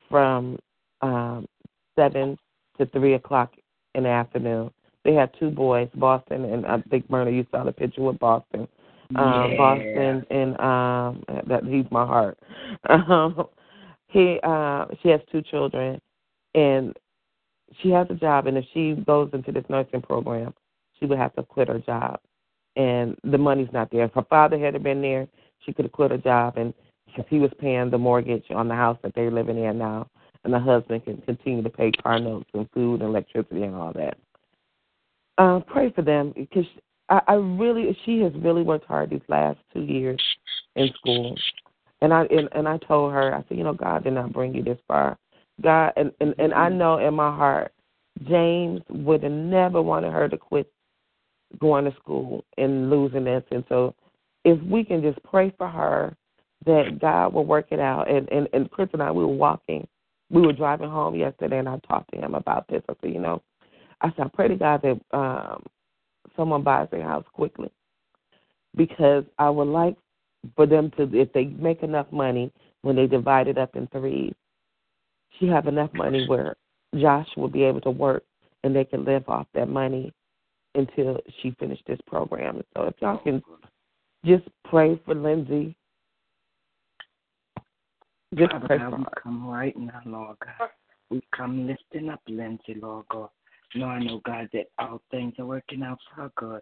from 0.09 0.57
um, 1.01 1.47
seven 1.95 2.37
to 2.77 2.85
three 2.87 3.13
o'clock 3.13 3.53
in 3.95 4.03
the 4.03 4.09
afternoon. 4.09 4.71
They 5.03 5.13
have 5.13 5.31
two 5.39 5.49
boys, 5.49 5.89
Boston, 5.95 6.45
and 6.45 6.65
I 6.65 6.81
think 6.89 7.09
Myrna, 7.09 7.31
you 7.31 7.45
saw 7.51 7.63
the 7.63 7.71
picture 7.71 8.01
with 8.01 8.19
Boston. 8.19 8.67
Um, 9.15 9.51
yeah. 9.51 9.57
Boston 9.57 10.25
and 10.29 10.59
um, 10.59 11.23
that 11.47 11.63
he's 11.65 11.85
my 11.91 12.05
heart. 12.05 12.37
Um, 12.89 13.47
he 14.07 14.39
uh, 14.43 14.85
she 15.01 15.09
has 15.09 15.21
two 15.31 15.41
children, 15.41 15.99
and 16.53 16.95
she 17.81 17.89
has 17.89 18.07
a 18.09 18.13
job. 18.13 18.45
And 18.47 18.57
if 18.57 18.65
she 18.73 18.93
goes 19.05 19.29
into 19.33 19.51
this 19.51 19.65
nursing 19.69 20.01
program, 20.01 20.53
she 20.99 21.05
would 21.05 21.17
have 21.17 21.33
to 21.35 21.43
quit 21.43 21.67
her 21.67 21.79
job, 21.79 22.19
and 22.75 23.17
the 23.23 23.37
money's 23.37 23.71
not 23.73 23.89
there. 23.91 24.05
If 24.05 24.13
her 24.13 24.25
father 24.29 24.59
had 24.59 24.81
been 24.83 25.01
there, 25.01 25.27
she 25.65 25.73
could 25.73 25.85
have 25.85 25.91
quit 25.91 26.11
her 26.11 26.17
job, 26.17 26.57
and 26.57 26.73
because 27.05 27.25
he 27.29 27.39
was 27.39 27.51
paying 27.59 27.89
the 27.89 27.97
mortgage 27.97 28.45
on 28.51 28.67
the 28.67 28.75
house 28.75 28.97
that 29.03 29.13
they're 29.15 29.31
living 29.31 29.57
in 29.57 29.77
now, 29.77 30.07
and 30.43 30.53
the 30.53 30.59
husband 30.59 31.05
can 31.05 31.17
continue 31.21 31.63
to 31.63 31.69
pay 31.69 31.91
car 31.91 32.19
notes 32.19 32.49
and 32.53 32.69
food 32.73 33.01
and 33.01 33.09
electricity 33.09 33.63
and 33.63 33.75
all 33.75 33.93
that. 33.93 34.17
Uh, 35.37 35.59
pray 35.61 35.91
for 35.91 36.01
them 36.01 36.33
because 36.35 36.65
I, 37.09 37.21
I 37.27 37.33
really, 37.33 37.97
she 38.05 38.19
has 38.21 38.31
really 38.35 38.63
worked 38.63 38.85
hard 38.85 39.09
these 39.09 39.21
last 39.27 39.57
two 39.73 39.81
years 39.81 40.21
in 40.75 40.89
school, 40.95 41.35
and 42.01 42.13
I 42.13 42.23
and, 42.23 42.49
and 42.53 42.67
I 42.67 42.77
told 42.77 43.13
her, 43.13 43.33
I 43.33 43.43
said, 43.47 43.57
you 43.57 43.63
know, 43.63 43.73
God 43.73 44.03
did 44.03 44.13
not 44.13 44.33
bring 44.33 44.55
you 44.55 44.63
this 44.63 44.79
far. 44.87 45.17
God, 45.61 45.93
and 45.97 46.11
and 46.19 46.33
and 46.39 46.53
I 46.53 46.69
know 46.69 46.97
in 46.97 47.13
my 47.13 47.35
heart, 47.35 47.73
James 48.27 48.81
would 48.89 49.23
have 49.23 49.31
never 49.31 49.81
wanted 49.81 50.11
her 50.11 50.27
to 50.29 50.37
quit 50.37 50.71
going 51.59 51.85
to 51.85 51.95
school 51.97 52.43
and 52.57 52.89
losing 52.89 53.25
this, 53.25 53.43
and 53.51 53.63
so 53.69 53.93
if 54.45 54.61
we 54.63 54.83
can 54.83 55.01
just 55.01 55.21
pray 55.23 55.53
for 55.57 55.67
her 55.67 56.15
that 56.65 56.99
God 56.99 57.33
will 57.33 57.45
work 57.45 57.67
it 57.71 57.79
out. 57.79 58.09
And 58.09 58.29
and, 58.29 58.47
and 58.53 58.69
Chris 58.71 58.89
and 58.93 59.01
I 59.01 59.11
we 59.11 59.23
were 59.23 59.27
walking, 59.27 59.87
we 60.29 60.41
were 60.41 60.53
driving 60.53 60.89
home 60.89 61.15
yesterday, 61.15 61.59
and 61.59 61.69
I 61.69 61.79
talked 61.87 62.11
to 62.13 62.19
him 62.19 62.35
about 62.35 62.67
this. 62.67 62.81
I 62.89 62.93
said, 63.01 63.13
you 63.13 63.19
know, 63.19 63.41
I 64.01 64.09
said 64.09 64.25
I 64.25 64.29
pray 64.33 64.47
to 64.47 64.55
God 64.55 64.81
that 64.81 65.17
um, 65.17 65.63
someone 66.35 66.63
buys 66.63 66.87
their 66.91 67.03
house 67.03 67.25
quickly 67.33 67.71
because 68.75 69.23
I 69.37 69.49
would 69.49 69.67
like 69.67 69.95
for 70.55 70.65
them 70.65 70.91
to, 70.97 71.03
if 71.13 71.31
they 71.33 71.45
make 71.45 71.83
enough 71.83 72.11
money 72.11 72.51
when 72.81 72.95
they 72.95 73.07
divide 73.07 73.47
it 73.47 73.57
up 73.57 73.75
in 73.75 73.87
threes, 73.87 74.33
she 75.39 75.47
have 75.47 75.67
enough 75.67 75.93
money 75.93 76.25
where 76.27 76.55
Josh 76.95 77.27
will 77.37 77.49
be 77.49 77.63
able 77.63 77.81
to 77.81 77.91
work 77.91 78.23
and 78.63 78.75
they 78.75 78.85
can 78.85 79.05
live 79.05 79.27
off 79.27 79.47
that 79.53 79.69
money 79.69 80.13
until 80.75 81.19
she 81.41 81.51
finished 81.59 81.83
this 81.87 81.99
program. 82.07 82.61
So 82.75 82.83
if 82.83 82.95
y'all 82.99 83.17
can 83.17 83.41
just 84.25 84.47
pray 84.69 84.99
for 85.05 85.15
Lindsay. 85.15 85.75
Just 88.35 88.51
Father 88.51 88.67
pray 88.67 88.77
God, 88.77 88.89
for 88.91 88.97
we 88.97 89.03
her. 89.03 89.21
come 89.21 89.47
right 89.47 89.77
now, 89.77 90.01
Lord 90.05 90.37
God. 90.39 90.69
We 91.09 91.21
come 91.35 91.67
lifting 91.67 92.09
up 92.09 92.21
Lindsay, 92.27 92.75
Lord 92.81 93.05
God. 93.09 93.29
Knowing, 93.75 94.07
oh 94.09 94.21
God, 94.25 94.49
that 94.53 94.67
all 94.77 95.01
things 95.09 95.33
are 95.39 95.45
working 95.45 95.83
out 95.83 95.99
for 96.09 96.23
her 96.23 96.31
good. 96.35 96.61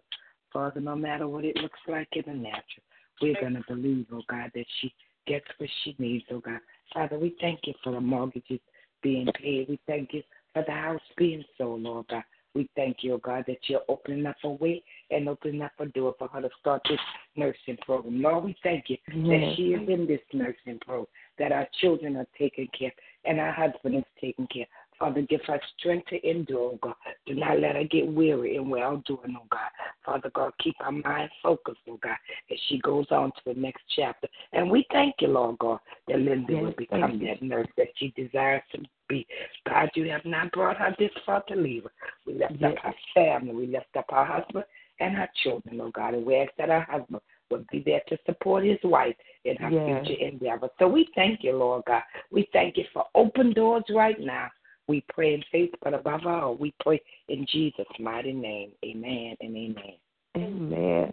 Father, 0.52 0.80
no 0.80 0.96
matter 0.96 1.28
what 1.28 1.44
it 1.44 1.56
looks 1.56 1.78
like 1.88 2.08
in 2.12 2.24
the 2.26 2.32
natural, 2.32 2.84
we're 3.20 3.40
going 3.40 3.54
to 3.54 3.64
believe, 3.68 4.06
oh 4.12 4.22
God, 4.28 4.50
that 4.54 4.66
she 4.80 4.92
gets 5.26 5.46
what 5.58 5.70
she 5.82 5.94
needs, 5.98 6.24
oh 6.30 6.40
God. 6.40 6.60
Father, 6.92 7.18
we 7.18 7.36
thank 7.40 7.60
you 7.64 7.74
for 7.82 7.92
the 7.92 8.00
mortgages 8.00 8.60
being 9.02 9.28
paid. 9.40 9.68
We 9.68 9.78
thank 9.86 10.12
you 10.12 10.22
for 10.52 10.64
the 10.66 10.72
house 10.72 11.00
being 11.16 11.44
sold, 11.56 11.82
Lord 11.82 12.06
God. 12.08 12.24
We 12.54 12.68
thank 12.76 12.98
you, 13.00 13.14
oh 13.14 13.18
God, 13.18 13.44
that 13.46 13.58
you're 13.66 13.80
opening 13.88 14.26
up 14.26 14.36
a 14.44 14.50
way 14.50 14.82
and 15.10 15.28
opening 15.28 15.62
up 15.62 15.72
a 15.78 15.86
door 15.86 16.14
for 16.18 16.28
her 16.28 16.42
to 16.42 16.50
start 16.60 16.82
this 16.88 17.00
nursing 17.34 17.78
program. 17.80 18.20
Lord, 18.20 18.44
we 18.44 18.56
thank 18.62 18.84
you 18.88 18.98
that 19.06 19.54
she 19.56 19.68
is 19.68 19.88
in 19.88 20.06
this 20.06 20.20
nursing 20.34 20.78
program, 20.84 21.06
that 21.38 21.52
our 21.52 21.66
children 21.80 22.16
are 22.16 22.26
taken 22.38 22.68
care 22.78 22.88
of, 22.88 22.94
and 23.24 23.40
our 23.40 23.52
husband 23.52 23.96
is 23.96 24.04
taken 24.20 24.46
care 24.52 24.64
of. 24.64 24.68
Father, 24.98 25.22
give 25.22 25.40
her 25.46 25.60
strength 25.78 26.08
to 26.08 26.28
endure, 26.28 26.72
oh 26.72 26.78
God. 26.80 26.94
Do 27.26 27.34
not 27.34 27.60
let 27.60 27.74
her 27.76 27.84
get 27.84 28.06
weary 28.06 28.56
in 28.56 28.68
well 28.68 29.02
doing, 29.06 29.36
oh 29.36 29.46
God. 29.50 29.70
Father 30.04 30.30
God, 30.34 30.52
keep 30.62 30.74
her 30.80 30.92
mind 30.92 31.30
focused, 31.42 31.80
oh 31.88 31.98
God, 32.02 32.16
as 32.50 32.58
she 32.68 32.78
goes 32.78 33.06
on 33.10 33.30
to 33.32 33.54
the 33.54 33.60
next 33.60 33.82
chapter. 33.96 34.28
And 34.52 34.70
we 34.70 34.86
thank 34.92 35.16
you, 35.20 35.28
Lord 35.28 35.58
God, 35.58 35.78
that 36.08 36.18
Linda 36.18 36.52
Yes, 36.52 36.62
will 36.62 36.74
become 36.76 37.18
that 37.24 37.42
nurse 37.42 37.68
that 37.76 37.88
she 37.96 38.12
desires 38.16 38.62
to 38.72 38.82
be. 39.08 39.26
God, 39.68 39.90
you 39.94 40.08
have 40.10 40.24
not 40.24 40.52
brought 40.52 40.76
her 40.76 40.94
this 40.98 41.10
far 41.24 41.42
to 41.48 41.56
leave 41.56 41.84
her. 41.84 41.90
We 42.26 42.34
lift 42.34 42.54
Yes. 42.60 42.72
up 42.76 42.84
her 42.84 42.94
family. 43.14 43.54
We 43.54 43.66
lift 43.66 43.96
up 43.96 44.06
her 44.10 44.24
husband 44.24 44.64
and 45.00 45.16
her 45.16 45.28
children, 45.42 45.80
oh 45.80 45.90
God. 45.90 46.14
And 46.14 46.24
we 46.24 46.36
ask 46.36 46.52
that 46.58 46.68
her 46.68 46.86
husband 46.88 47.20
will 47.50 47.64
be 47.70 47.82
there 47.84 48.02
to 48.08 48.18
support 48.24 48.64
his 48.64 48.78
wife 48.84 49.16
in 49.44 49.56
her 49.56 49.70
Yes. 49.70 50.06
future 50.06 50.20
endeavor. 50.20 50.68
So 50.78 50.88
we 50.88 51.08
thank 51.14 51.42
you, 51.42 51.56
Lord 51.56 51.84
God. 51.86 52.02
We 52.30 52.48
thank 52.52 52.76
you 52.76 52.84
for 52.92 53.06
open 53.14 53.52
doors 53.52 53.84
right 53.90 54.18
now. 54.20 54.48
We 54.88 55.04
pray 55.12 55.34
in 55.34 55.42
faith, 55.50 55.70
but 55.82 55.94
above 55.94 56.26
all, 56.26 56.56
we 56.56 56.74
pray 56.80 57.00
in 57.28 57.46
Jesus' 57.50 57.86
mighty 58.00 58.32
name. 58.32 58.72
Amen 58.84 59.36
and 59.40 59.56
amen. 59.56 59.94
Amen. 60.36 61.12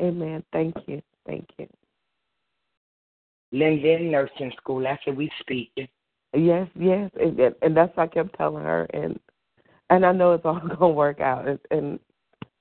Amen. 0.00 0.44
Thank 0.52 0.76
you. 0.86 1.00
Thank 1.26 1.48
you. 1.58 1.68
Linda 3.52 3.96
in 3.96 4.10
nursing 4.10 4.52
school 4.56 4.86
after 4.86 5.12
we 5.12 5.30
speak. 5.40 5.70
Yes, 6.34 6.68
yes, 6.74 7.10
and, 7.20 7.38
and- 7.62 7.76
that's 7.76 7.96
what 7.96 8.04
I 8.04 8.06
kept 8.08 8.36
telling 8.36 8.64
her, 8.64 8.84
and 8.92 9.18
and 9.88 10.04
I 10.04 10.12
know 10.12 10.32
it's 10.32 10.44
all 10.44 10.60
gonna 10.78 10.88
work 10.88 11.20
out, 11.20 11.46
and, 11.46 11.58
and 11.70 11.98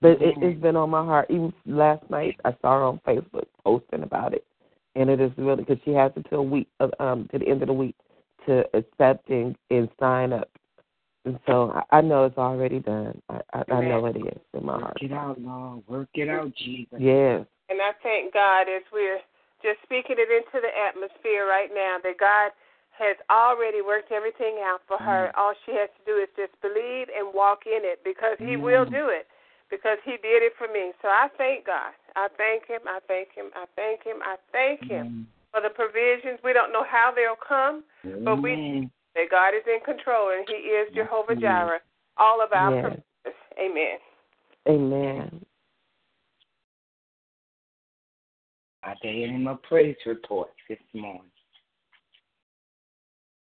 but 0.02 0.22
it, 0.22 0.36
it's 0.42 0.62
been 0.62 0.76
on 0.76 0.92
my 0.92 1.04
heart. 1.04 1.28
Even 1.30 1.52
last 1.66 2.08
night, 2.10 2.40
I 2.46 2.52
saw 2.62 2.78
her 2.78 2.84
on 2.84 3.02
Facebook 3.08 3.46
posting 3.64 4.04
about 4.04 4.34
it, 4.34 4.46
and 4.96 5.10
it 5.10 5.20
is 5.20 5.32
really 5.38 5.64
because 5.64 5.80
she 5.84 5.92
has 5.92 6.12
until 6.16 6.46
week, 6.46 6.68
of, 6.80 6.92
um, 7.00 7.28
to 7.32 7.40
the 7.40 7.48
end 7.48 7.64
of 7.64 7.68
the 7.68 7.74
week 7.74 7.96
to 8.48 8.66
accept 8.74 9.30
and, 9.30 9.56
and 9.70 9.90
sign 10.00 10.34
up, 10.34 10.50
and 11.26 11.40
so 11.48 11.72
I, 11.72 11.98
I 11.98 12.02
know 12.02 12.26
it's 12.26 12.38
already 12.38 12.80
done. 12.80 13.22
I, 13.30 13.42
I, 13.54 13.64
I 13.74 13.82
know 13.82 14.06
it 14.06 14.18
is 14.18 14.40
in 14.54 14.66
my 14.66 14.74
Work 14.74 14.84
heart. 14.84 14.98
it 15.02 15.12
out, 15.12 15.42
Lord. 15.42 15.84
Work 15.88 16.10
it 16.14 16.30
out, 16.30 16.54
Jesus. 16.56 17.00
Yes, 17.00 17.46
And 17.70 17.82
I 17.82 17.92
thank 18.04 18.34
God 18.34 18.70
as 18.70 18.84
we're 18.94 19.20
just 19.64 19.82
speaking 19.84 20.18
it 20.20 20.30
into 20.30 20.62
the 20.62 20.70
atmosphere 20.70 21.48
right 21.48 21.70
now 21.74 21.98
that 22.04 22.20
God 22.20 22.52
has 22.94 23.18
already 23.30 23.82
worked 23.82 24.12
everything 24.12 24.62
out 24.64 24.80
for 24.88 24.98
her. 24.98 25.34
Mm. 25.34 25.40
All 25.40 25.54
she 25.66 25.74
has 25.74 25.90
to 26.00 26.04
do 26.06 26.16
is 26.22 26.30
just 26.38 26.54
believe 26.62 27.08
and 27.12 27.34
walk 27.34 27.66
in 27.66 27.82
it 27.84 28.00
because 28.06 28.38
He 28.40 28.56
will 28.56 28.86
mm. 28.86 28.92
do 28.92 29.10
it 29.10 29.28
because 29.70 29.98
He 30.06 30.22
did 30.22 30.46
it 30.46 30.54
for 30.58 30.72
me. 30.72 30.94
So 31.02 31.10
I 31.10 31.28
thank 31.38 31.66
God. 31.66 31.92
I 32.16 32.30
thank 32.38 32.68
Him. 32.70 32.86
I 32.88 33.00
thank 33.08 33.34
Him. 33.36 33.52
I 33.56 33.66
thank 33.76 34.06
Him. 34.06 34.22
I 34.22 34.36
thank 34.54 34.86
Him 34.86 35.28
mm. 35.28 35.35
For 35.56 35.62
the 35.62 35.70
provisions. 35.70 36.40
We 36.44 36.52
don't 36.52 36.74
know 36.74 36.84
how 36.84 37.14
they'll 37.16 37.40
come, 37.40 37.86
but 38.26 38.44
we 38.44 38.52
Amen. 38.52 38.92
that 39.16 39.32
God 39.32 39.56
is 39.56 39.64
in 39.66 39.80
control 39.86 40.32
and 40.36 40.46
He 40.48 40.56
is 40.56 40.94
Jehovah 40.94 41.36
Jireh, 41.36 41.80
all 42.18 42.44
of 42.44 42.52
our 42.52 42.72
yes, 42.72 42.84
purposes. 42.84 43.40
Amen. 43.58 43.98
Amen. 44.68 45.46
I 48.84 48.94
there 49.02 49.14
any 49.14 49.38
more 49.38 49.58
praise 49.64 49.96
reports 50.06 50.52
this 50.68 50.78
morning? 50.94 51.32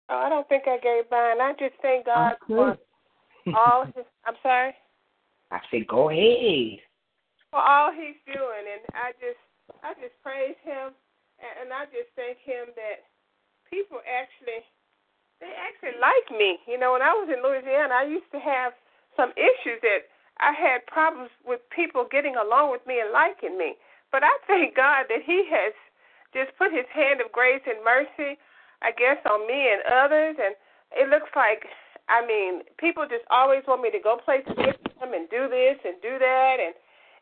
Oh, 0.09 0.17
I 0.17 0.29
don't 0.29 0.47
think 0.49 0.63
I 0.67 0.77
gave 0.77 1.09
mine. 1.09 1.39
I 1.41 1.53
just 1.57 1.75
thank 1.81 2.05
God 2.05 2.35
for 2.45 2.77
all 3.55 3.85
His. 3.95 4.05
I'm 4.25 4.35
sorry. 4.43 4.75
I 5.51 5.59
said, 5.71 5.87
go 5.87 6.09
ahead. 6.09 6.79
for 7.51 7.61
all 7.61 7.91
he's 7.93 8.17
doing 8.25 8.65
and 8.73 8.81
I 8.93 9.11
just 9.21 9.37
I 9.83 9.93
just 9.93 10.17
praise 10.23 10.57
him 10.65 10.93
and, 11.43 11.67
and 11.67 11.69
I 11.75 11.85
just 11.91 12.09
thank 12.15 12.39
him 12.39 12.71
that 12.79 13.03
people 13.67 13.99
actually 14.07 14.63
they 15.43 15.51
actually 15.59 15.99
like 15.99 16.27
me. 16.31 16.63
You 16.63 16.79
know, 16.79 16.95
when 16.95 17.03
I 17.03 17.11
was 17.11 17.27
in 17.27 17.43
Louisiana 17.43 17.93
I 17.93 18.07
used 18.07 18.31
to 18.31 18.39
have 18.39 18.71
some 19.19 19.35
issues 19.35 19.83
that 19.83 20.07
I 20.39 20.55
had 20.55 20.87
problems 20.87 21.29
with 21.45 21.61
people 21.69 22.07
getting 22.09 22.39
along 22.39 22.71
with 22.71 22.81
me 22.87 23.03
and 23.03 23.11
liking 23.11 23.59
me. 23.59 23.75
But 24.09 24.23
I 24.23 24.33
thank 24.47 24.73
God 24.73 25.05
that 25.11 25.21
he 25.25 25.45
has 25.51 25.75
just 26.33 26.55
put 26.57 26.73
his 26.73 26.89
hand 26.89 27.21
of 27.21 27.29
grace 27.29 27.61
and 27.69 27.83
mercy, 27.85 28.39
I 28.81 28.89
guess, 28.95 29.21
on 29.29 29.45
me 29.45 29.69
and 29.69 29.83
others 29.85 30.39
and 30.39 30.55
it 30.95 31.09
looks 31.09 31.29
like 31.35 31.67
I 32.09 32.19
mean, 32.27 32.67
people 32.77 33.07
just 33.07 33.23
always 33.31 33.63
want 33.67 33.81
me 33.81 33.91
to 33.91 33.99
go 33.99 34.19
places 34.19 34.51
with 34.59 34.75
them 34.99 35.15
and 35.15 35.29
do 35.31 35.47
this 35.47 35.79
and 35.87 35.95
do 36.03 36.19
that 36.19 36.57
and 36.59 36.75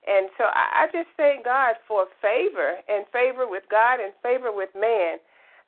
and 0.07 0.29
so 0.37 0.45
I, 0.45 0.83
I 0.83 0.85
just 0.91 1.09
thank 1.17 1.45
God 1.45 1.75
for 1.87 2.05
favor 2.21 2.77
and 2.89 3.05
favor 3.13 3.47
with 3.47 3.63
God 3.69 3.99
and 3.99 4.13
favor 4.23 4.51
with 4.51 4.69
man. 4.75 5.17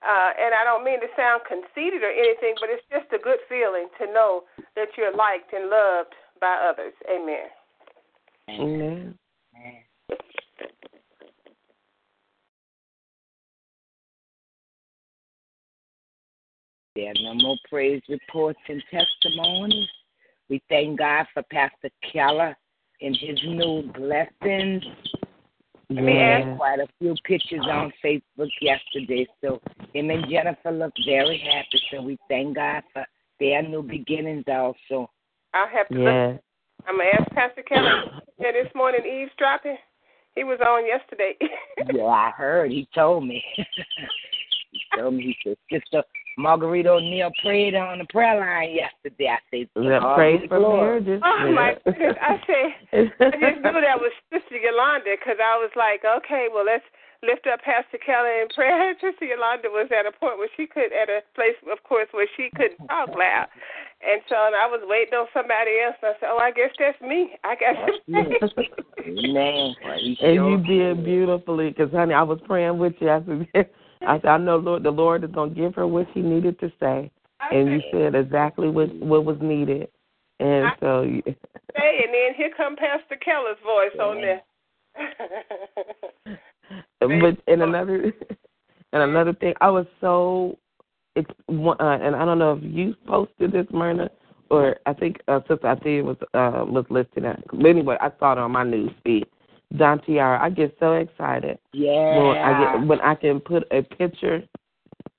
uh, 0.03 0.31
and 0.35 0.53
I 0.53 0.63
don't 0.63 0.83
mean 0.83 0.99
to 0.99 1.07
sound 1.15 1.43
conceited 1.47 2.03
or 2.03 2.11
anything, 2.11 2.55
but 2.59 2.69
it's 2.69 2.83
just 2.91 3.07
a 3.13 3.23
good 3.23 3.39
feeling 3.47 3.87
to 3.99 4.05
know 4.11 4.43
that 4.75 4.89
you're 4.97 5.15
liked 5.15 5.53
and 5.53 5.69
loved 5.69 6.13
by 6.41 6.59
others. 6.69 6.93
Amen. 7.09 7.47
Amen. 8.49 9.17
There 16.95 17.09
are 17.09 17.13
no 17.23 17.33
more 17.33 17.57
praise 17.69 18.01
reports 18.07 18.59
and 18.67 18.83
testimonies. 18.91 19.87
We 20.49 20.61
thank 20.69 20.99
God 20.99 21.25
for 21.33 21.41
Pastor 21.43 21.89
Keller 22.11 22.55
and 23.01 23.17
his 23.19 23.39
new 23.45 23.83
blessings. 23.93 24.83
We 25.89 25.97
had 25.97 26.57
quite 26.57 26.79
a 26.79 26.87
few 26.99 27.13
pictures 27.23 27.65
on 27.69 27.91
Facebook 28.03 28.49
yesterday, 28.61 29.27
so 29.41 29.61
him 29.93 30.09
and 30.09 30.25
Jennifer 30.29 30.71
look 30.71 30.93
very 31.05 31.37
happy. 31.37 31.81
So 31.91 32.01
we 32.01 32.17
thank 32.29 32.55
God 32.55 32.83
for 32.93 33.05
their 33.39 33.61
new 33.61 33.83
beginnings 33.83 34.45
also. 34.47 35.09
I'll 35.53 35.67
have 35.67 35.87
to 35.89 35.99
Yeah. 35.99 36.27
look. 36.33 36.41
I'm 36.87 36.97
going 36.97 37.11
to 37.11 37.21
ask 37.21 37.31
Pastor 37.31 37.63
Keller 37.63 38.21
yeah, 38.39 38.51
this 38.51 38.73
morning 38.75 39.05
eavesdropping. 39.05 39.77
He 40.35 40.43
was 40.43 40.59
on 40.65 40.85
yesterday. 40.85 41.37
yeah, 41.93 42.03
I 42.03 42.31
heard. 42.31 42.71
He 42.71 42.87
told 42.95 43.25
me. 43.27 43.43
he 43.55 44.81
told 44.97 45.13
me. 45.13 45.23
He 45.23 45.37
said, 45.43 45.57
Sister 45.71 46.03
Margarita 46.37 46.89
O'Neill 46.89 47.31
prayed 47.41 47.75
on 47.75 47.99
the 47.99 48.05
prayer 48.09 48.39
line 48.39 48.75
yesterday. 48.75 49.29
I 49.29 49.39
said, 49.51 49.67
Yeah, 49.75 49.99
"God 49.99 50.15
praise 50.15 50.41
be 50.41 50.47
the 50.47 50.55
for 50.55 50.77
marriages. 50.77 51.21
oh, 51.23 51.51
my 51.51 51.75
goodness. 51.85 52.17
I 52.21 52.41
said, 52.47 53.11
I 53.21 53.31
just 53.37 53.61
knew 53.61 53.81
that 53.81 53.99
was 54.01 54.11
Sister 54.31 54.57
Yolanda 54.57 55.13
because 55.19 55.37
I 55.37 55.57
was 55.57 55.71
like, 55.75 56.01
okay, 56.03 56.47
well, 56.53 56.65
let's 56.65 56.85
lift 57.21 57.47
up 57.47 57.61
Pastor 57.61 57.97
Keller 58.03 58.41
in 58.41 58.49
prayer. 58.49 58.93
Sister 59.01 59.25
Yolanda 59.25 59.69
was 59.69 59.89
at 59.93 60.05
a 60.05 60.11
point 60.11 60.37
where 60.37 60.49
she 60.57 60.65
could, 60.65 60.91
at 60.91 61.09
a 61.09 61.21
place, 61.35 61.55
of 61.71 61.81
course, 61.83 62.07
where 62.11 62.27
she 62.35 62.49
couldn't 62.55 62.81
talk 62.87 63.09
loud. 63.09 63.47
And 64.01 64.21
so 64.27 64.35
I 64.35 64.67
was 64.67 64.81
waiting 64.83 65.13
on 65.13 65.27
somebody 65.33 65.79
else. 65.85 65.95
And 66.01 66.11
I 66.11 66.19
said, 66.19 66.29
oh, 66.33 66.41
I 66.41 66.51
guess 66.51 66.73
that's 66.77 66.99
me. 67.01 67.37
I 67.43 67.55
got 67.55 67.77
to 67.77 67.93
pray. 68.09 68.41
Amen. 69.07 69.75
Well, 69.85 69.97
he 70.01 70.17
And 70.21 70.35
you 70.35 70.57
did 70.65 71.05
beautifully, 71.05 71.69
because 71.69 71.91
honey, 71.93 72.13
I 72.13 72.23
was 72.23 72.39
praying 72.45 72.77
with 72.77 72.93
you. 72.99 73.09
I 73.09 73.21
said, 73.23 73.69
I 74.07 74.19
said, 74.19 74.27
I 74.27 74.37
know 74.37 74.57
Lord, 74.57 74.83
the 74.83 74.91
Lord 74.91 75.23
is 75.23 75.31
gonna 75.31 75.53
give 75.53 75.75
her 75.75 75.87
what 75.87 76.07
she 76.13 76.21
needed 76.21 76.59
to 76.59 76.71
say, 76.79 77.11
and 77.51 77.71
you 77.71 77.81
said 77.91 78.15
exactly 78.15 78.69
what 78.69 78.93
what 78.95 79.25
was 79.25 79.37
needed, 79.41 79.89
and 80.39 80.71
so 80.79 81.01
you, 81.03 81.23
Hey, 81.75 82.01
and 82.03 82.13
then 82.13 82.33
here 82.35 82.51
come 82.55 82.75
Pastor 82.75 83.15
Keller's 83.15 83.57
voice 83.63 83.99
on 83.99 84.21
there. 84.21 84.41
but 86.99 87.37
and 87.47 87.61
another 87.61 88.13
and 88.93 89.01
another 89.01 89.33
thing, 89.33 89.53
I 89.59 89.69
was 89.69 89.87
so, 89.99 90.57
it's 91.15 91.29
one- 91.47 91.81
uh, 91.81 91.97
and 92.01 92.15
I 92.15 92.25
don't 92.25 92.39
know 92.39 92.53
if 92.53 92.63
you 92.63 92.95
posted 93.07 93.51
this, 93.51 93.65
Myrna, 93.71 94.09
or 94.51 94.77
I 94.85 94.93
think 94.93 95.17
uh, 95.27 95.39
Sister 95.47 95.67
Althea 95.67 96.03
was 96.03 96.17
uh, 96.35 96.63
was 96.65 96.85
listed 96.91 97.25
at. 97.25 97.43
But 97.51 97.65
anyway, 97.65 97.97
I 97.99 98.11
saw 98.19 98.33
it 98.33 98.37
on 98.37 98.51
my 98.51 98.63
news 98.63 98.91
feed. 99.03 99.25
Don 99.77 99.99
Tiara, 100.01 100.39
I 100.43 100.49
get 100.49 100.75
so 100.79 100.93
excited 100.93 101.57
Yeah. 101.73 102.17
when 102.19 102.37
I 102.37 102.59
get 102.79 102.87
when 102.87 103.01
I 103.01 103.15
can 103.15 103.39
put 103.39 103.63
a 103.71 103.81
picture, 103.81 104.43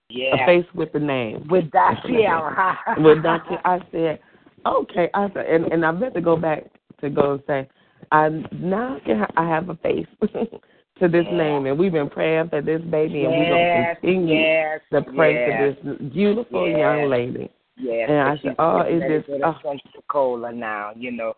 yeah. 0.08 0.34
a 0.42 0.46
face 0.46 0.66
with 0.74 0.92
the 0.92 1.00
name. 1.00 1.46
With 1.50 1.70
that 1.72 2.00
Sierra. 2.06 2.78
with 2.98 3.22
Dr. 3.22 3.58
I 3.64 3.80
said, 3.90 4.20
okay. 4.66 5.10
I 5.14 5.28
said, 5.34 5.46
and 5.46 5.64
and 5.72 5.84
I 5.84 5.90
meant 5.90 6.14
to 6.14 6.20
go 6.20 6.36
back 6.36 6.64
to 7.00 7.10
go 7.10 7.32
and 7.32 7.42
say, 7.46 7.68
I 8.12 8.28
now 8.52 8.98
can 9.04 9.18
ha- 9.18 9.32
I 9.36 9.48
have 9.48 9.68
a 9.70 9.74
face 9.76 10.06
to 10.22 11.08
this 11.08 11.26
Yeah. 11.28 11.36
name, 11.36 11.66
and 11.66 11.76
we've 11.78 11.90
been 11.92 12.10
praying 12.10 12.50
for 12.50 12.62
this 12.62 12.80
baby, 12.82 13.24
and 13.24 13.32
we're 13.32 13.42
Yes, 13.44 13.86
gonna 13.86 13.94
continue 14.00 14.34
yes, 14.40 14.80
to 14.92 15.02
pray 15.02 15.34
yes, 15.34 15.76
for 15.82 15.94
this 15.96 16.12
beautiful 16.12 16.68
Yes. 16.68 16.78
young 16.78 17.10
lady. 17.10 17.50
Yes. 17.76 18.06
And 18.08 18.18
I 18.20 18.36
said, 18.40 18.54
oh, 18.60 18.82
getting 18.84 19.02
it's 19.02 19.02
ready 19.02 19.18
just- 19.18 19.26
to 19.26 19.32
go 19.32 19.38
to 19.38 19.46
oh. 19.48 19.78
Pensacola 19.92 20.52
now, 20.52 20.92
you 20.94 21.10
know. 21.10 21.34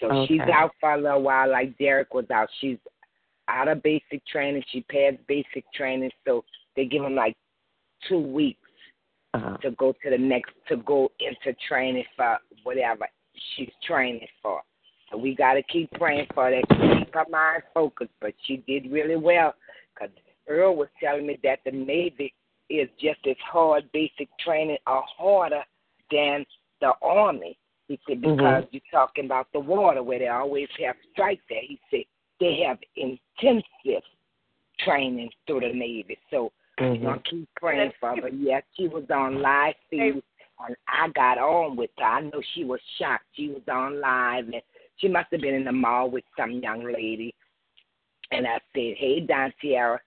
So 0.00 0.26
she's 0.26 0.40
out 0.52 0.72
for 0.80 0.92
a 0.92 1.00
little 1.00 1.22
while, 1.22 1.50
like 1.50 1.76
Derek 1.78 2.14
was 2.14 2.30
out. 2.30 2.48
She's 2.60 2.78
out 3.48 3.68
of 3.68 3.82
basic 3.82 4.26
training. 4.26 4.64
She 4.70 4.80
passed 4.82 5.18
basic 5.26 5.64
training, 5.72 6.10
so 6.26 6.44
they 6.76 6.86
give 6.86 7.02
them 7.02 7.14
like 7.14 7.36
two 8.08 8.18
weeks 8.18 8.60
Uh, 9.34 9.56
to 9.58 9.72
go 9.72 9.92
to 10.02 10.10
the 10.10 10.18
next 10.18 10.52
to 10.68 10.76
go 10.76 11.10
into 11.18 11.56
training 11.68 12.04
for 12.16 12.38
whatever 12.62 13.08
she's 13.56 13.72
training 13.82 14.28
for. 14.40 14.62
So 15.10 15.18
we 15.18 15.34
got 15.34 15.54
to 15.54 15.62
keep 15.64 15.90
praying 15.92 16.28
for 16.34 16.50
that. 16.50 16.68
Keep 16.68 17.14
her 17.14 17.24
mind 17.30 17.62
focused. 17.72 18.12
But 18.20 18.34
she 18.44 18.58
did 18.58 18.92
really 18.92 19.16
well 19.16 19.54
because 19.92 20.14
Earl 20.48 20.76
was 20.76 20.88
telling 21.00 21.26
me 21.26 21.38
that 21.42 21.58
the 21.64 21.72
Navy 21.72 22.32
is 22.70 22.88
just 23.00 23.20
as 23.28 23.36
hard 23.44 23.90
basic 23.92 24.28
training 24.38 24.78
or 24.86 25.02
harder 25.18 25.64
than 26.10 26.46
the 26.80 26.92
Army. 27.02 27.58
He 27.88 27.98
said 28.06 28.20
Mhm. 28.20 28.36
because 28.36 28.64
you're 28.70 28.82
talking 28.90 29.26
about 29.26 29.52
the 29.52 29.60
water 29.60 30.02
where 30.02 30.18
they 30.18 30.28
always 30.28 30.68
have 30.78 30.96
strike 31.12 31.40
there. 31.48 31.60
He 31.62 31.78
said 31.90 32.04
they 32.40 32.62
have 32.62 32.78
intensive 32.96 34.02
training 34.78 35.30
through 35.46 35.60
the 35.60 35.72
Navy. 35.72 36.18
So 36.30 36.52
we're 36.78 36.94
mhm. 36.96 37.02
gonna 37.02 37.20
keep 37.20 37.48
praying 37.54 37.92
for 38.00 38.16
her. 38.16 38.28
Yes, 38.28 38.64
she 38.74 38.88
was 38.88 39.08
on 39.10 39.40
live 39.40 39.76
feed, 39.90 40.22
and 40.58 40.76
I 40.88 41.08
got 41.08 41.38
on 41.38 41.76
with 41.76 41.90
her. 41.98 42.04
I 42.04 42.20
know 42.22 42.40
she 42.54 42.64
was 42.64 42.80
shocked. 42.98 43.26
She 43.34 43.48
was 43.48 43.66
on 43.68 44.00
live, 44.00 44.48
and 44.48 44.62
she 44.96 45.08
must 45.08 45.30
have 45.30 45.40
been 45.40 45.54
in 45.54 45.64
the 45.64 45.72
mall 45.72 46.10
with 46.10 46.24
some 46.36 46.52
young 46.52 46.84
lady. 46.84 47.34
And 48.30 48.46
I 48.46 48.58
said, 48.72 48.96
"Hey, 48.96 49.20
Don 49.20 49.52
Sierra." 49.60 50.00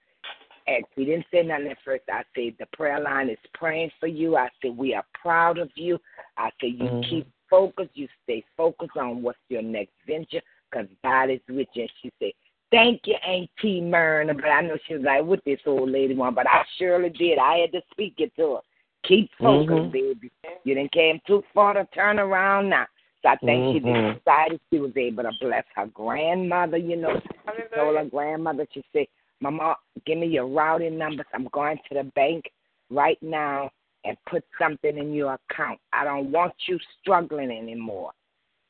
And 0.66 0.84
we 0.98 1.06
didn't 1.06 1.28
say 1.32 1.44
nothing 1.44 1.68
at 1.68 1.80
first. 1.84 2.04
I 2.10 2.26
said, 2.36 2.58
"The 2.58 2.66
prayer 2.74 3.00
line 3.00 3.30
is 3.30 3.40
praying 3.54 3.92
for 4.00 4.08
you." 4.08 4.36
I 4.36 4.50
said, 4.62 4.76
"We 4.76 4.94
are 4.94 5.06
proud 5.14 5.60
of 5.60 5.72
you." 5.78 6.02
I 6.36 6.52
said, 6.60 6.74
"You 6.74 6.90
Mhm. 6.90 7.04
keep 7.10 7.28
focused. 7.50 7.92
You 7.96 8.08
stay 8.24 8.44
focused 8.56 8.98
on 8.98 9.22
what's 9.22 9.40
your 9.50 9.62
next 9.62 9.94
venture, 10.06 10.42
because 10.70 10.88
God 11.04 11.30
is 11.30 11.42
with 11.50 11.68
you." 11.74 11.84
And 11.84 11.92
she 12.02 12.12
said, 12.20 12.32
Thank 12.72 13.02
you, 13.06 13.16
Auntie 13.26 13.82
Myrna. 13.82 14.34
But 14.34 14.46
I 14.46 14.62
know 14.62 14.78
she 14.88 14.96
was 14.96 15.04
like, 15.04 15.24
what 15.24 15.40
this 15.46 15.60
old 15.66 15.90
lady 15.90 16.16
want? 16.16 16.36
But 16.36 16.48
I 16.50 16.64
surely 16.78 17.10
did. 17.10 17.40
I 17.40 17.60
had 17.60 17.72
to 17.72 17.82
speak 17.92 18.16
it 18.18 18.36
to 18.36 18.56
her. 18.56 18.60
Keep 19.04 19.32
focused, 19.40 19.70
Mhm. 19.70 19.92
baby. 19.92 20.32
You 20.64 20.76
didn't 20.76 20.92
came 20.92 21.22
too 21.26 21.44
far 21.54 21.74
to 21.74 21.86
turn 21.94 22.20
around 22.20 22.70
now. 22.70 22.86
So 23.22 23.30
I 23.30 23.36
think 23.38 23.74
she 23.74 23.80
Mhm. 23.80 24.16
decided 24.16 24.60
she 24.70 24.80
was 24.80 24.96
able 24.98 25.24
to 25.24 25.32
bless 25.40 25.66
her 25.76 25.88
grandmother, 25.88 26.78
you 26.78 26.98
know. 26.98 27.20
She 27.56 27.64
told 27.74 27.96
her 27.96 28.06
grandmother, 28.06 28.68
she 28.72 28.84
said, 28.92 29.08
Mama, 29.40 29.78
give 30.06 30.18
me 30.18 30.28
your 30.28 30.48
routing 30.48 30.98
numbers. 30.98 31.28
I'm 31.34 31.46
going 31.46 31.78
to 31.88 31.94
the 31.94 32.04
bank 32.04 32.52
right 32.90 33.22
now 33.22 33.72
and 34.08 34.18
put 34.30 34.44
something 34.60 34.98
in 34.98 35.14
your 35.14 35.38
account. 35.52 35.80
I 35.92 36.06
don't 36.06 36.32
want 36.32 36.54
you 36.68 36.80
struggling 37.02 37.52
anymore. 37.52 38.12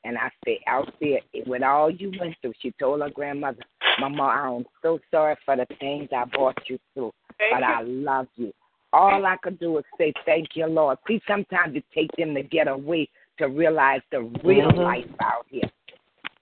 And 0.04 0.18
I 0.18 0.30
said, 0.44 0.58
out 0.66 0.92
there, 1.00 1.20
with 1.46 1.62
all 1.62 1.90
you 1.90 2.12
went 2.18 2.34
through, 2.40 2.54
she 2.60 2.72
told 2.78 3.00
her 3.02 3.10
grandmother, 3.10 3.62
Mama, 4.00 4.22
I 4.22 4.56
am 4.56 4.64
so 4.82 4.98
sorry 5.10 5.36
for 5.44 5.56
the 5.56 5.66
things 5.80 6.08
I 6.16 6.24
brought 6.24 6.58
you 6.68 6.78
through, 6.94 7.12
Thank 7.38 7.52
but 7.52 7.60
you. 7.60 7.74
I 7.74 7.82
love 7.82 8.26
you. 8.36 8.52
All 8.92 9.26
I 9.26 9.36
could 9.42 9.58
do 9.58 9.78
is 9.78 9.84
say, 9.98 10.12
Thank 10.24 10.48
you, 10.54 10.66
Lord. 10.66 10.98
See, 11.06 11.20
sometimes 11.26 11.76
it 11.76 11.84
takes 11.94 12.14
them 12.16 12.34
to 12.34 12.42
get 12.42 12.68
away 12.68 13.08
to 13.38 13.48
realize 13.48 14.00
the 14.10 14.22
real 14.44 14.70
Mhm. 14.70 14.84
life 14.84 15.10
out 15.20 15.46
here. 15.48 15.70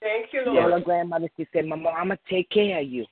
Thank 0.01 0.33
you, 0.33 0.43
Lord. 0.45 0.59
Tell 0.59 0.79
her 0.79 0.81
grandmother, 0.81 1.29
she 1.37 1.47
said, 1.53 1.67
Mama, 1.67 1.91
I'm 1.91 2.09
going 2.09 2.19
to 2.19 2.35
take 2.35 2.49
care 2.51 2.81
of 2.81 2.87
you. 2.87 3.05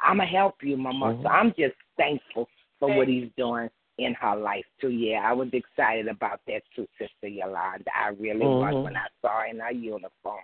I'm 0.00 0.16
going 0.16 0.28
to 0.28 0.34
help 0.34 0.62
you, 0.62 0.76
Mama. 0.76 1.18
So 1.22 1.28
Mhm. 1.28 1.30
I'm 1.30 1.54
just 1.54 1.76
thankful 1.96 2.48
for 2.78 2.88
what 2.96 3.08
he's 3.08 3.30
doing 3.36 3.68
in 3.98 4.14
her 4.14 4.36
life, 4.36 4.64
too. 4.80 4.90
Yeah, 4.90 5.20
I 5.28 5.32
was 5.32 5.48
excited 5.52 6.08
about 6.08 6.40
that, 6.46 6.62
too, 6.74 6.86
Sister 6.98 7.28
Yolanda. 7.28 7.90
I 7.94 8.08
really 8.08 8.46
was 8.46 8.74
Mhm. 8.74 8.84
when 8.84 8.96
I 8.96 9.06
saw 9.20 9.40
her 9.40 9.46
in 9.46 9.58
her 9.60 9.72
uniform. 9.72 10.40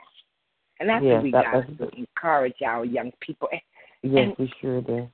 And 0.80 0.88
that's 0.88 1.04
Yes, 1.04 1.14
what 1.14 1.22
we 1.24 1.30
that- 1.32 1.44
got 1.44 1.78
to 1.78 1.96
encourage 1.96 2.62
our 2.62 2.84
young 2.84 3.12
people. 3.20 3.48
And 3.50 3.60
Yes, 4.02 4.28
And- 4.28 4.36
we 4.38 4.46
sure 4.60 4.80
do. 4.80 5.10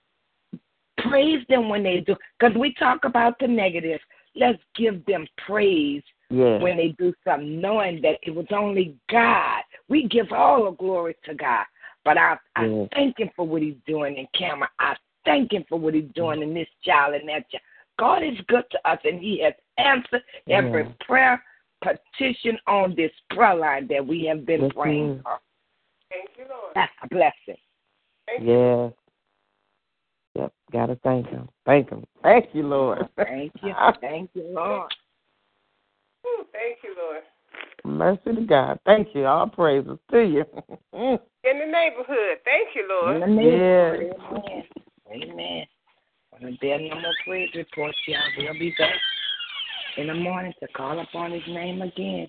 praise 0.98 1.46
them 1.46 1.68
when 1.70 1.82
they 1.82 2.00
do. 2.00 2.16
Because 2.38 2.54
we 2.56 2.74
talk 2.74 3.04
about 3.04 3.38
the 3.38 3.48
negative. 3.48 4.00
Let's 4.34 4.62
give 4.74 5.04
them 5.06 5.26
praise 5.38 6.02
Yes. 6.28 6.60
when 6.60 6.76
they 6.76 6.88
do 6.88 7.14
something, 7.24 7.60
knowing 7.60 8.02
that 8.02 8.18
it 8.22 8.34
was 8.34 8.46
only 8.50 8.98
God. 9.08 9.62
We 9.88 10.02
give 10.06 10.32
all 10.32 10.64
the 10.64 10.72
glory 10.72 11.14
to 11.24 11.34
God. 11.34 11.64
But 12.04 12.18
I, 12.18 12.36
I 12.56 12.66
Yes. 12.66 12.88
thank 12.92 13.18
Him 13.18 13.30
for 13.34 13.46
what 13.46 13.62
He's 13.62 13.78
doing 13.86 14.16
in 14.16 14.26
Cameron. 14.34 14.68
I 14.78 14.96
thank 15.24 15.52
Him 15.52 15.64
for 15.68 15.78
what 15.78 15.94
He's 15.94 16.10
doing 16.14 16.42
in 16.42 16.52
this 16.52 16.68
child 16.82 17.14
and 17.14 17.26
that 17.30 17.48
child. 17.50 17.62
God 17.98 18.22
is 18.22 18.38
good 18.48 18.64
to 18.70 18.88
us, 18.88 18.98
and 19.04 19.20
He 19.20 19.40
has 19.42 19.54
answered 19.78 20.22
every 20.48 20.82
Yes. 20.84 20.92
prayer 21.00 21.44
petition 21.80 22.58
on 22.66 22.94
this 22.94 23.12
prayer 23.30 23.54
line 23.54 23.86
that 23.88 24.04
we 24.04 24.24
have 24.24 24.44
been 24.46 24.62
Yes, 24.62 24.72
praying 24.72 25.10
is. 25.10 25.22
for. 25.22 25.40
Thank 26.10 26.30
you, 26.38 26.44
Lord. 26.48 26.74
That's 26.74 26.92
a 27.02 27.08
blessing. 27.08 27.56
Thank 28.26 28.42
you. 28.42 28.52
Yes. 28.52 28.92
Yep. 30.34 30.52
Gotta 30.72 30.96
thank 30.96 31.28
him. 31.28 31.48
Thank 31.64 31.90
him. 31.90 32.04
Thank 32.22 32.54
you, 32.54 32.66
Lord. 32.66 33.08
Thank 33.16 33.52
you. 33.62 33.74
Thank 34.00 34.30
you, 34.34 34.44
Lord. 34.48 34.92
Whew, 36.22 36.46
Thank 36.52 36.78
you, 36.82 36.94
Lord. 36.96 37.22
Mercy 37.84 38.34
to 38.34 38.40
God. 38.46 38.80
Thank 38.86 39.14
you. 39.14 39.26
All 39.26 39.46
praises 39.46 39.98
to 40.10 40.20
you. 40.20 40.44
In 40.92 41.58
the 41.58 41.66
neighborhood. 41.66 42.38
Thank 42.44 42.74
you, 42.74 42.88
Lord. 42.88 43.16
In 43.16 43.20
Lord. 43.20 44.00
the 44.00 44.06
neighborhood. 44.06 44.66
Amen. 45.12 45.30
Amen. 45.30 45.66
Well, 46.40 46.48
And 46.48 46.58
there 46.60 46.74
are 46.74 46.80
no 46.80 47.00
more 47.00 47.14
praise 47.24 47.50
reports, 47.54 47.96
y'all. 48.06 48.18
We'll 48.38 48.54
be 48.54 48.74
back 48.78 48.94
in 49.96 50.08
the 50.08 50.14
morning 50.14 50.52
to 50.60 50.68
call 50.68 50.98
upon 51.00 51.32
his 51.32 51.42
name 51.46 51.82
again. 51.82 52.28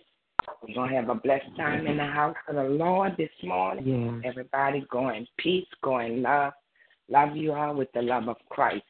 We're 0.62 0.76
going 0.76 0.92
to 0.92 0.96
have 0.96 1.10
a 1.10 1.16
blessed 1.16 1.56
time 1.58 1.88
in 1.88 1.98
the 1.98 2.06
house 2.06 2.36
of 2.48 2.56
the 2.56 2.64
Lord 2.64 3.14
this 3.18 3.30
morning. 3.44 4.22
Yeah. 4.24 4.30
Everybody 4.30 4.86
go 4.92 5.10
in 5.10 5.28
peace, 5.38 5.68
go 5.84 6.00
in 6.00 6.22
love. 6.22 6.54
Love 7.10 7.36
you 7.36 7.54
all 7.54 7.76
with 7.76 7.92
the 7.94 8.02
love 8.02 8.28
of 8.28 8.38
Christ. 8.50 8.84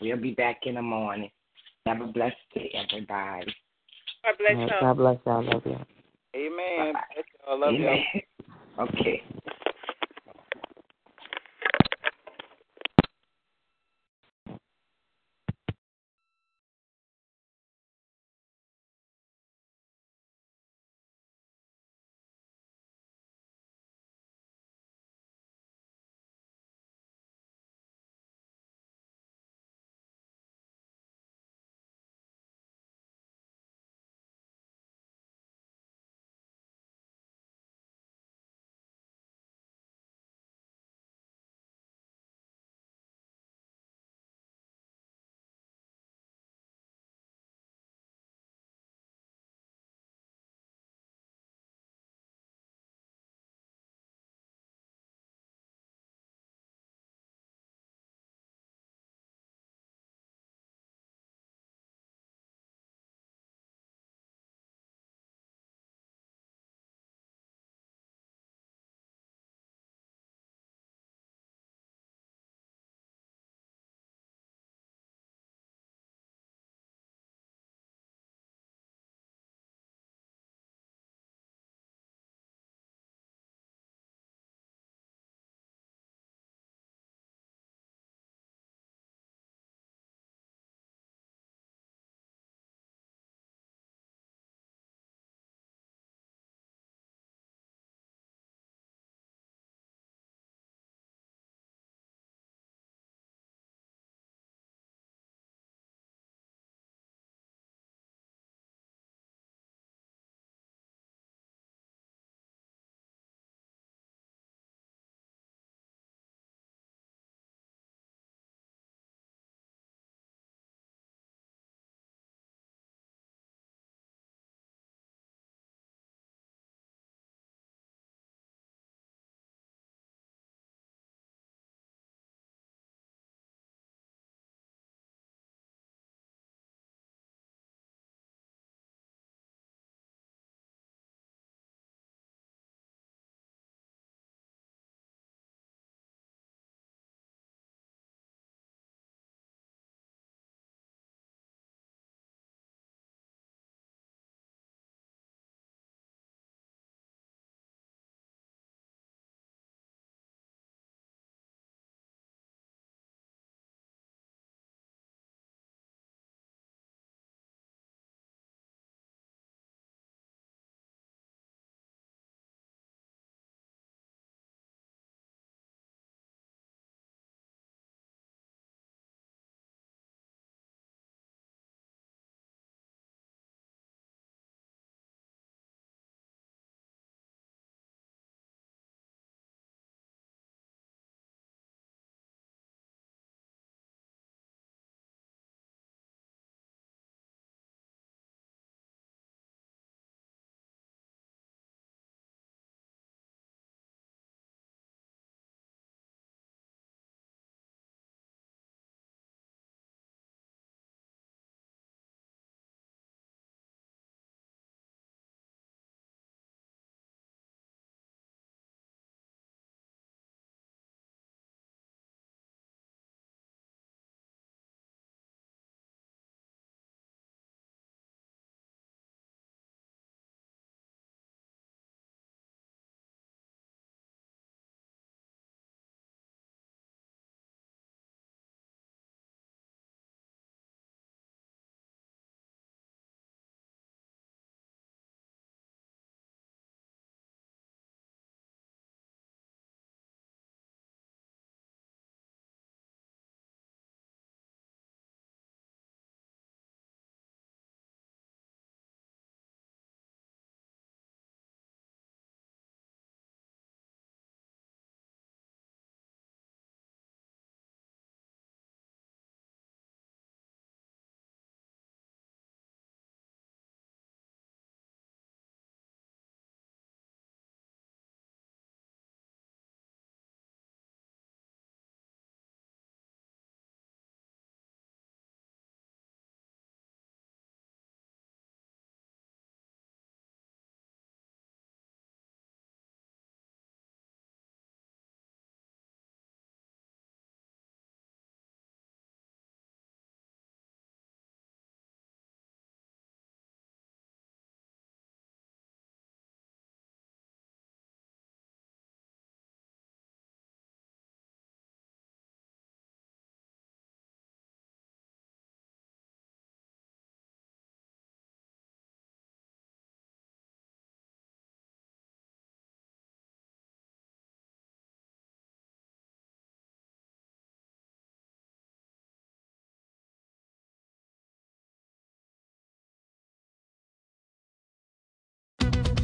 We'll 0.00 0.16
be 0.16 0.32
back 0.32 0.60
in 0.64 0.74
the 0.74 0.82
morning. 0.82 1.30
Have 1.86 2.00
a 2.00 2.06
blessed 2.06 2.36
day, 2.54 2.72
everybody. 2.74 3.54
God 4.24 4.34
bless 4.38 4.52
you. 4.52 4.66
right, 4.66 4.80
God 4.80 4.94
bless 4.94 5.18
y'all. 5.26 5.44
Love 5.44 5.62
y'all. 5.64 5.86
Amen. 6.36 6.92
Bless 7.14 7.24
y'all. 7.46 7.60
Love 7.60 7.74
y'all. 7.74 7.88
Amen. 7.88 8.04
Okay. 8.78 9.22